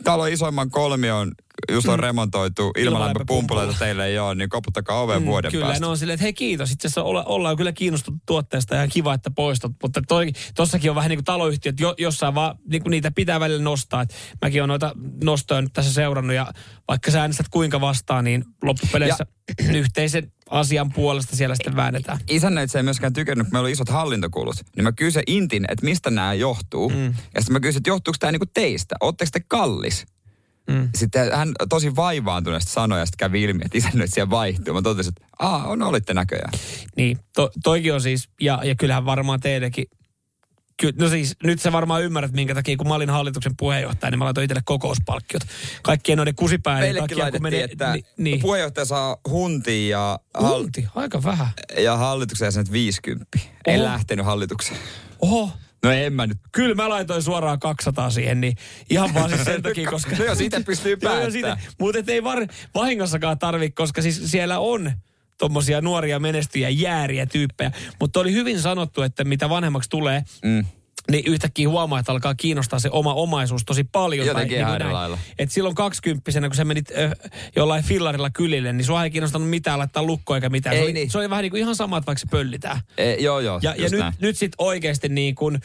talo 0.04 0.26
isoimman 0.26 0.70
kolmion, 0.70 1.32
just 1.72 1.88
on 1.88 1.98
remontoitu, 1.98 2.70
ilmalämpöpumpuleita 2.78 3.74
teille 3.78 4.06
ei 4.06 4.18
ole, 4.18 4.34
niin 4.34 4.48
koputtakaa 4.48 5.00
oven 5.00 5.26
vuoden 5.26 5.48
Mm, 5.48 5.52
Kyllä, 5.52 5.66
päästä. 5.66 5.80
ne 5.84 5.90
on 5.90 5.98
silleen, 5.98 6.14
että 6.14 6.22
hei 6.22 6.32
kiitos. 6.32 6.70
Itse 6.72 6.88
asiassa 6.88 7.02
olla, 7.02 7.24
ollaan 7.24 7.56
kyllä 7.56 7.72
kiinnostunut 7.72 8.20
tuotteesta 8.26 8.74
ja 8.74 8.88
kiva, 8.88 9.14
että 9.14 9.30
poistot. 9.30 9.72
Mutta 9.82 10.02
toi, 10.08 10.32
tossakin 10.54 10.90
on 10.90 10.96
vähän 10.96 11.08
niin 11.08 11.18
kuin 11.18 11.24
taloyhtiöt, 11.24 11.80
jo, 11.80 11.94
jossain 11.98 12.34
vaan 12.34 12.58
niin 12.70 12.82
kuin 12.82 12.90
niitä 12.90 13.10
pitää 13.10 13.40
välillä 13.40 13.62
nostaa. 13.62 14.02
Et 14.02 14.14
mäkin 14.42 14.62
olen 14.62 14.68
noita 14.68 14.92
nostoja 15.24 15.62
nyt 15.62 15.72
tässä 15.72 15.92
seurannut 15.92 16.36
ja 16.36 16.52
vaikka 16.88 17.10
sä 17.10 17.20
äänestät 17.20 17.48
kuinka 17.48 17.80
vastaan, 17.80 18.24
niin 18.24 18.44
loppupeleissä 18.62 19.26
yhteisen 19.74 20.32
asian 20.50 20.92
puolesta 20.92 21.36
siellä 21.36 21.54
sitten 21.54 21.76
väännetään. 21.76 22.18
isännöitsijä 22.28 22.78
ei 22.80 22.82
myöskään 22.82 23.12
tykännyt, 23.12 23.46
kun 23.46 23.52
meillä 23.52 23.64
oli 23.66 23.72
isot 23.72 23.88
hallintokulut. 23.88 24.56
Niin 24.76 24.84
mä 24.84 24.92
kysyin 24.92 25.22
Intin, 25.26 25.64
että 25.68 25.84
mistä 25.84 26.10
nämä 26.10 26.34
johtuu. 26.34 26.88
Mm. 26.88 27.04
Ja 27.04 27.40
sitten 27.40 27.52
mä 27.52 27.60
kysyin, 27.60 27.80
että 27.80 27.90
johtuuko 27.90 28.16
tämä 28.20 28.32
niinku 28.32 28.46
teistä? 28.54 28.94
Oletteko 29.00 29.28
te 29.32 29.40
kallis? 29.88 30.06
Mm. 30.70 30.88
Sitten 30.94 31.32
hän 31.32 31.52
tosi 31.68 31.96
vaivaantuneesti 31.96 32.72
sanoi 32.72 32.98
ja 32.98 33.06
sitten 33.06 33.18
kävi 33.18 33.42
ilmi, 33.42 33.62
että 33.64 33.78
isännöitsijä 33.78 34.30
vaihtuu. 34.30 34.74
Mä 34.74 34.82
totesin, 34.82 35.12
että 35.16 35.36
aa, 35.38 35.66
on 35.66 35.82
olitte 35.82 36.14
näköjään. 36.14 36.52
Niin, 36.96 37.18
to, 37.34 37.50
toikin 37.62 37.94
on 37.94 38.00
siis, 38.00 38.28
ja, 38.40 38.60
ja 38.64 38.74
kyllähän 38.74 39.04
varmaan 39.04 39.40
teillekin, 39.40 39.84
Ky, 40.80 40.92
no 40.98 41.08
siis, 41.08 41.36
nyt 41.42 41.60
sä 41.60 41.72
varmaan 41.72 42.02
ymmärrät, 42.02 42.32
minkä 42.32 42.54
takia, 42.54 42.76
kun 42.76 42.88
mä 42.88 42.94
olin 42.94 43.10
hallituksen 43.10 43.52
puheenjohtaja, 43.56 44.10
niin 44.10 44.18
mä 44.18 44.24
laitoin 44.24 44.44
itselle 44.44 44.62
kokouspalkkiot. 44.64 45.42
Kaikkien 45.82 46.18
noiden 46.18 46.34
kusipäiden 46.34 46.96
takia, 46.96 47.14
kun 47.14 47.22
laitettiin, 47.22 47.64
että 47.64 47.92
ni, 47.92 48.04
niin. 48.16 48.40
puheenjohtaja 48.40 48.84
saa 48.84 49.16
huntia 49.28 49.98
ja, 49.98 50.18
hal- 50.34 50.58
Hunti, 50.58 50.86
aika 50.94 51.22
vähän. 51.22 51.48
ja 51.78 51.96
hallituksen 51.96 52.46
jäsenet 52.46 52.72
50. 52.72 53.38
En 53.66 53.80
Oho. 53.80 53.84
lähtenyt 53.84 54.26
hallitukseen. 54.26 54.80
Oho, 55.20 55.50
No 55.84 55.90
en 55.90 56.12
mä 56.12 56.26
nyt. 56.26 56.38
Kyllä 56.52 56.74
mä 56.74 56.88
laitoin 56.88 57.22
suoraan 57.22 57.60
200 57.60 58.10
siihen, 58.10 58.40
niin 58.40 58.56
ihan 58.90 59.14
vaan 59.14 59.30
siis 59.30 59.44
sen 59.44 59.62
takia, 59.62 59.90
koska... 59.94 60.16
No 60.16 60.24
jos 60.24 60.40
itse 60.40 60.60
pystyy 60.60 60.96
päättämään. 60.96 61.58
Mutta 61.78 62.12
ei 62.12 62.24
var, 62.24 62.46
vahingossakaan 62.74 63.38
tarvi, 63.38 63.70
koska 63.70 64.02
siis 64.02 64.30
siellä 64.30 64.58
on 64.58 64.92
tommosia 65.38 65.80
nuoria 65.80 66.18
menestyjä, 66.18 66.68
jääriä 66.68 67.26
tyyppejä. 67.26 67.72
Mutta 68.00 68.20
oli 68.20 68.32
hyvin 68.32 68.60
sanottu, 68.60 69.02
että 69.02 69.24
mitä 69.24 69.48
vanhemmaksi 69.48 69.90
tulee, 69.90 70.22
Mm. 70.44 70.64
Niin 71.10 71.24
yhtäkkiä 71.26 71.68
huomaa, 71.68 71.98
että 71.98 72.12
alkaa 72.12 72.34
kiinnostaa 72.34 72.78
se 72.78 72.88
oma 72.92 73.14
omaisuus 73.14 73.64
tosi 73.64 73.84
paljon. 73.84 74.26
Jotenkin 74.26 74.58
niin 74.58 74.68
eri 74.68 74.78
näin. 74.78 74.92
lailla. 74.92 75.18
Et 75.38 75.50
silloin 75.50 75.74
kaksikymppisenä, 75.74 76.48
kun 76.48 76.56
sä 76.56 76.64
menit 76.64 76.90
ö, 76.90 77.10
jollain 77.56 77.84
fillarilla 77.84 78.30
kylille, 78.30 78.72
niin 78.72 78.84
sua 78.84 79.04
ei 79.04 79.10
kiinnostanut 79.10 79.50
mitään 79.50 79.78
laittaa 79.78 80.02
lukkoa 80.02 80.36
eikä 80.36 80.48
mitään. 80.48 80.76
Ei 80.76 80.80
se, 80.80 80.84
oli, 80.84 80.92
niin. 80.92 81.10
se 81.10 81.18
oli 81.18 81.30
vähän 81.30 81.42
niin 81.42 81.50
kuin 81.50 81.60
ihan 81.60 81.76
sama, 81.76 81.98
että 81.98 82.06
vaikka 82.06 82.20
se 82.20 82.26
pöllitään. 82.30 82.80
E, 82.98 83.14
joo, 83.14 83.40
joo. 83.40 83.60
Ja, 83.62 83.74
ja 83.78 83.88
nyt, 83.90 84.20
nyt 84.20 84.36
sitten 84.36 84.56
oikeasti 84.58 85.08
niin 85.08 85.34
kun, 85.34 85.58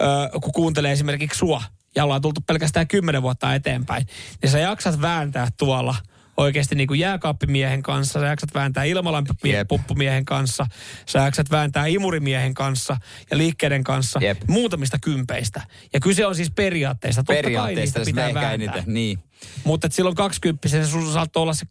ö, 0.00 0.40
kun 0.40 0.52
kuuntelee 0.52 0.92
esimerkiksi 0.92 1.38
sua, 1.38 1.62
ja 1.96 2.04
ollaan 2.04 2.22
tultu 2.22 2.40
pelkästään 2.46 2.88
kymmenen 2.88 3.22
vuotta 3.22 3.54
eteenpäin, 3.54 4.06
niin 4.42 4.50
sä 4.50 4.58
jaksat 4.58 5.00
vääntää 5.00 5.48
tuolla 5.58 5.94
oikeasti 6.36 6.74
niin 6.74 6.88
kuin 6.88 7.00
jääkaappimiehen 7.00 7.82
kanssa, 7.82 8.20
sä 8.20 8.26
jaksat 8.26 8.54
vääntää 8.54 8.84
Jep. 8.84 8.96
ilmalämpöpumppumiehen 8.96 10.24
kanssa, 10.24 10.66
sä 11.06 11.18
jaksat 11.18 11.50
vääntää 11.50 11.86
imurimiehen 11.86 12.54
kanssa 12.54 12.96
ja 13.30 13.38
liikkeiden 13.38 13.84
kanssa 13.84 14.20
Jep. 14.22 14.38
muutamista 14.48 14.98
kympeistä. 15.02 15.60
Ja 15.94 16.00
kyse 16.00 16.26
on 16.26 16.34
siis 16.34 16.50
periaatteista. 16.50 17.20
Totta 17.22 17.32
kai 17.32 17.42
Periaatteessa 17.42 17.98
niistä 17.98 18.14
tässä 18.14 18.34
pitää 18.34 18.52
eniten. 18.52 18.84
Niin. 18.86 19.18
Mutta 19.64 19.88
silloin 19.90 20.14
20 20.16 20.68
se 20.68 20.86
sun 20.86 21.12
saattoi 21.12 21.42
olla 21.42 21.54
se 21.54 21.66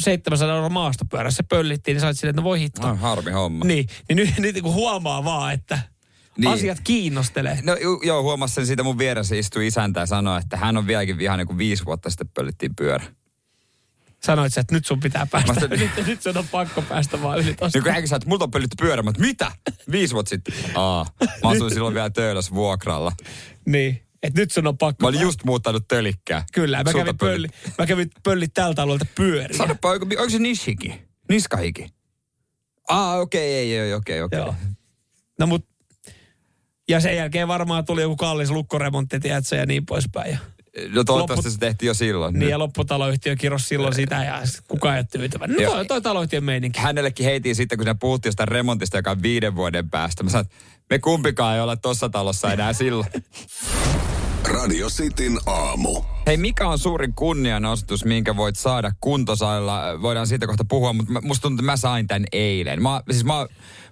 700 0.00 0.54
euroa 0.54 0.68
maastopyörä, 0.68 1.30
se 1.30 1.42
pöllittiin, 1.42 1.94
niin 1.94 2.00
sä 2.00 2.12
silleen, 2.12 2.30
että 2.30 2.40
no 2.40 2.44
voi 2.44 2.60
hitto. 2.60 2.88
No, 2.88 2.96
harmi 2.96 3.30
homma. 3.30 3.64
Niin, 3.64 3.86
niin 4.08 4.16
nyt, 4.16 4.38
nyt 4.38 4.60
kun 4.62 4.74
huomaa 4.74 5.24
vaan, 5.24 5.52
että 5.54 5.78
Niin. 6.38 6.52
asiat 6.52 6.78
kiinnostelee. 6.84 7.58
No 7.62 7.76
joo, 8.06 8.22
huomasin 8.22 8.66
siitä 8.66 8.82
mun 8.82 8.98
vieressä 8.98 9.34
istui 9.36 9.66
isäntä 9.66 10.00
ja 10.00 10.06
sanoi, 10.06 10.38
että 10.40 10.56
hän 10.56 10.76
on 10.76 10.86
vieläkin 10.86 11.18
vihainen, 11.18 11.46
kun 11.46 11.58
viisi 11.58 11.84
vuotta 11.84 12.10
sitten 12.10 12.28
pöllittiin 12.34 12.74
pyörä. 12.76 13.04
Sanoit 14.24 14.52
sä, 14.54 14.60
että 14.60 14.74
nyt 14.74 14.86
sun 14.86 15.00
pitää 15.00 15.26
päästä. 15.26 15.52
Mä 15.54 15.60
sanoin- 15.60 15.80
nyt, 15.80 16.06
nyt 16.06 16.22
sun 16.22 16.36
on 16.38 16.48
pakko 16.48 16.82
päästä 16.82 17.22
vaan 17.22 17.38
yli 17.38 17.54
tosta. 17.54 17.78
Niin 17.78 18.08
sanoi, 18.08 18.16
että 18.16 18.28
multa 18.28 18.44
on 18.44 18.50
pöllitty 18.50 18.76
pyörä, 18.80 19.02
mutta 19.02 19.20
mitä? 19.20 19.52
Viisi 19.90 20.14
vuotta 20.14 20.28
sitten. 20.30 20.54
Aa, 20.74 21.06
mä 21.44 21.50
asuin 21.50 21.70
silloin 21.70 21.94
vielä 21.94 22.10
töölös 22.10 22.54
vuokralla. 22.54 23.12
Niin, 23.66 24.02
että 24.22 24.40
nyt 24.40 24.50
sun 24.50 24.66
on 24.66 24.78
pakko. 24.78 25.02
Mä 25.02 25.08
olin 25.08 25.20
just 25.20 25.44
muuttanut 25.44 25.88
tölikkää. 25.88 26.44
Kyllä, 26.52 26.84
mä 26.84 26.92
kävin, 26.92 27.18
pölli, 27.18 27.48
mä 27.78 27.86
kävin 27.86 28.10
pöllit 28.22 28.54
tältä 28.54 28.82
alueelta 28.82 29.06
pyöriä. 29.14 29.58
Sanopa, 29.58 29.90
onko, 29.90 30.06
onko 30.18 30.30
se 30.30 30.38
nishiki? 30.38 31.02
Niskahiki? 31.28 31.86
Aa, 32.88 33.16
okei, 33.20 33.54
ei, 33.54 33.76
ei, 33.78 33.94
okei, 33.94 34.22
okei. 34.22 34.38
Joo. 34.38 34.54
No 35.38 35.46
mut, 35.46 35.66
ja 36.88 37.00
sen 37.00 37.16
jälkeen 37.16 37.48
varmaan 37.48 37.84
tuli 37.84 38.02
joku 38.02 38.16
kallis 38.16 38.50
lukkoremontti, 38.50 39.20
tiedätkö, 39.20 39.56
ja 39.56 39.66
niin 39.66 39.86
poispäin. 39.86 40.30
Ja, 40.30 40.38
No 40.94 41.04
toivottavasti 41.04 41.48
Loppu- 41.48 41.52
se 41.52 41.58
tehtiin 41.58 41.86
jo 41.86 41.94
silloin. 41.94 42.32
niin 42.32 42.40
Nyt 42.40 42.50
ja 42.50 42.58
lopputaloyhtiö 42.58 43.36
kirosi 43.36 43.66
silloin 43.66 43.94
sitä 43.94 44.24
ja 44.24 44.42
kukaan 44.68 44.94
ei 44.94 45.00
ole 45.00 45.06
tyytyväinen. 45.12 45.56
No 45.64 45.70
toi, 45.70 45.86
toi 45.86 46.02
taloyhtiön 46.02 46.44
meininki. 46.44 46.80
hänellekin 46.80 47.26
heitiin 47.26 47.56
sitten, 47.56 47.78
kun 47.78 47.86
se 47.86 47.94
puhuttiin 48.00 48.28
jostain 48.28 48.48
remontista, 48.48 48.96
joka 48.96 49.10
on 49.10 49.22
viiden 49.22 49.56
vuoden 49.56 49.90
päästä. 49.90 50.22
Mä 50.22 50.30
sanoin, 50.30 50.46
että 50.46 50.56
me 50.90 50.98
kumpikaan 50.98 51.54
ei 51.54 51.60
olla 51.60 51.76
tuossa 51.76 52.08
talossa 52.08 52.52
enää 52.52 52.72
silloin. 52.72 53.08
Radio 54.54 54.88
Cityn 54.88 55.38
aamu. 55.46 56.02
Hei, 56.26 56.36
mikä 56.36 56.68
on 56.68 56.78
suurin 56.78 57.14
kunnianostus, 57.14 58.04
minkä 58.04 58.36
voit 58.36 58.56
saada 58.56 58.92
kuntosailla? 59.00 60.02
Voidaan 60.02 60.26
siitä 60.26 60.46
kohta 60.46 60.64
puhua, 60.64 60.92
mutta 60.92 61.12
mä- 61.12 61.20
musta 61.20 61.42
tuntuu, 61.42 61.62
että 61.62 61.72
mä 61.72 61.76
sain 61.76 62.06
tämän 62.06 62.24
eilen. 62.32 62.82
Mä, 62.82 63.02
siis 63.10 63.24
mä, 63.24 63.32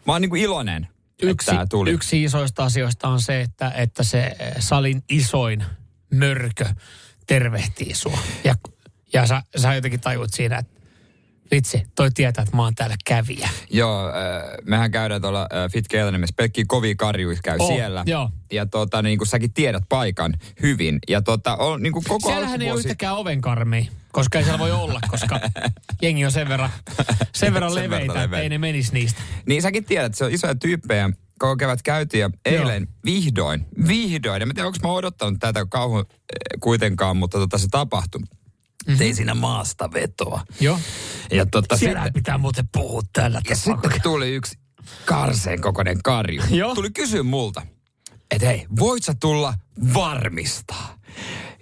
mä 0.07 0.13
oon 0.13 0.21
niinku 0.21 0.37
iloinen, 0.37 0.89
Yksi, 1.23 1.51
tuli. 1.71 1.91
yksi 1.91 2.23
isoista 2.25 2.65
asioista 2.65 3.09
on 3.09 3.21
se, 3.21 3.41
että, 3.41 3.71
että 3.71 4.03
se 4.03 4.37
salin 4.59 5.03
isoin 5.09 5.65
mörkö 6.15 6.65
tervehtii 7.27 7.95
sua. 7.95 8.19
Ja, 8.45 8.55
ja 9.13 9.27
sä, 9.27 9.43
sä 9.57 9.75
jotenkin 9.75 10.01
tajuut 10.01 10.31
siinä, 10.33 10.59
että 10.59 10.79
vitsi, 11.51 11.83
toi 11.95 12.11
tietää, 12.11 12.43
että 12.43 12.57
mä 12.57 12.63
oon 12.63 12.75
täällä 12.75 12.97
kävijä. 13.07 13.49
Joo, 13.71 14.09
äh, 14.09 14.15
mehän 14.65 14.91
käydään 14.91 15.21
tuolla 15.23 15.43
äh, 15.43 15.71
Fit 15.73 15.89
Keilaniemessä. 15.89 16.35
Pelkkiä 16.37 16.65
kovia 16.69 16.95
karjuja 16.99 17.39
käy 17.45 17.57
Oh, 17.61 17.69
siellä. 17.69 18.03
joo. 18.07 18.31
Ja 18.53 18.67
tota, 18.67 19.03
niin 19.03 19.19
kuin 19.19 19.29
säkin 19.29 19.53
tiedät 19.53 19.83
paikan 19.89 20.35
hyvin. 20.63 20.99
Ja 21.09 21.23
tota, 21.23 21.57
on, 21.57 21.83
niin 21.83 21.93
kuin 21.93 22.05
koko 22.09 22.29
Siellähän 22.29 22.63
ei 22.63 22.67
ole 22.67 22.73
alkuvuosi- 22.73 22.87
yhtäkään 22.87 23.17
ovenkarmia, 23.17 23.85
koska 24.13 24.39
ei 24.39 24.45
siellä 24.45 24.59
voi 24.59 24.73
olla, 24.73 25.01
koska 25.09 25.41
jengi 26.03 26.25
on 26.25 26.33
sen 26.33 26.49
verran, 26.49 26.71
sen 26.77 27.07
verran 27.07 27.29
Sen 27.35 27.55
verran 27.55 27.75
leveitä, 27.75 28.05
että 28.05 28.21
leveä. 28.23 28.41
ei 28.41 28.49
ne 28.49 28.59
menisi 28.59 28.93
niistä. 28.93 29.21
Niin 29.47 29.63
säkin 29.63 29.85
tiedät, 29.85 30.07
että 30.07 30.19
se 30.19 30.25
on 30.25 30.33
isoja 30.33 30.55
tyyppejä. 30.55 31.11
Koko 31.39 31.57
kevät 31.57 31.83
käytiin 31.83 32.21
ja 32.21 32.31
eilen 32.45 32.89
vihdoin, 33.05 33.67
vihdoin, 33.89 34.43
en 34.43 34.55
tiedä 34.55 34.67
onko 34.67 34.79
mä 34.83 34.89
odottanut 34.93 35.41
tätä 35.41 35.67
kauhun 35.71 36.01
eh, 36.09 36.61
kuitenkaan, 36.61 37.17
mutta 37.17 37.39
tota, 37.39 37.59
se 37.59 37.67
tapahtui. 37.71 38.21
Mm-hmm. 38.21 38.99
Tein 38.99 39.17
siinä 39.17 39.35
maasta 39.35 39.93
vetoa. 39.93 40.41
Joo. 40.61 40.81
Ja 41.31 41.47
tota, 41.47 41.77
Siellä 41.77 41.99
sitten, 41.99 42.13
pitää 42.13 42.39
muuten 42.39 42.69
puhua 42.73 43.03
tällä 43.13 43.41
ja 43.49 43.57
sitten 43.57 44.03
tuli 44.03 44.35
yksi 44.35 44.59
karseen 45.05 45.61
kokoinen 45.61 46.03
karju. 46.03 46.43
Joo. 46.51 46.75
Tuli 46.75 46.91
kysyä 46.91 47.23
multa, 47.23 47.63
että 48.31 48.47
hei, 48.47 48.67
voit 48.79 49.05
sä 49.05 49.15
tulla 49.21 49.55
varmistaa? 49.95 50.98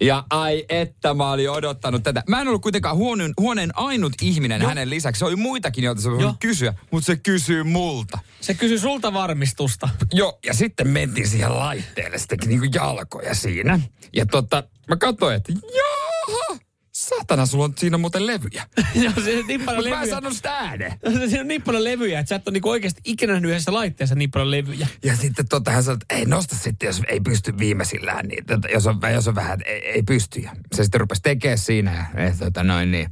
Ja 0.01 0.25
ai 0.31 0.65
että 0.69 1.15
mä 1.15 1.31
olin 1.31 1.51
odottanut 1.51 2.03
tätä. 2.03 2.23
Mä 2.29 2.41
en 2.41 2.49
ollut 2.49 2.63
kuitenkaan 2.63 2.97
huoneen, 2.97 3.33
huoneen 3.41 3.79
ainut 3.79 4.13
ihminen 4.23 4.61
Joo. 4.61 4.69
hänen 4.69 4.91
lisäksi. 4.91 5.19
Se 5.19 5.25
oli 5.25 5.37
muitakin, 5.37 5.85
joita 5.85 6.01
se 6.01 6.11
voi 6.11 6.33
kysyä, 6.41 6.75
mutta 6.91 7.07
se 7.07 7.17
kysyy 7.17 7.63
multa. 7.63 8.19
Se 8.41 8.55
kysyi 8.55 8.79
sulta 8.79 9.13
varmistusta. 9.13 9.89
Joo, 10.13 10.39
ja 10.47 10.55
sitten 10.55 10.89
mentiin 10.89 11.29
siihen 11.29 11.59
laitteelle, 11.59 12.19
sitten 12.19 12.39
teki 12.39 12.49
niinku 12.49 12.79
jalkoja 12.79 13.35
siinä. 13.35 13.81
Ja 14.13 14.27
tota, 14.27 14.63
mä 14.89 14.97
katsoin, 14.97 15.37
että 15.37 15.53
jaha, 15.53 16.59
satana, 17.09 17.47
sulla 17.47 17.64
on 17.64 17.73
siinä 17.77 17.99
muuten 17.99 18.27
levyjä. 18.27 18.66
Joo, 18.95 19.12
se 19.25 19.39
on 19.39 19.47
niin 19.47 19.62
paljon 19.62 19.85
Mutta 19.85 19.91
mä 19.91 19.97
en 19.97 20.01
levyjä. 20.01 20.14
sanonut 20.14 20.37
sitä 20.37 20.53
ääneen. 20.53 20.93
Siinä 21.28 21.41
on 21.41 21.49
niin 21.49 21.62
paljon 21.62 21.85
levyjä, 21.85 22.20
että 22.20 22.28
sä 22.28 22.35
et 22.37 22.49
ole 22.49 22.53
niinku 22.53 22.70
oikeasti 22.70 23.01
ikinä 23.05 23.33
nähnyt 23.33 23.51
yhdessä 23.51 23.72
laitteessa 23.72 24.14
niin 24.14 24.31
paljon 24.31 24.51
levyjä. 24.51 24.87
Ja 25.05 25.16
sitten 25.16 25.49
tota, 25.49 25.70
hän 25.70 25.83
sanoi, 25.83 25.99
että 26.03 26.14
ei 26.14 26.24
nosta 26.24 26.57
sitten, 26.57 26.87
jos 26.87 27.03
ei 27.09 27.20
pysty 27.20 27.59
viimeisillään, 27.59 28.28
niin 28.28 28.47
tota, 28.47 28.68
jos, 28.68 28.87
on, 28.87 29.01
jos 29.12 29.28
on 29.28 29.35
vähän, 29.35 29.61
että 29.61 29.72
ei, 29.72 29.87
ei 29.89 30.03
pysty. 30.03 30.41
Ja 30.41 30.51
se 30.74 30.83
sitten 30.85 31.01
rupesi 31.01 31.22
tekemään 31.22 31.59
siinä, 31.59 32.07
ja, 32.14 32.22
ja 32.22 32.33
tota, 32.39 32.62
noin 32.64 32.91
niin. 32.91 33.09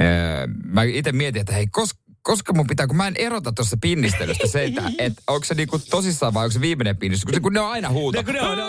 Öö, 0.00 0.46
mä 0.66 0.82
itse 0.82 1.12
mietin, 1.12 1.40
että 1.40 1.52
hei, 1.52 1.66
kos, 1.66 1.94
koska 2.24 2.52
mun 2.52 2.66
pitää, 2.66 2.86
kun 2.86 2.96
mä 2.96 3.06
en 3.06 3.16
erota 3.16 3.52
tuossa 3.52 3.76
pinnistelystä 3.80 4.46
se, 4.46 4.64
että 4.64 4.90
et, 4.98 5.12
onko 5.26 5.44
se 5.44 5.54
niinku 5.54 5.78
tosissaan 5.78 6.34
vai 6.34 6.44
onko 6.44 6.52
se 6.52 6.60
viimeinen 6.60 6.96
pinnistys, 6.96 7.24
kun, 7.24 7.34
se, 7.34 7.40
kun 7.40 7.52
ne 7.52 7.60
on 7.60 7.70
aina 7.70 7.88
huuto. 7.88 8.18
Ne 8.18 8.24
kun 8.24 8.34
ne 8.34 8.40
on, 8.40 8.58
ne 8.58 8.64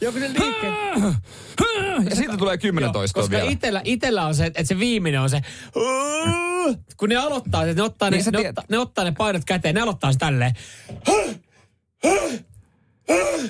Joku 0.00 0.18
ne. 0.18 0.28
Ja 2.10 2.16
siitä 2.16 2.36
tulee 2.36 2.58
10 2.58 2.86
Joo, 2.86 2.92
toistoa 2.92 3.22
koska 3.22 3.36
vielä. 3.36 3.50
Itellä, 3.50 3.80
itellä 3.84 4.26
on 4.26 4.34
se, 4.34 4.46
että 4.46 4.64
se 4.64 4.78
viimeinen 4.78 5.20
on 5.20 5.30
se, 5.30 5.40
kun 6.96 7.08
ne 7.08 7.16
aloittaa, 7.16 7.64
että 7.64 7.74
ne 7.74 7.82
ottaa, 7.82 8.10
Niin 8.10 8.18
ne, 8.18 8.24
sä 8.24 8.30
ne, 8.30 8.48
ottaa, 8.48 8.64
ne 8.68 8.78
ottaa 8.78 9.04
ne 9.04 9.12
painot 9.12 9.44
käteen, 9.44 9.74
ne 9.74 9.80
aloittaa 9.80 10.12
se 10.12 10.18
tälleen. 10.18 10.52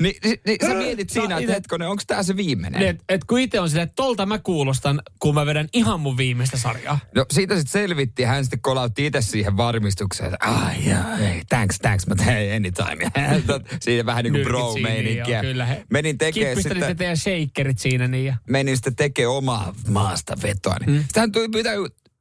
Niin, 0.00 0.14
niin, 0.24 0.40
niin 0.46 0.58
sä 0.66 0.74
mietit 0.74 1.10
siinä, 1.10 1.38
että 1.38 1.52
hetkonen, 1.52 1.88
onko 1.88 2.02
tää 2.06 2.22
se 2.22 2.36
viimeinen? 2.36 2.80
Niin, 2.80 2.90
Et, 2.90 3.00
et 3.08 3.24
kun 3.24 3.38
itse 3.38 3.60
on 3.60 3.68
silleen, 3.68 3.84
että 3.84 3.96
tolta 3.96 4.26
mä 4.26 4.38
kuulostan, 4.38 5.02
kun 5.18 5.34
mä 5.34 5.46
vedän 5.46 5.68
ihan 5.72 6.00
mun 6.00 6.16
viimeistä 6.16 6.58
sarjaa. 6.58 6.98
No 7.14 7.26
siitä 7.30 7.54
sitten 7.54 7.72
selvitti, 7.72 8.22
hän 8.22 8.44
sitten 8.44 8.60
kolautti 8.60 9.06
itse 9.06 9.20
siihen 9.20 9.56
varmistukseen, 9.56 10.34
että 10.34 10.46
ai 10.48 10.88
jaa, 10.88 11.18
ei, 11.18 11.42
thanks, 11.48 11.78
thanks, 11.78 12.06
mutta 12.06 12.24
hei, 12.24 12.52
anytime. 12.52 13.10
siinä 13.80 14.06
vähän 14.06 14.24
niin 14.24 14.32
kuin 14.32 14.44
kyllä 15.40 15.66
he- 15.66 15.84
Menin 15.90 16.18
tekee 16.18 16.44
Kippistelin 16.44 16.62
sitten, 16.62 16.80
sitten 16.80 16.96
teidän 16.96 17.16
shakerit 17.16 17.78
siinä 17.78 18.08
niin 18.08 18.26
ja... 18.26 18.36
menin 18.48 18.76
sitten 18.76 18.96
tekee 18.96 19.26
omaa 19.26 19.74
maasta 19.88 20.36
vetoa. 20.42 20.76
Niin. 20.80 20.90
Mm. 20.90 21.02
Sitten 21.02 21.20
hän 21.20 21.32
tuli 21.32 21.48
pyytää 21.48 21.74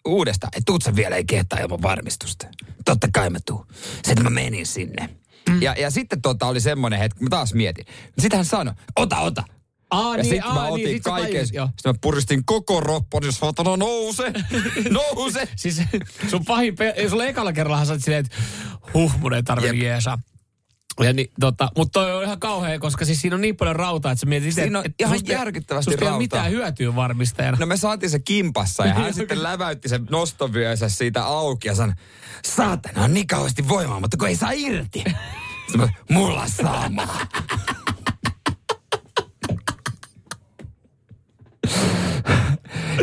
uudestaan, 0.06 0.52
että 0.54 0.66
tuut 0.66 0.84
sä 0.84 0.96
vielä 0.96 1.16
ei 1.16 1.26
kehtaa 1.26 1.60
ilman 1.60 1.82
varmistusta. 1.82 2.48
Totta 2.86 3.08
kai 3.14 3.30
mä 3.30 3.38
tuun. 3.46 3.68
Sitten 3.94 4.24
mä 4.24 4.30
menin 4.30 4.66
sinne. 4.66 5.10
Mm. 5.50 5.62
Ja, 5.62 5.76
ja 5.80 5.92
sitten 5.92 6.22
tota 6.22 6.46
oli 6.48 6.60
semmoinen 6.60 7.00
hetki, 7.00 7.18
kun 7.18 7.26
mä 7.26 7.30
taas 7.30 7.54
mietin. 7.54 7.86
Sitten 8.20 8.38
hän 8.38 8.46
sanoi, 8.46 8.74
ota, 8.96 9.18
ota. 9.20 9.44
Aa, 9.92 10.18
Ja 10.18 10.24
niin, 10.24 10.30
sitten 10.34 10.54
mä 10.54 10.60
aa, 10.62 10.68
otin 10.70 10.86
niin, 10.86 10.96
sit 10.96 11.04
kaiken. 11.04 11.48
Sitten 11.48 11.70
mä 11.86 11.94
puristin 12.02 12.46
koko 12.46 12.80
roppon, 12.80 13.26
jos 13.26 13.36
saatana 13.38 13.78
nouse, 13.78 14.34
nouse. 14.90 15.48
Siis 15.56 15.82
sun 16.30 16.46
pahin, 16.46 16.76
pe- 16.76 16.96
sulla 17.10 17.26
ekalla 17.26 17.54
kerralla 17.54 17.86
sä 17.86 18.00
silleen, 18.00 18.26
että 18.26 18.38
huh, 18.94 19.14
mun 19.20 19.34
ei 19.34 19.44
tarvitse 19.44 19.76
jeesaa. 19.76 20.20
Ja 21.00 21.14
niin, 21.14 21.32
tota, 21.40 21.70
mutta 21.78 22.00
toi 22.00 22.14
on 22.14 22.24
ihan 22.24 22.40
kauhea, 22.40 22.80
koska 22.80 23.06
siis 23.06 23.22
siinä 23.22 23.36
on 23.36 23.42
niin 23.42 23.58
paljon 23.58 23.76
rautaa, 23.76 24.12
että 24.12 24.20
sä 24.20 24.26
mietit 24.26 24.50
itse, 24.50 24.62
Siinä 24.62 24.80
on 24.80 24.86
että 24.86 25.04
ihan 25.04 25.18
susta 25.18 25.32
ei- 25.34 25.38
järkyttävästi 25.40 25.92
susta 25.92 26.06
ei 26.06 26.08
ole 26.08 26.10
rautaa. 26.10 26.20
mitään 26.40 26.52
hyötyä 26.52 26.96
varmistajana. 26.96 27.58
No 27.60 27.66
me 27.66 27.78
saatiin 27.78 28.10
se 28.10 28.20
kimpassa 28.20 28.86
ja 28.86 28.94
hän 28.94 29.14
sitten 29.14 29.44
läväytti 29.44 29.90
sen 29.90 30.08
nostovyönsä 30.10 30.90
siitä 30.90 31.24
auki 31.24 31.68
ja 31.68 31.76
sanoi, 31.76 31.96
saatana 32.46 33.04
on 33.04 33.14
niin 33.14 33.28
kauheasti 33.28 33.68
voimaa, 33.68 34.00
mutta 34.00 34.18
kun 34.18 34.28
ei 34.28 34.36
saa 34.36 34.52
irti. 34.52 35.04
Mulla 36.12 36.48
sama. 36.48 37.08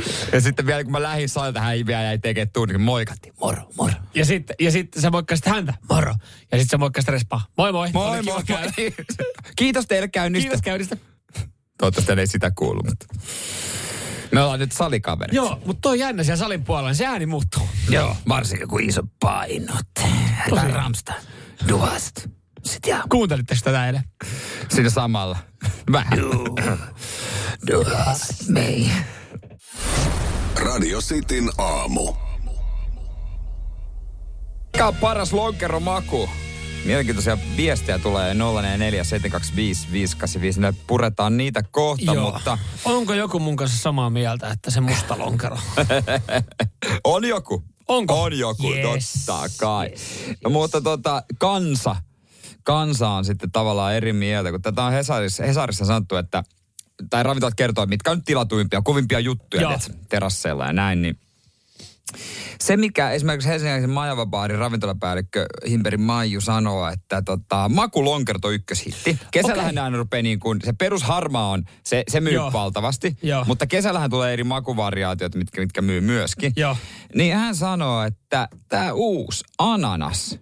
ja 0.33 0.41
sitten 0.41 0.67
vielä 0.67 0.85
kun 0.85 0.93
mä 0.93 1.03
lähdin 1.03 1.29
salilta, 1.29 1.61
hän 1.61 1.87
vielä 1.87 2.03
jäi 2.03 2.19
tekemään 2.19 2.51
tunnin, 2.53 2.75
niin 2.75 2.85
moikattiin, 2.85 3.35
moro, 3.41 3.63
moro. 3.77 3.95
Ja 4.15 4.25
sitten 4.25 4.57
ja 4.61 4.71
sit 4.71 4.89
sä 4.99 5.11
moikkasit 5.11 5.47
häntä, 5.47 5.75
moro. 5.91 6.15
Ja 6.53 6.59
sitten 6.59 6.69
sä 6.69 6.79
moikkasit 6.79 7.09
respaa, 7.09 7.47
moi 7.57 7.73
moi. 7.73 7.91
Moi, 7.93 8.09
Oli 8.11 8.23
moi, 8.23 8.43
moi. 8.49 8.93
Kiitos 9.57 9.87
teille 9.87 10.09
käynnistä. 10.09 10.49
Kiitos 10.49 10.63
käynnistä. 10.63 10.97
Toivottavasti 11.79 12.21
ei 12.21 12.27
sitä 12.27 12.51
kuulu, 12.51 12.81
mutta... 12.83 13.07
Me 14.33 14.43
ollaan 14.43 14.59
nyt 14.61 14.73
salikaverit. 14.73 15.35
Joo, 15.35 15.63
mutta 15.65 15.81
toi 15.81 15.93
on 15.93 15.99
jännä 15.99 16.23
siellä 16.23 16.37
salin 16.37 16.65
puolella, 16.65 16.95
se 16.95 17.07
ääni 17.07 17.27
muuttuu. 17.27 17.69
Joo, 17.91 18.17
varsinkin 18.29 18.69
kun 18.69 18.83
iso 18.83 19.03
painot. 19.21 19.87
Jotain 20.51 20.73
ramsta. 20.73 21.13
Duast. 21.69 22.27
Sitten 22.65 22.91
ja 22.91 23.03
Kuuntelitteko 23.09 23.61
tätä 23.65 23.87
eilen? 23.87 24.03
siinä 24.69 24.91
samalla. 24.91 25.37
Vähän. 25.93 26.19
Duast. 27.71 28.49
Mei. 28.49 28.91
Radio 30.57 30.99
Cityn 31.01 31.51
aamu. 31.59 32.13
Mikä 34.73 34.87
on 34.89 34.95
paras 34.97 35.33
lonkero 35.33 35.81
maku? 35.81 36.29
Mielenkiintoisia 36.85 37.39
viestejä 37.57 37.99
tulee 37.99 38.35
044 38.35 39.05
725 39.05 39.87
585. 39.93 40.61
Ne 40.61 40.75
puretaan 40.87 41.37
niitä 41.37 41.63
kohta, 41.63 42.15
mutta 42.15 42.59
Onko 42.85 43.15
joku 43.15 43.39
mun 43.39 43.57
kanssa 43.57 43.79
samaa 43.83 44.11
mieltä, 44.11 44.51
että 44.51 44.71
se 44.71 44.81
musta 44.81 45.19
lonkero? 45.19 45.57
on 47.05 47.25
joku. 47.25 47.63
Onko? 47.89 48.23
On 48.23 48.39
joku, 48.39 48.73
Yes, 48.73 49.13
totta 49.27 49.49
kai. 49.61 49.87
yes, 49.87 50.01
No, 50.45 50.51
mutta 50.51 50.81
tota, 50.81 51.23
kansa, 51.39 51.97
kansa 52.63 53.09
on 53.09 53.25
sitten 53.25 53.51
tavallaan 53.51 53.95
eri 53.95 54.13
mieltä, 54.13 54.51
kun 54.51 54.63
tätä 54.63 54.85
on 54.85 54.93
Hesarissa, 54.93 55.45
Hesarissa 55.45 55.85
sanottu, 55.85 56.17
että, 56.17 56.43
tai 57.11 57.23
ravintolat 57.23 57.55
kertoo, 57.55 57.87
mitkä 57.87 58.11
on 58.11 58.17
nyt 58.17 58.25
tilatuimpia, 58.25 58.83
kovimpia 58.83 59.21
juttuja 59.21 59.69
tiedätkö, 59.69 59.93
terasseilla 60.09 60.67
ja 60.67 60.73
näin, 60.73 61.03
niin 61.03 61.19
se, 62.61 62.77
mikä 62.77 63.11
esimerkiksi 63.11 63.49
Helsingin 63.49 63.91
Majava-baarin 63.91 64.59
ravintolapäällikkö 64.59 65.47
Himperi 65.69 65.97
Maiju 65.97 66.41
sanoo, 66.41 66.89
että 66.89 67.23
tota, 67.23 67.69
makulonkerto 67.69 68.51
ykköshitti. 68.51 69.19
Kesällähän 69.31 69.75
okay. 69.75 69.85
aina 69.85 69.97
rupeaa 69.97 70.23
niin 70.23 70.41
kuin, 70.41 70.61
se 70.65 70.73
perusharmaa 70.73 71.51
on, 71.51 71.65
se, 71.85 72.05
se 72.09 72.21
myy 72.21 72.33
Joo. 72.33 72.53
valtavasti, 72.53 73.17
Joo. 73.23 73.45
mutta 73.45 73.67
kesällähän 73.67 74.11
tulee 74.11 74.33
eri 74.33 74.45
makuvariaatiot, 74.45 75.35
mitkä, 75.35 75.61
mitkä 75.61 75.83
myy 75.83 76.01
myöskin. 76.01 76.53
Joo. 76.57 76.77
Niin 77.15 77.35
hän 77.35 77.55
sanoo, 77.55 78.03
että 78.03 78.49
tämä 78.69 78.93
uusi 78.93 79.45
ananas, 79.59 80.39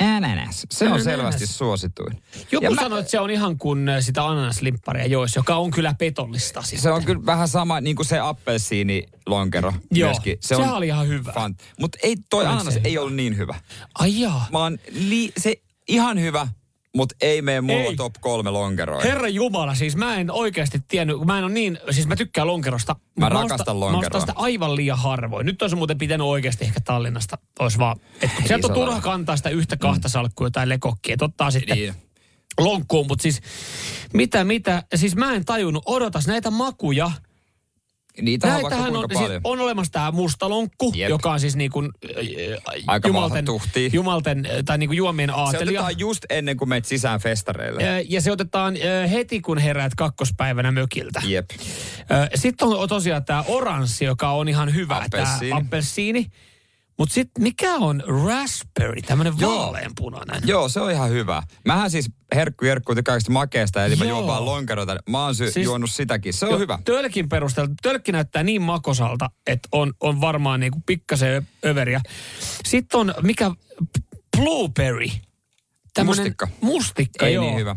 ananas, 0.00 0.66
se 0.70 0.84
on 0.84 0.88
Ananas. 0.88 1.04
selvästi 1.04 1.46
suosituin. 1.46 2.22
Joku 2.52 2.64
Ja 2.64 2.70
mä- 2.70 2.82
sanoi, 2.82 3.00
että 3.00 3.10
se 3.10 3.20
on 3.20 3.30
ihan 3.30 3.58
kuin 3.58 3.88
äh, 3.88 3.96
sitä 4.00 4.26
ananaslimpparia 4.26 5.06
jois, 5.06 5.36
joka 5.36 5.56
on 5.56 5.70
kyllä 5.70 5.94
petollista. 5.98 6.62
Siis. 6.62 6.82
Se 6.82 6.90
on 6.90 7.04
kyllä 7.04 7.26
vähän 7.26 7.48
sama 7.48 7.80
niin 7.80 7.96
kuin 7.96 8.06
se 8.06 8.18
appelsiinilonkero 8.18 9.72
Joo, 9.90 10.08
myöskin. 10.08 10.36
sehän 10.40 10.74
oli 10.74 10.86
ihan 10.86 11.08
hyvä. 11.08 11.32
Mutta 11.80 11.98
ei, 12.02 12.16
toi 12.30 12.40
Oliko 12.44 12.52
ananas 12.54 12.74
se 12.74 12.80
ei 12.84 12.92
hyvä? 12.92 13.00
ollut 13.02 13.14
niin 13.16 13.36
hyvä. 13.36 13.54
Ai 13.94 14.20
jaa. 14.20 14.46
Mä 14.52 14.58
oon 14.58 14.78
li- 14.90 15.32
se 15.38 15.54
ihan 15.88 16.20
hyvä, 16.20 16.48
mutta 16.96 17.14
ei 17.20 17.42
mene 17.42 17.60
mulla 17.60 17.80
Ei. 17.90 17.96
top 17.96 18.14
kolme 18.20 18.50
lonkeroa. 18.50 19.00
Herra 19.00 19.28
Jumala, 19.28 19.74
siis 19.74 19.96
mä 19.96 20.16
en 20.16 20.30
oikeasti 20.30 20.80
tiennyt, 20.88 21.16
mä 21.24 21.38
en 21.38 21.44
ole 21.44 21.52
niin, 21.52 21.78
siis 21.90 22.06
mä 22.06 22.16
tykkään 22.16 22.46
lonkerosta. 22.46 22.96
Mä 23.20 23.28
rakastan 23.28 23.60
ostan- 23.60 23.76
Mä 23.76 23.80
lonkeroa. 23.80 24.00
ostan 24.06 24.20
sitä 24.20 24.32
aivan 24.36 24.76
liian 24.76 24.98
harvoin. 24.98 25.46
Nyt 25.46 25.62
olisi 25.62 25.76
muuten 25.76 25.98
pitänyt 25.98 26.26
oikeasti 26.26 26.64
ehkä 26.64 26.80
Tallinnasta, 26.80 27.38
olisi 27.58 27.78
vaan, 27.78 27.96
että 28.22 28.42
sieltä 28.46 28.66
on 28.66 28.74
turha 28.74 29.00
kantaa 29.00 29.36
sitä 29.36 29.48
yhtä 29.50 29.76
kahta 29.76 30.08
salkkua 30.08 30.50
tai 30.50 30.68
lekokkia, 30.68 31.12
että 31.12 31.24
ottaa 31.24 31.50
sitten 31.50 31.76
Niin. 31.76 31.94
lonkkuun, 32.58 33.06
mutta 33.06 33.22
siis 33.22 33.40
mitä, 34.14 34.44
mitä, 34.44 34.82
siis 34.94 35.16
mä 35.16 35.34
en 35.34 35.44
tajunnut, 35.44 35.82
odotas 35.86 36.26
näitä 36.26 36.50
makuja. 36.50 37.10
Niitä 38.22 38.46
on 38.46 38.52
vaikka 38.62 38.76
kuinka 38.76 38.98
on, 38.98 39.04
siis 39.08 39.20
paljon. 39.20 39.40
on 39.44 39.60
olemassa 39.60 39.92
tämä 39.92 40.10
musta 40.10 40.48
lonkku, 40.48 40.92
Jep. 40.96 41.08
joka 41.10 41.32
on 41.32 41.40
siis 41.40 41.56
niin 41.56 41.70
kuin, 41.70 41.90
äh, 42.04 42.82
Aika 42.86 43.08
jumalten, 43.08 43.44
jumalten, 43.92 44.46
äh, 44.46 44.52
tai 44.64 44.78
niin 44.78 44.88
kuin 44.88 44.96
juomien 44.96 45.28
se 45.30 45.34
aatelia. 45.36 45.80
otetaan 45.80 45.98
just 45.98 46.24
ennen 46.30 46.56
kuin 46.56 46.68
menet 46.68 46.84
sisään 46.84 47.20
festareille. 47.20 47.82
Ö, 47.84 48.04
Ja 48.08 48.20
se 48.20 48.32
otetaan 48.32 48.76
ö, 48.76 49.06
heti, 49.08 49.40
kun 49.40 49.58
heräät 49.58 49.94
kakkospäivänä 49.94 50.72
mökiltä. 50.72 51.22
Jep. 51.24 51.50
Sitten 52.34 52.68
on 52.68 52.88
tosiaan 52.88 53.24
tämä 53.24 53.44
oranssi, 53.48 54.04
joka 54.04 54.30
on 54.30 54.48
ihan 54.48 54.74
hyvä. 54.74 54.96
Appelsiini. 54.96 55.48
Tämä 55.48 55.60
appelsiini. 55.60 56.26
Mutta 56.98 57.14
sitten 57.14 57.42
mikä 57.42 57.74
on 57.74 58.02
raspberry, 58.24 59.02
tämmöinen 59.02 59.40
vaaleanpunainen? 59.40 60.42
Joo, 60.44 60.68
se 60.68 60.80
on 60.80 60.90
ihan 60.90 61.10
hyvä. 61.10 61.42
Mähän 61.64 61.90
siis 61.90 62.10
herkku 62.34 62.64
tykkään 62.94 63.20
sitä 63.20 63.32
makeasta, 63.32 63.84
eli 63.84 63.96
mä 63.96 64.04
Joo. 64.04 64.18
juon 64.18 64.26
vaan 64.26 64.44
lonkeroita. 64.44 64.96
Mä 65.10 65.24
oon 65.24 65.34
sy- 65.34 65.50
Siis- 65.50 65.64
juonut 65.64 65.90
sitäkin. 65.90 66.32
Se 66.32 66.46
on 66.46 66.52
Jo, 66.52 66.58
hyvä. 66.58 66.78
Tölkin 66.84 67.28
perusteella. 67.28 67.74
Tölkki 67.82 68.12
näyttää 68.12 68.42
niin 68.42 68.62
makosalta, 68.62 69.30
että 69.46 69.68
on, 69.72 69.92
on 70.00 70.20
varmaan 70.20 70.60
niinku 70.60 70.82
pikkasen 70.86 71.28
ö- 71.64 71.68
överiä. 71.70 72.00
Sitten 72.66 73.00
on 73.00 73.14
mikä 73.22 73.50
blueberry. 74.36 75.06
Tämmönen 75.94 76.18
Mustikka. 76.18 76.48
Mustikka, 76.60 77.26
Ei 77.26 77.34
joo. 77.34 77.44
niin 77.44 77.56
hyvä. 77.58 77.76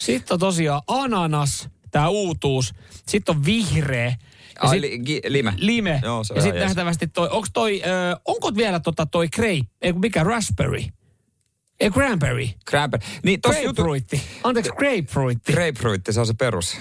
Sitten 0.00 0.34
on 0.34 0.40
tosiaan 0.40 0.82
ananas, 0.86 1.68
tämä 1.92 2.08
uutuus. 2.08 2.74
Sitten 3.08 3.36
on 3.36 3.44
vihreä. 3.44 4.04
Ja 4.06 4.16
Ai, 4.60 4.70
sit- 4.70 4.80
li, 4.80 4.98
gi, 4.98 5.20
lime. 5.28 5.52
Lime. 5.56 6.00
Joo, 6.04 6.24
se 6.24 6.34
ja 6.34 6.42
sitten 6.42 6.62
nähtävästi 6.62 7.06
toi, 7.06 7.28
onko 7.30 7.46
toi, 7.52 7.82
ö, 7.82 8.20
onko 8.24 8.54
vielä 8.56 8.80
tota 8.80 9.06
toi 9.06 9.28
grape, 9.28 9.66
ei 9.82 9.92
mikä, 9.92 10.24
raspberry? 10.24 10.82
Ei, 11.80 11.90
cranberry. 11.90 12.48
Cranberry. 12.70 13.06
Niin 13.22 13.40
tossa 13.40 13.60
jutu... 13.60 13.74
Grapefruitti. 13.74 14.22
Anteeksi, 14.44 14.72
grapefruitti. 14.72 15.52
Grapefruit, 15.52 16.00
se 16.10 16.20
on 16.20 16.26
se 16.26 16.34
perus. 16.34 16.76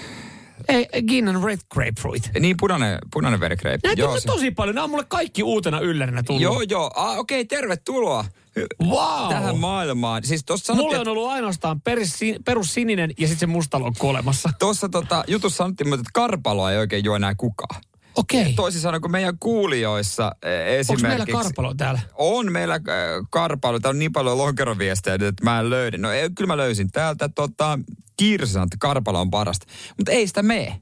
Ei, 0.72 0.88
gin 1.08 1.28
and 1.28 1.44
red 1.44 1.60
grapefruit. 1.70 2.30
Niin 2.40 2.58
punainen, 2.60 3.00
punainen 3.14 3.40
verigrape. 3.40 3.80
Näitä 3.84 4.10
on 4.10 4.22
se- 4.22 4.28
tosi 4.28 4.52
paljon. 4.52 4.76
Nämä 4.76 4.84
on 4.84 4.90
mulle 4.90 5.06
kaikki 5.08 5.44
uutena 5.44 5.80
ylläränä 5.80 6.24
tullut. 6.24 6.42
Joo, 6.42 6.62
joo. 6.62 6.92
Ah, 6.96 7.18
okei, 7.20 7.46
tervetuloa. 7.46 8.26
Hy- 8.60 8.88
Wow. 8.90 9.30
Tähän 9.30 9.58
maailmaan. 9.58 10.24
Siis 10.24 10.44
tuossa 10.46 10.74
Mulle 10.74 10.92
sanottiin, 10.96 11.10
on 11.12 11.18
ollut 11.18 11.30
ainoastaan 11.32 11.82
perus, 11.82 12.20
perussininen 12.46 13.12
ja 13.20 13.28
sitten 13.28 13.40
se 13.40 13.46
mustalokku 13.54 14.08
olemassa. 14.10 14.50
tuossa 14.60 14.90
tota, 14.90 15.24
jutussa 15.28 15.58
sanottiin, 15.58 15.94
että 15.94 16.06
karpaloa 16.14 16.72
ei 16.72 16.78
oikein 16.78 17.04
juo 17.06 17.16
enää 17.16 17.36
kukaan. 17.36 17.82
Okei. 18.16 18.54
Toisin 18.54 18.82
sanoen, 18.82 19.02
kun 19.02 19.12
meidän 19.12 19.38
kuulijoissa 19.40 20.32
eh, 20.44 20.60
Onko 20.60 20.70
esimerkiksi... 20.70 21.08
meillä 21.08 21.26
karpalo 21.26 21.74
täällä? 21.74 22.00
On 22.14 22.52
meillä 22.52 22.74
äh, 22.74 22.82
karpailu. 23.30 23.80
Täällä 23.80 23.96
on 23.96 24.00
niin 24.00 24.12
paljon 24.12 24.38
lonkeroviestejä, 24.38 25.16
että 25.16 25.44
mä 25.44 25.60
en 25.60 25.70
löydä. 25.70 25.98
No 25.98 26.12
ei, 26.12 26.30
kyllä 26.30 26.48
mä 26.48 26.58
löysin. 26.58 26.92
Täältä 26.92 27.30
tota, 27.30 27.80
Kiirsi 28.18 28.54
sanoi, 28.54 28.66
että 28.66 28.78
karpalo 28.80 29.22
on 29.22 29.32
parasta. 29.32 29.66
Mutta 29.98 30.12
ei 30.12 30.28
sitä 30.28 30.44
mene. 30.44 30.82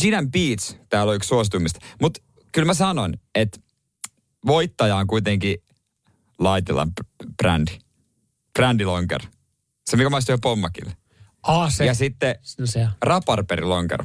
Gin 0.00 0.14
and 0.14 0.30
Beats, 0.30 0.76
täällä 0.88 1.10
on 1.10 1.16
yksi 1.16 1.26
suosituimmista. 1.26 1.80
Mutta 2.00 2.20
kyllä 2.52 2.66
mä 2.66 2.74
sanon, 2.74 3.14
että 3.34 3.60
voittaja 4.46 4.96
on 4.96 5.06
kuitenkin 5.06 5.56
Laitilan 6.38 6.92
brändi. 7.36 7.78
Brändilonkero. 8.52 9.24
Se, 9.90 9.96
mikä 9.96 10.10
maistuu 10.10 10.32
jo 10.32 10.38
pommakille. 10.38 10.96
Ah, 11.42 11.72
se. 11.72 11.86
Ja 11.86 11.94
sitten 11.94 12.34
no 12.58 12.66
se, 12.66 12.86
raparperilonkero. 13.02 14.04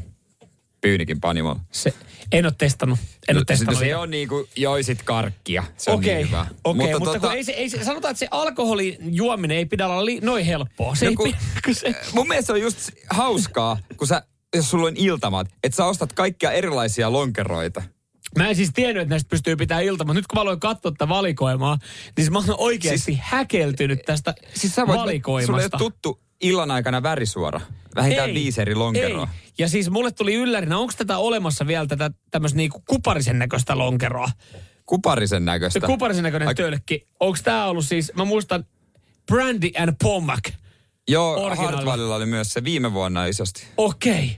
Pyynikin 0.82 1.20
panimolla. 1.22 1.60
se. 1.72 1.94
En 2.32 2.46
ole 2.46 2.54
testannut. 2.58 3.00
En 3.28 3.36
ole 3.36 3.42
No, 3.42 3.46
testannut. 3.46 3.80
se 3.80 3.96
on 3.96 4.10
niinku 4.10 4.48
joisit 4.56 5.02
karkkia. 5.04 5.64
Se 5.78 5.92
on 5.92 5.98
Okei, 5.98 6.16
niin 6.16 6.28
hyvä. 6.28 6.46
okei, 6.64 6.82
mutta, 6.86 7.00
mutta 7.00 7.18
tota- 7.18 7.20
kun 7.22 7.32
ei 7.32 7.44
se, 7.44 7.52
ei 7.52 7.70
se, 7.70 7.84
sanotaan, 7.84 8.12
että 8.12 8.20
se 8.20 8.28
alkoholin 8.32 8.98
juominen 9.16 9.58
ei 9.58 9.66
pidä 9.66 9.88
olla 9.88 10.06
li, 10.06 10.20
noin 10.22 10.46
helppoa. 10.46 10.96
Se 10.96 11.06
No 11.06 11.12
kun- 11.16 11.26
pidä, 11.28 11.38
kun 11.66 11.76
se, 11.76 11.96
Mun 12.14 12.28
mielestä 12.28 12.48
se 12.48 12.54
on 12.54 12.62
just 12.62 12.90
hauskaa, 13.10 13.78
kun 13.98 14.08
sä, 14.08 14.22
jos 14.56 14.70
sulla 14.70 14.88
on 14.88 14.98
iltamat, 14.98 15.48
että 15.64 15.76
sä 15.76 15.86
ostat 15.86 16.14
kaikkia 16.14 16.52
erilaisia 16.52 17.12
lonkeroita. 17.12 17.84
Mä 18.38 18.50
en 18.50 18.56
siis 18.56 18.70
tiennyt, 18.74 19.02
että 19.02 19.10
näistä 19.14 19.30
pystyy 19.30 19.56
pitämään 19.56 19.84
ilta, 19.86 20.04
mutta 20.04 20.14
nyt 20.20 20.28
kun 20.28 20.38
mä 20.38 20.42
aloin 20.42 20.60
katsoa 20.60 20.92
tätä 20.92 21.10
valikoimaa, 21.10 21.76
niin 21.76 22.14
siis 22.26 22.32
mä 22.32 22.38
oon 22.38 22.46
oikeasti 22.58 23.00
siis, 23.06 23.18
häkeltynyt 23.22 24.00
tästä 24.06 24.34
Siis 24.54 24.76
sä 24.76 24.82
voit, 24.82 24.88
sulla 24.88 25.02
ei 25.04 25.06
valikoimasta. 25.08 25.78
ole 25.78 25.80
tuttu 25.80 26.20
illan 26.42 26.72
aikana 26.72 27.04
värisuora. 27.04 27.62
Vähintään 27.96 28.30
Ei, 28.30 28.36
viisi 28.36 28.62
eri 28.62 28.76
lonkeroa. 28.76 29.28
Ei. 29.34 29.52
Ja 29.58 29.70
siis 29.70 29.90
mulle 29.90 30.12
tuli 30.12 30.36
yllärinä, 30.36 30.78
onko 30.78 30.94
tätä 30.98 31.18
olemassa 31.18 31.68
vielä 31.68 31.88
tätä 31.88 32.12
tämmöistä 32.32 32.58
niinku 32.58 32.84
kuparisen 32.88 33.40
näköistä 33.40 33.78
lonkeroa? 33.78 34.30
Kuparisen 34.86 35.42
Se 35.42 35.46
näköistä. 35.46 35.80
kuparisen 35.88 36.24
näköinen 36.24 36.48
Ai- 36.48 36.56
tölkki. 36.56 37.08
Onko 37.20 37.38
tää 37.44 37.68
ollut 37.68 37.86
siis, 37.86 38.12
mä 38.16 38.26
muistan, 38.26 38.66
Brandy 39.26 39.70
and 39.78 39.96
Pommac. 40.04 40.50
Joo. 41.08 41.56
Hartwallilla 41.56 42.16
oli 42.16 42.26
myös 42.26 42.54
se 42.54 42.64
viime 42.64 42.94
vuonna 42.94 43.26
isosti. 43.26 43.68
Okei. 43.78 44.38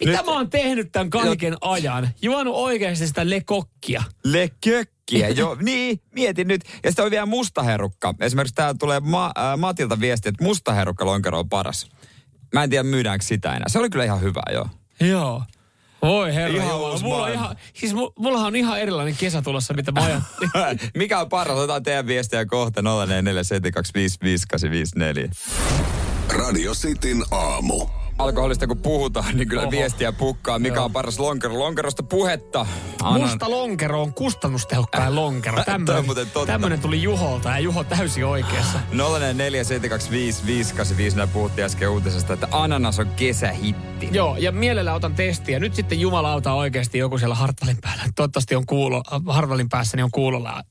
Mitä 0.00 0.12
Nyt- 0.16 0.26
mä 0.26 0.32
oon 0.32 0.50
tehnyt 0.50 0.92
tämän 0.92 1.10
kaiken 1.10 1.56
ajan? 1.60 2.08
Juonut 2.22 2.54
oikeasti 2.54 3.06
sitä 3.06 3.30
lekokkia. 3.30 4.02
Le 4.24 4.50
kökkiä, 4.64 5.28
joo. 5.28 5.56
niin, 5.62 6.00
mietin 6.14 6.48
nyt. 6.48 6.60
Ja 6.84 6.90
sitten 6.90 7.02
oli 7.02 7.10
vielä 7.10 7.26
mustaherukka. 7.26 8.14
Esimerkiksi 8.20 8.54
täällä 8.54 8.74
tulee 8.78 9.00
Ma- 9.00 9.32
äh, 9.38 9.58
Matilta 9.58 10.00
viesti, 10.00 10.28
että 10.28 10.44
mustaherukka 10.44 11.06
lonkero 11.06 11.38
on 11.38 11.48
paras. 11.48 11.90
Mä 12.54 12.62
en 12.64 12.70
tiedä 12.70 12.82
myydäänkö 12.82 13.24
sitä 13.24 13.48
enää. 13.56 13.68
Se 13.68 13.78
oli 13.78 13.90
kyllä 13.90 14.04
ihan 14.04 14.20
hyvä, 14.20 14.42
joo. 14.52 14.68
Joo. 15.00 15.42
Voi 16.02 16.34
herra 16.34 16.56
Ihan 16.56 16.68
Jumala, 16.68 16.98
mulla 16.98 17.24
on 17.24 17.32
ihan, 17.32 17.56
siis 17.74 17.92
mu- 17.94 18.12
mullahan 18.18 18.46
on 18.46 18.56
ihan 18.56 18.80
erilainen 18.80 19.16
kesä 19.16 19.42
tulossa, 19.42 19.74
mitä 19.74 19.92
mä 19.92 20.02
ajattelin. 20.04 20.50
Mikä 20.98 21.20
on 21.20 21.28
paras? 21.28 21.56
Otetaan 21.58 21.82
teidän 21.82 22.06
viestiä 22.06 22.46
kohta 22.46 22.80
0447255854. 22.80 22.84
Radio 26.38 26.72
Cityn 26.74 27.22
aamu. 27.30 27.86
Alkoholista 28.18 28.66
kun 28.66 28.78
puhutaan, 28.78 29.36
niin 29.36 29.48
kyllä 29.48 29.62
Oho. 29.62 29.70
viestiä 29.70 30.12
pukkaa. 30.12 30.58
Mikä 30.58 30.82
on 30.82 30.92
paras 30.92 31.18
lonkero? 31.18 31.58
Lonkerosta 31.58 32.02
puhetta. 32.02 32.66
Annan- 33.02 33.20
Musta 33.22 33.50
lonkero 33.50 34.02
on 34.02 34.14
kustannustehokkain 34.14 35.14
lonkero. 35.14 35.56
Toi 35.64 35.74
on 35.74 35.84
Tämmönen, 35.84 36.26
tämmönen 36.46 36.80
tuli 36.80 37.02
Juholta 37.02 37.48
ja 37.48 37.58
Juho 37.58 37.84
täysin 37.84 38.26
oikeassa. 38.26 38.78
0447255854. 41.12 41.16
Nää 41.16 41.26
puhuttiin 41.26 41.64
äsken 41.64 41.88
uutisesta, 41.90 42.32
että 42.32 42.48
ananas 42.50 42.98
on 42.98 43.06
kesähitti. 43.16 44.08
Joo, 44.12 44.36
ja 44.36 44.52
mielellä 44.52 44.94
otan 44.94 45.14
testiä. 45.14 45.58
Nyt 45.58 45.74
sitten 45.74 46.00
jumalauta 46.00 46.52
oikeasti 46.52 46.98
joku 46.98 47.18
siellä 47.18 47.34
Hartwallin 47.34 47.78
päällä. 47.80 48.02
Toivottavasti 48.14 48.54
on 48.56 48.66
kuulo, 48.66 49.02
Hartwallin 49.28 49.68
päässä, 49.68 49.96
niin 49.96 50.04
on 50.04 50.10
kuulolla. 50.10 50.62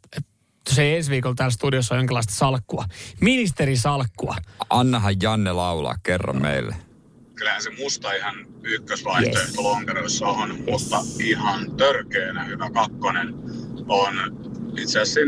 Se 0.70 0.98
ensi 0.98 1.12
viikolla 1.12 1.36
täällä 1.36 1.52
studiossa 1.54 1.96
on 1.96 2.00
jonkinlaista 2.00 2.34
salkkua. 2.34 2.86
Ministerisalkkua. 3.22 4.36
Annahan 4.70 5.16
Janne 5.22 5.52
laulaa, 5.52 5.96
kerro 6.04 6.34
meille. 6.34 6.76
Kyllähän 7.36 7.64
se 7.64 7.70
musta 7.70 8.14
ihan 8.14 8.36
ykkösvaihtoehto 8.64 9.42
yes. 9.48 9.58
lonkeroissa 9.58 10.28
on, 10.28 10.64
mutta 10.72 10.98
ihan 11.20 11.78
törkeänä 11.78 12.44
hyvä 12.44 12.70
kakkonen 12.70 13.34
on 13.88 14.16
itse 14.78 15.00
asiassa 15.00 15.20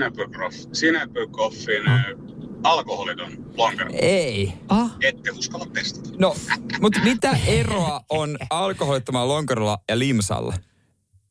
Sinebrykoffin 0.73 1.83
mm. 1.83 2.25
alkoholiton 2.63 3.31
lonkero. 3.57 3.89
Ei. 3.93 4.53
Ah? 4.69 4.95
Ette 5.01 5.31
uskalla 5.31 5.65
testata. 5.65 6.09
No, 6.19 6.35
mutta 6.81 6.99
mitä 7.03 7.37
eroa 7.47 8.01
on 8.09 8.37
alkoholittomalla 8.49 9.33
lonkerolla 9.33 9.77
ja 9.89 9.99
limsalla? 9.99 10.53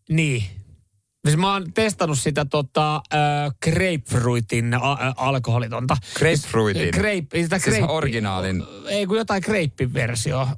Niin. 0.08 0.44
Siis 1.24 1.38
mä 1.38 1.52
oon 1.52 1.72
testannut 1.72 2.18
sitä 2.18 2.44
tota, 2.44 2.96
äh, 2.96 3.52
grapefruitin 3.62 4.74
a- 4.74 4.92
ä, 4.92 5.14
alkoholitonta. 5.16 5.96
Grapefruitin? 6.14 6.88
Grape, 6.92 7.42
sitä 7.42 7.58
Siis 7.58 7.76
grape, 7.76 7.92
originaalin. 7.92 8.62
Ei 8.88 9.06
kun 9.06 9.16
jotain 9.16 9.42
grape-versio. 9.46 10.48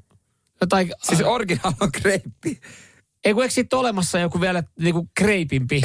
Jotain, 0.60 0.92
Siis 1.02 1.20
originaal 1.24 1.72
on 1.80 1.92
kreippi. 1.92 2.60
ei 3.24 3.34
kun 3.34 3.42
eikö 3.42 3.54
siitä 3.54 3.76
ole 3.76 3.80
olemassa 3.80 4.18
joku 4.18 4.40
vielä 4.40 4.62
niinku 4.80 5.08
greipimpi? 5.18 5.80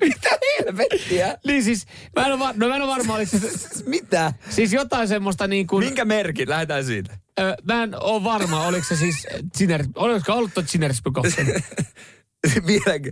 Mitä 0.00 0.28
helvettiä? 0.58 1.38
niin 1.46 1.64
siis, 1.64 1.86
mä 2.16 2.26
en 2.26 2.32
ole, 2.32 2.38
var- 2.38 2.54
no 2.56 2.68
mä 2.68 2.76
en 2.76 2.82
ole 2.82 2.90
varma, 2.90 3.14
oliko 3.14 3.30
se, 3.38 3.50
Mitä? 3.86 4.32
siis 4.50 4.72
jotain 4.72 5.08
semmoista 5.08 5.46
niin 5.46 5.66
kuin, 5.66 5.84
Minkä 5.84 6.04
merkin? 6.04 6.48
Lähdetään 6.48 6.84
siitä. 6.84 7.18
ö, 7.40 7.56
mä 7.64 7.82
en 7.82 8.02
ole 8.02 8.24
varma, 8.24 8.66
oliko 8.66 8.86
se 8.88 8.96
siis 8.96 9.26
Ziner, 9.58 9.84
olisiko 9.94 10.32
ollut 10.32 10.54
tuo 10.54 10.62
Zinersbykoffin? 10.62 11.46
Vieläkö? 12.66 13.10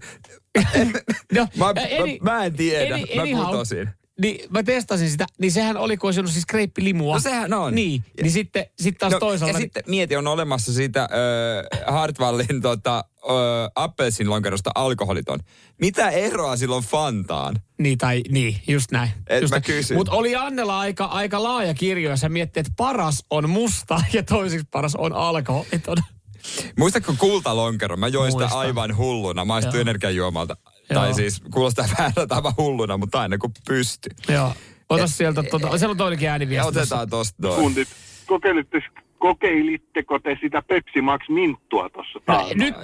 No, 1.33 1.49
Mä, 1.57 1.66
ä, 1.69 1.73
mä, 1.73 2.33
mä 2.33 2.45
en 2.45 2.53
tiedä. 2.57 2.95
any- 2.95 3.14
mä 3.37 3.47
putosin. 3.47 3.89
Niin 4.23 4.51
mä 4.51 4.62
testasin 4.62 5.11
sitä, 5.11 5.27
niin 5.39 5.53
sehän 5.53 5.77
oli, 5.77 5.97
kun 5.97 6.09
olisi 6.09 6.21
ollut 6.21 6.33
siis 6.33 6.47
kreippilimua. 6.47 7.14
No 7.14 7.21
sehän 7.21 7.53
on. 7.53 7.75
Niin, 7.75 8.05
niin 8.23 8.33
sitten 8.33 8.66
sit 8.81 8.99
taas 8.99 9.12
No, 9.12 9.19
toisaalta... 9.19 9.57
ja 9.57 9.61
sitten 9.61 9.83
mieti, 9.87 10.16
on 10.16 10.27
olemassa 10.27 10.73
siitä 10.73 11.03
äh, 11.03 11.95
Hartwallin 11.95 12.62
tota, 12.62 12.97
äh, 12.99 13.35
appelsin 13.75 14.31
lonkerosta 14.31 14.71
alkoholiton. 14.75 15.41
Mitä 15.81 16.11
eroa 16.11 16.57
silloin 16.57 16.85
Fantaan? 16.85 17.57
Niin, 17.79 17.99
tai 17.99 18.23
niin, 18.31 18.61
just 18.69 18.91
näin. 18.91 19.11
Et 19.27 19.43
just 19.43 19.55
mä 19.55 19.61
kysyn. 19.61 19.97
Mutta 19.97 20.12
oli 20.12 20.37
Annella 20.37 20.79
aika, 20.79 21.05
aika 21.05 21.43
laaja 21.43 21.75
kirjo, 21.75 22.11
ja 22.11 22.16
sä 22.16 22.29
miettii, 22.29 22.61
että 22.61 22.73
paras 22.77 23.25
on 23.31 23.51
musta 23.51 24.01
ja 24.12 24.23
toiseksi 24.23 24.66
paras 24.71 24.95
on 24.95 25.12
alkoholiton. 25.12 25.97
Muistatko 26.79 27.14
kultalonkero? 27.19 27.97
Mä 27.97 28.09
join 28.09 28.33
sitä 28.33 28.43
Muistan. 28.43 28.61
aivan 28.61 28.97
hulluna. 28.97 29.47
Joo. 29.73 29.81
energiajuomalta. 29.81 30.57
Joo. 30.91 31.03
Tai 31.03 31.14
siis 31.14 31.41
kuulostaa 31.55 31.86
vähän 31.99 32.12
aivan 32.30 32.53
hulluna, 32.59 32.97
mutta 32.97 33.20
aina 33.20 33.39
kun 33.39 33.51
pysty. 33.68 34.11
Joo. 34.28 34.53
Ota 34.89 35.07
sieltä, 35.07 35.43
tota, 35.43 35.78
siellä 35.78 35.91
on 35.93 35.97
toinenkin 35.97 36.26
Ja 36.26 36.32
ääniviesti. 36.32 36.68
otetaan 36.68 37.11
tosta 37.11 37.34
noin. 37.43 37.61
Kuntit, 37.61 37.89
kokeilitte, 38.26 38.82
kokeilitteko 39.18 40.18
te 40.18 40.39
sitä 40.41 40.62
Pepsi 40.62 41.01
Max 41.01 41.20
Minttua 41.28 41.89
tuossa 41.91 42.18
No, 42.28 42.49
nyt 42.55 42.74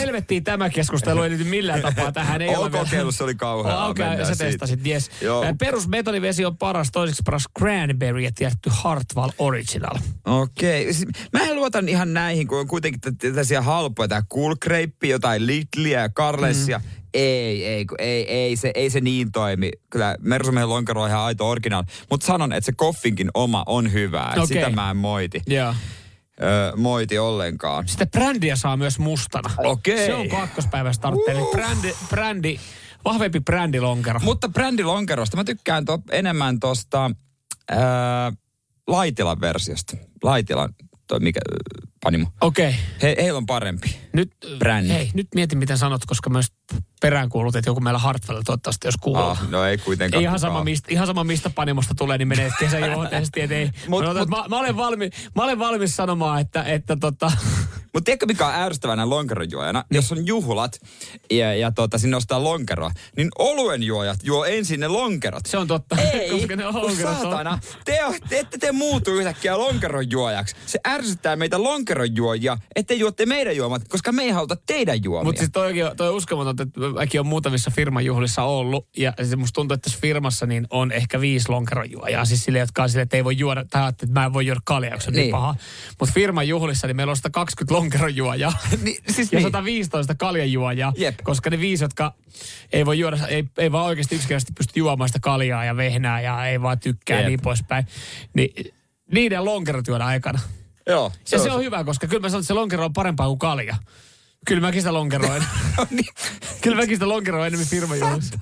helvettiin 0.00 0.44
tämä 0.44 0.70
keskustelu 0.70 1.22
ei 1.22 1.30
liity 1.30 1.44
millään 1.44 1.82
tapaa 1.82 2.12
tähän. 2.12 2.42
Ei 2.42 2.56
ole 2.56 2.70
kokeillut, 2.70 3.14
se 3.14 3.24
oli 3.24 3.34
kauheaa. 3.34 3.88
Okei, 3.88 4.06
Mennään 4.06 4.26
sä 4.28 4.34
siitä. 4.34 4.44
testasit, 4.50 4.86
yes. 4.86 5.10
Joo. 5.20 5.44
Perusbetonivesi 5.58 6.44
on 6.44 6.56
paras, 6.56 6.88
toiseksi 6.92 7.22
paras 7.24 7.44
cranberry 7.58 8.20
ja 8.20 8.30
tietty 8.34 8.70
Hartwall 8.72 9.30
Original. 9.38 9.96
Okei. 10.24 10.92
Siis 10.94 11.08
Mä 11.32 11.40
en 11.44 11.56
luotan 11.56 11.88
ihan 11.88 12.12
näihin, 12.14 12.46
kun 12.46 12.58
on 12.58 12.66
kuitenkin 12.68 13.00
tä- 13.00 13.12
tällaisia 13.12 13.62
halpoja. 13.62 14.08
Tämä 14.08 14.22
Cool 14.34 14.54
Grape, 14.62 15.06
jotain 15.06 15.46
Lidliä 15.46 16.00
ja 16.00 16.08
Carlesia. 16.08 16.78
Mm. 16.78 16.84
Ei, 17.14 17.66
ei, 17.66 17.86
ei, 17.98 18.32
ei, 18.32 18.56
se, 18.56 18.70
ei 18.74 18.90
se 18.90 19.00
niin 19.00 19.32
toimi. 19.32 19.70
Kyllä 19.90 20.16
Mersumiehen 20.20 20.68
lonkero 20.68 21.02
on 21.02 21.08
ihan 21.08 21.20
aito 21.20 21.48
originaali. 21.48 21.86
Mutta 22.10 22.26
sanon, 22.26 22.52
että 22.52 22.66
se 22.66 22.72
koffinkin 22.72 23.30
oma 23.34 23.62
on 23.66 23.92
hyvää. 23.92 24.32
Okay. 24.32 24.46
Sitä 24.46 24.70
mä 24.70 24.90
en 24.90 24.96
moiti, 24.96 25.42
Joo. 25.46 25.74
öö, 26.42 26.76
moiti 26.76 27.18
ollenkaan. 27.18 27.88
Sitä 27.88 28.06
brändiä 28.06 28.56
saa 28.56 28.76
myös 28.76 28.98
mustana. 28.98 29.50
Okei. 29.58 30.06
Se 30.06 30.14
on 30.14 30.28
kakkospäivän 30.28 30.94
startteri. 30.94 31.38
Uh. 31.38 31.50
Brändi, 31.50 31.92
brändi, 32.08 32.58
vahvempi 33.04 33.40
brändilonkero. 33.40 34.20
Mutta 34.20 34.48
brändilonkerosta 34.48 35.36
mä 35.36 35.44
tykkään 35.44 35.84
to, 35.84 35.98
enemmän 36.10 36.60
tosta 36.60 37.10
öö, 37.72 37.78
Laitilan 38.86 39.40
versiosta. 39.40 39.96
Laitilan, 40.22 40.74
toi 41.06 41.20
mikä, 41.20 41.40
panimo. 42.02 42.26
Okei. 42.40 42.68
Okay. 42.68 42.80
He, 43.02 43.16
heillä 43.22 43.36
on 43.38 43.46
parempi. 43.46 43.96
Nyt, 44.12 44.32
Brändi. 44.58 44.88
hei, 44.88 45.10
nyt 45.14 45.28
mietin 45.34 45.58
miten 45.58 45.78
sanot, 45.78 46.04
koska 46.06 46.30
myös 46.30 46.46
peräänkuulut, 47.04 47.56
että 47.56 47.70
joku 47.70 47.80
meillä 47.80 47.98
Hartwell 47.98 48.42
toivottavasti 48.44 48.88
jos 48.88 48.94
kuuluu. 49.00 49.22
Ah, 49.22 49.48
no 49.48 49.64
ei 49.64 49.78
kuitenkaan. 49.78 50.20
Ei 50.20 50.24
ihan 50.24 50.38
sama, 50.38 50.64
mistä, 50.64 50.88
ihan 50.90 51.06
sama 51.06 51.24
mistä 51.24 51.50
panimosta 51.50 51.94
tulee, 51.94 52.18
niin 52.18 52.28
menee 52.28 52.50
kesäjuonteisesti. 52.58 53.40
Et 53.40 53.52
ei. 53.52 53.70
Mut- 53.88 54.04
mä, 54.04 54.10
otan, 54.10 54.22
mut- 54.22 54.28
mä, 54.28 54.44
mä, 54.48 54.60
olen 54.60 54.76
valmi, 54.76 55.10
mä 55.34 55.42
olen 55.42 55.58
valmis 55.58 55.96
sanomaan, 55.96 56.40
että, 56.40 56.62
että 56.62 56.96
tota, 56.96 57.32
Mutta 57.94 58.04
tiedätkö 58.04 58.26
mikä 58.26 58.46
on 58.46 58.54
ärsyttävänä 58.54 59.10
lonkerojuojana? 59.10 59.84
Jos 59.90 60.12
on 60.12 60.26
juhlat 60.26 60.80
ja, 61.30 61.54
ja 61.54 61.72
tota, 61.72 61.98
sinne 61.98 62.16
ostaa 62.16 62.44
lonkeroa, 62.44 62.90
niin 63.16 63.28
oluen 63.38 63.82
juojat 63.82 64.18
juo 64.22 64.44
ensin 64.44 64.80
ne 64.80 64.88
lonkerot. 64.88 65.46
se 65.46 65.58
on 65.58 65.66
totta. 65.66 65.96
Ei, 65.96 66.30
koska 66.38 66.56
ne 66.56 66.66
on 66.66 66.96
saatana. 66.96 67.58
Te, 67.84 67.98
te 68.28 68.38
ette 68.38 68.58
te 68.58 68.72
muutu 68.72 69.10
yhtäkkiä 69.10 69.58
lonkerojuojaksi. 69.58 70.56
Se 70.66 70.80
ärsyttää 70.88 71.36
meitä 71.36 71.62
lonkerojuojia, 71.62 72.58
ettei 72.76 72.98
juotte 72.98 73.26
meidän 73.26 73.56
juomat, 73.56 73.88
koska 73.88 74.12
me 74.12 74.22
ei 74.22 74.30
haluta 74.30 74.56
teidän 74.66 75.04
juomia. 75.04 75.24
Mutta 75.24 75.38
siis 75.38 75.50
toi, 75.52 75.72
toi 75.96 76.08
on 76.08 76.14
uskomaton, 76.14 76.50
että 76.50 76.80
mäkin 76.94 77.20
on 77.20 77.26
muutamissa 77.26 77.70
firman 77.70 78.04
juhlissa 78.04 78.42
ollut. 78.42 78.88
Ja 78.96 79.12
se 79.22 79.36
musta 79.36 79.54
tuntuu, 79.54 79.74
että 79.74 79.82
tässä 79.84 79.98
firmassa 80.02 80.46
niin 80.46 80.66
on 80.70 80.92
ehkä 80.92 81.20
viisi 81.20 81.48
lonkerojuojaa. 81.48 82.24
Siis 82.24 82.44
sille, 82.44 82.58
jotka 82.58 82.82
on 82.82 82.88
sille, 82.88 83.02
että 83.02 83.16
ei 83.16 83.24
voi 83.24 83.38
juoda, 83.38 83.64
tai 83.70 83.88
että 83.88 84.06
mä 84.06 84.24
en 84.24 84.32
voi 84.32 84.46
juoda 84.46 84.60
kaljaa, 84.64 85.00
se 85.00 85.08
on 85.10 85.14
niin, 85.14 85.20
Niin. 85.22 85.30
paha. 85.32 85.54
Mutta 86.00 86.14
firman 86.14 86.48
juhlissa, 86.48 86.86
niin 86.86 86.96
meillä 86.96 87.10
on 87.10 87.16
120 87.16 87.74
lonkerojuojaa. 87.74 88.52
Niin, 88.82 88.96
siis 89.10 89.32
ja 89.32 89.38
niin. 89.38 89.46
115 89.48 90.14
kaljajuojaa. 90.14 90.92
Jep. 90.96 91.14
Koska 91.22 91.50
ne 91.50 91.58
viisi, 91.60 91.84
jotka 91.84 92.14
ei 92.72 92.86
voi 92.86 92.98
juoda, 92.98 93.26
ei, 93.26 93.44
ei 93.58 93.72
vaan 93.72 93.86
oikeasti 93.86 94.14
yksinkertaisesti 94.14 94.52
pysty 94.58 94.72
juomaan 94.76 95.08
sitä 95.08 95.18
kaljaa 95.22 95.64
ja 95.64 95.76
vehnää 95.76 96.20
ja 96.20 96.46
ei 96.46 96.62
vaan 96.62 96.78
tykkää 96.80 97.16
Jep. 97.16 97.24
ja 97.24 97.28
niin 97.28 97.40
poispäin. 97.42 97.86
Niin 98.34 98.72
niiden 99.12 99.44
lonkerot 99.44 99.86
juoda 99.86 100.06
aikana. 100.06 100.40
Joo. 100.86 101.12
Se, 101.24 101.38
se 101.38 101.52
on 101.52 101.60
hyvä, 101.62 101.84
koska 101.84 102.06
kyllä 102.06 102.20
mä 102.20 102.28
sanon, 102.28 102.40
että 102.40 102.46
se 102.46 102.54
lonkero 102.54 102.84
on 102.84 102.92
parempaa 102.92 103.26
kuin 103.26 103.38
kalja. 103.38 103.76
Kyllä 104.44 104.60
mäkin 104.60 104.80
sitä 104.80 104.92
lonkeroin. 104.92 105.44
kyllä 106.62 106.76
mäkin 106.76 106.96
sitä 106.96 107.08
lonkeroin 107.08 107.46
enemmän 107.46 107.68
firmajuomassa. 107.68 108.38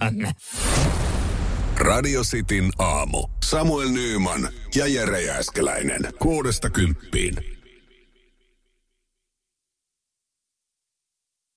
Radio 1.76 2.22
Cityn 2.22 2.70
aamu. 2.78 3.28
Samuel 3.44 3.88
Nyyman 3.88 4.48
ja 4.74 4.86
Jere 4.86 5.22
Jääskeläinen. 5.22 6.00
Kuudesta 6.18 6.70
kymppiin. 6.70 7.61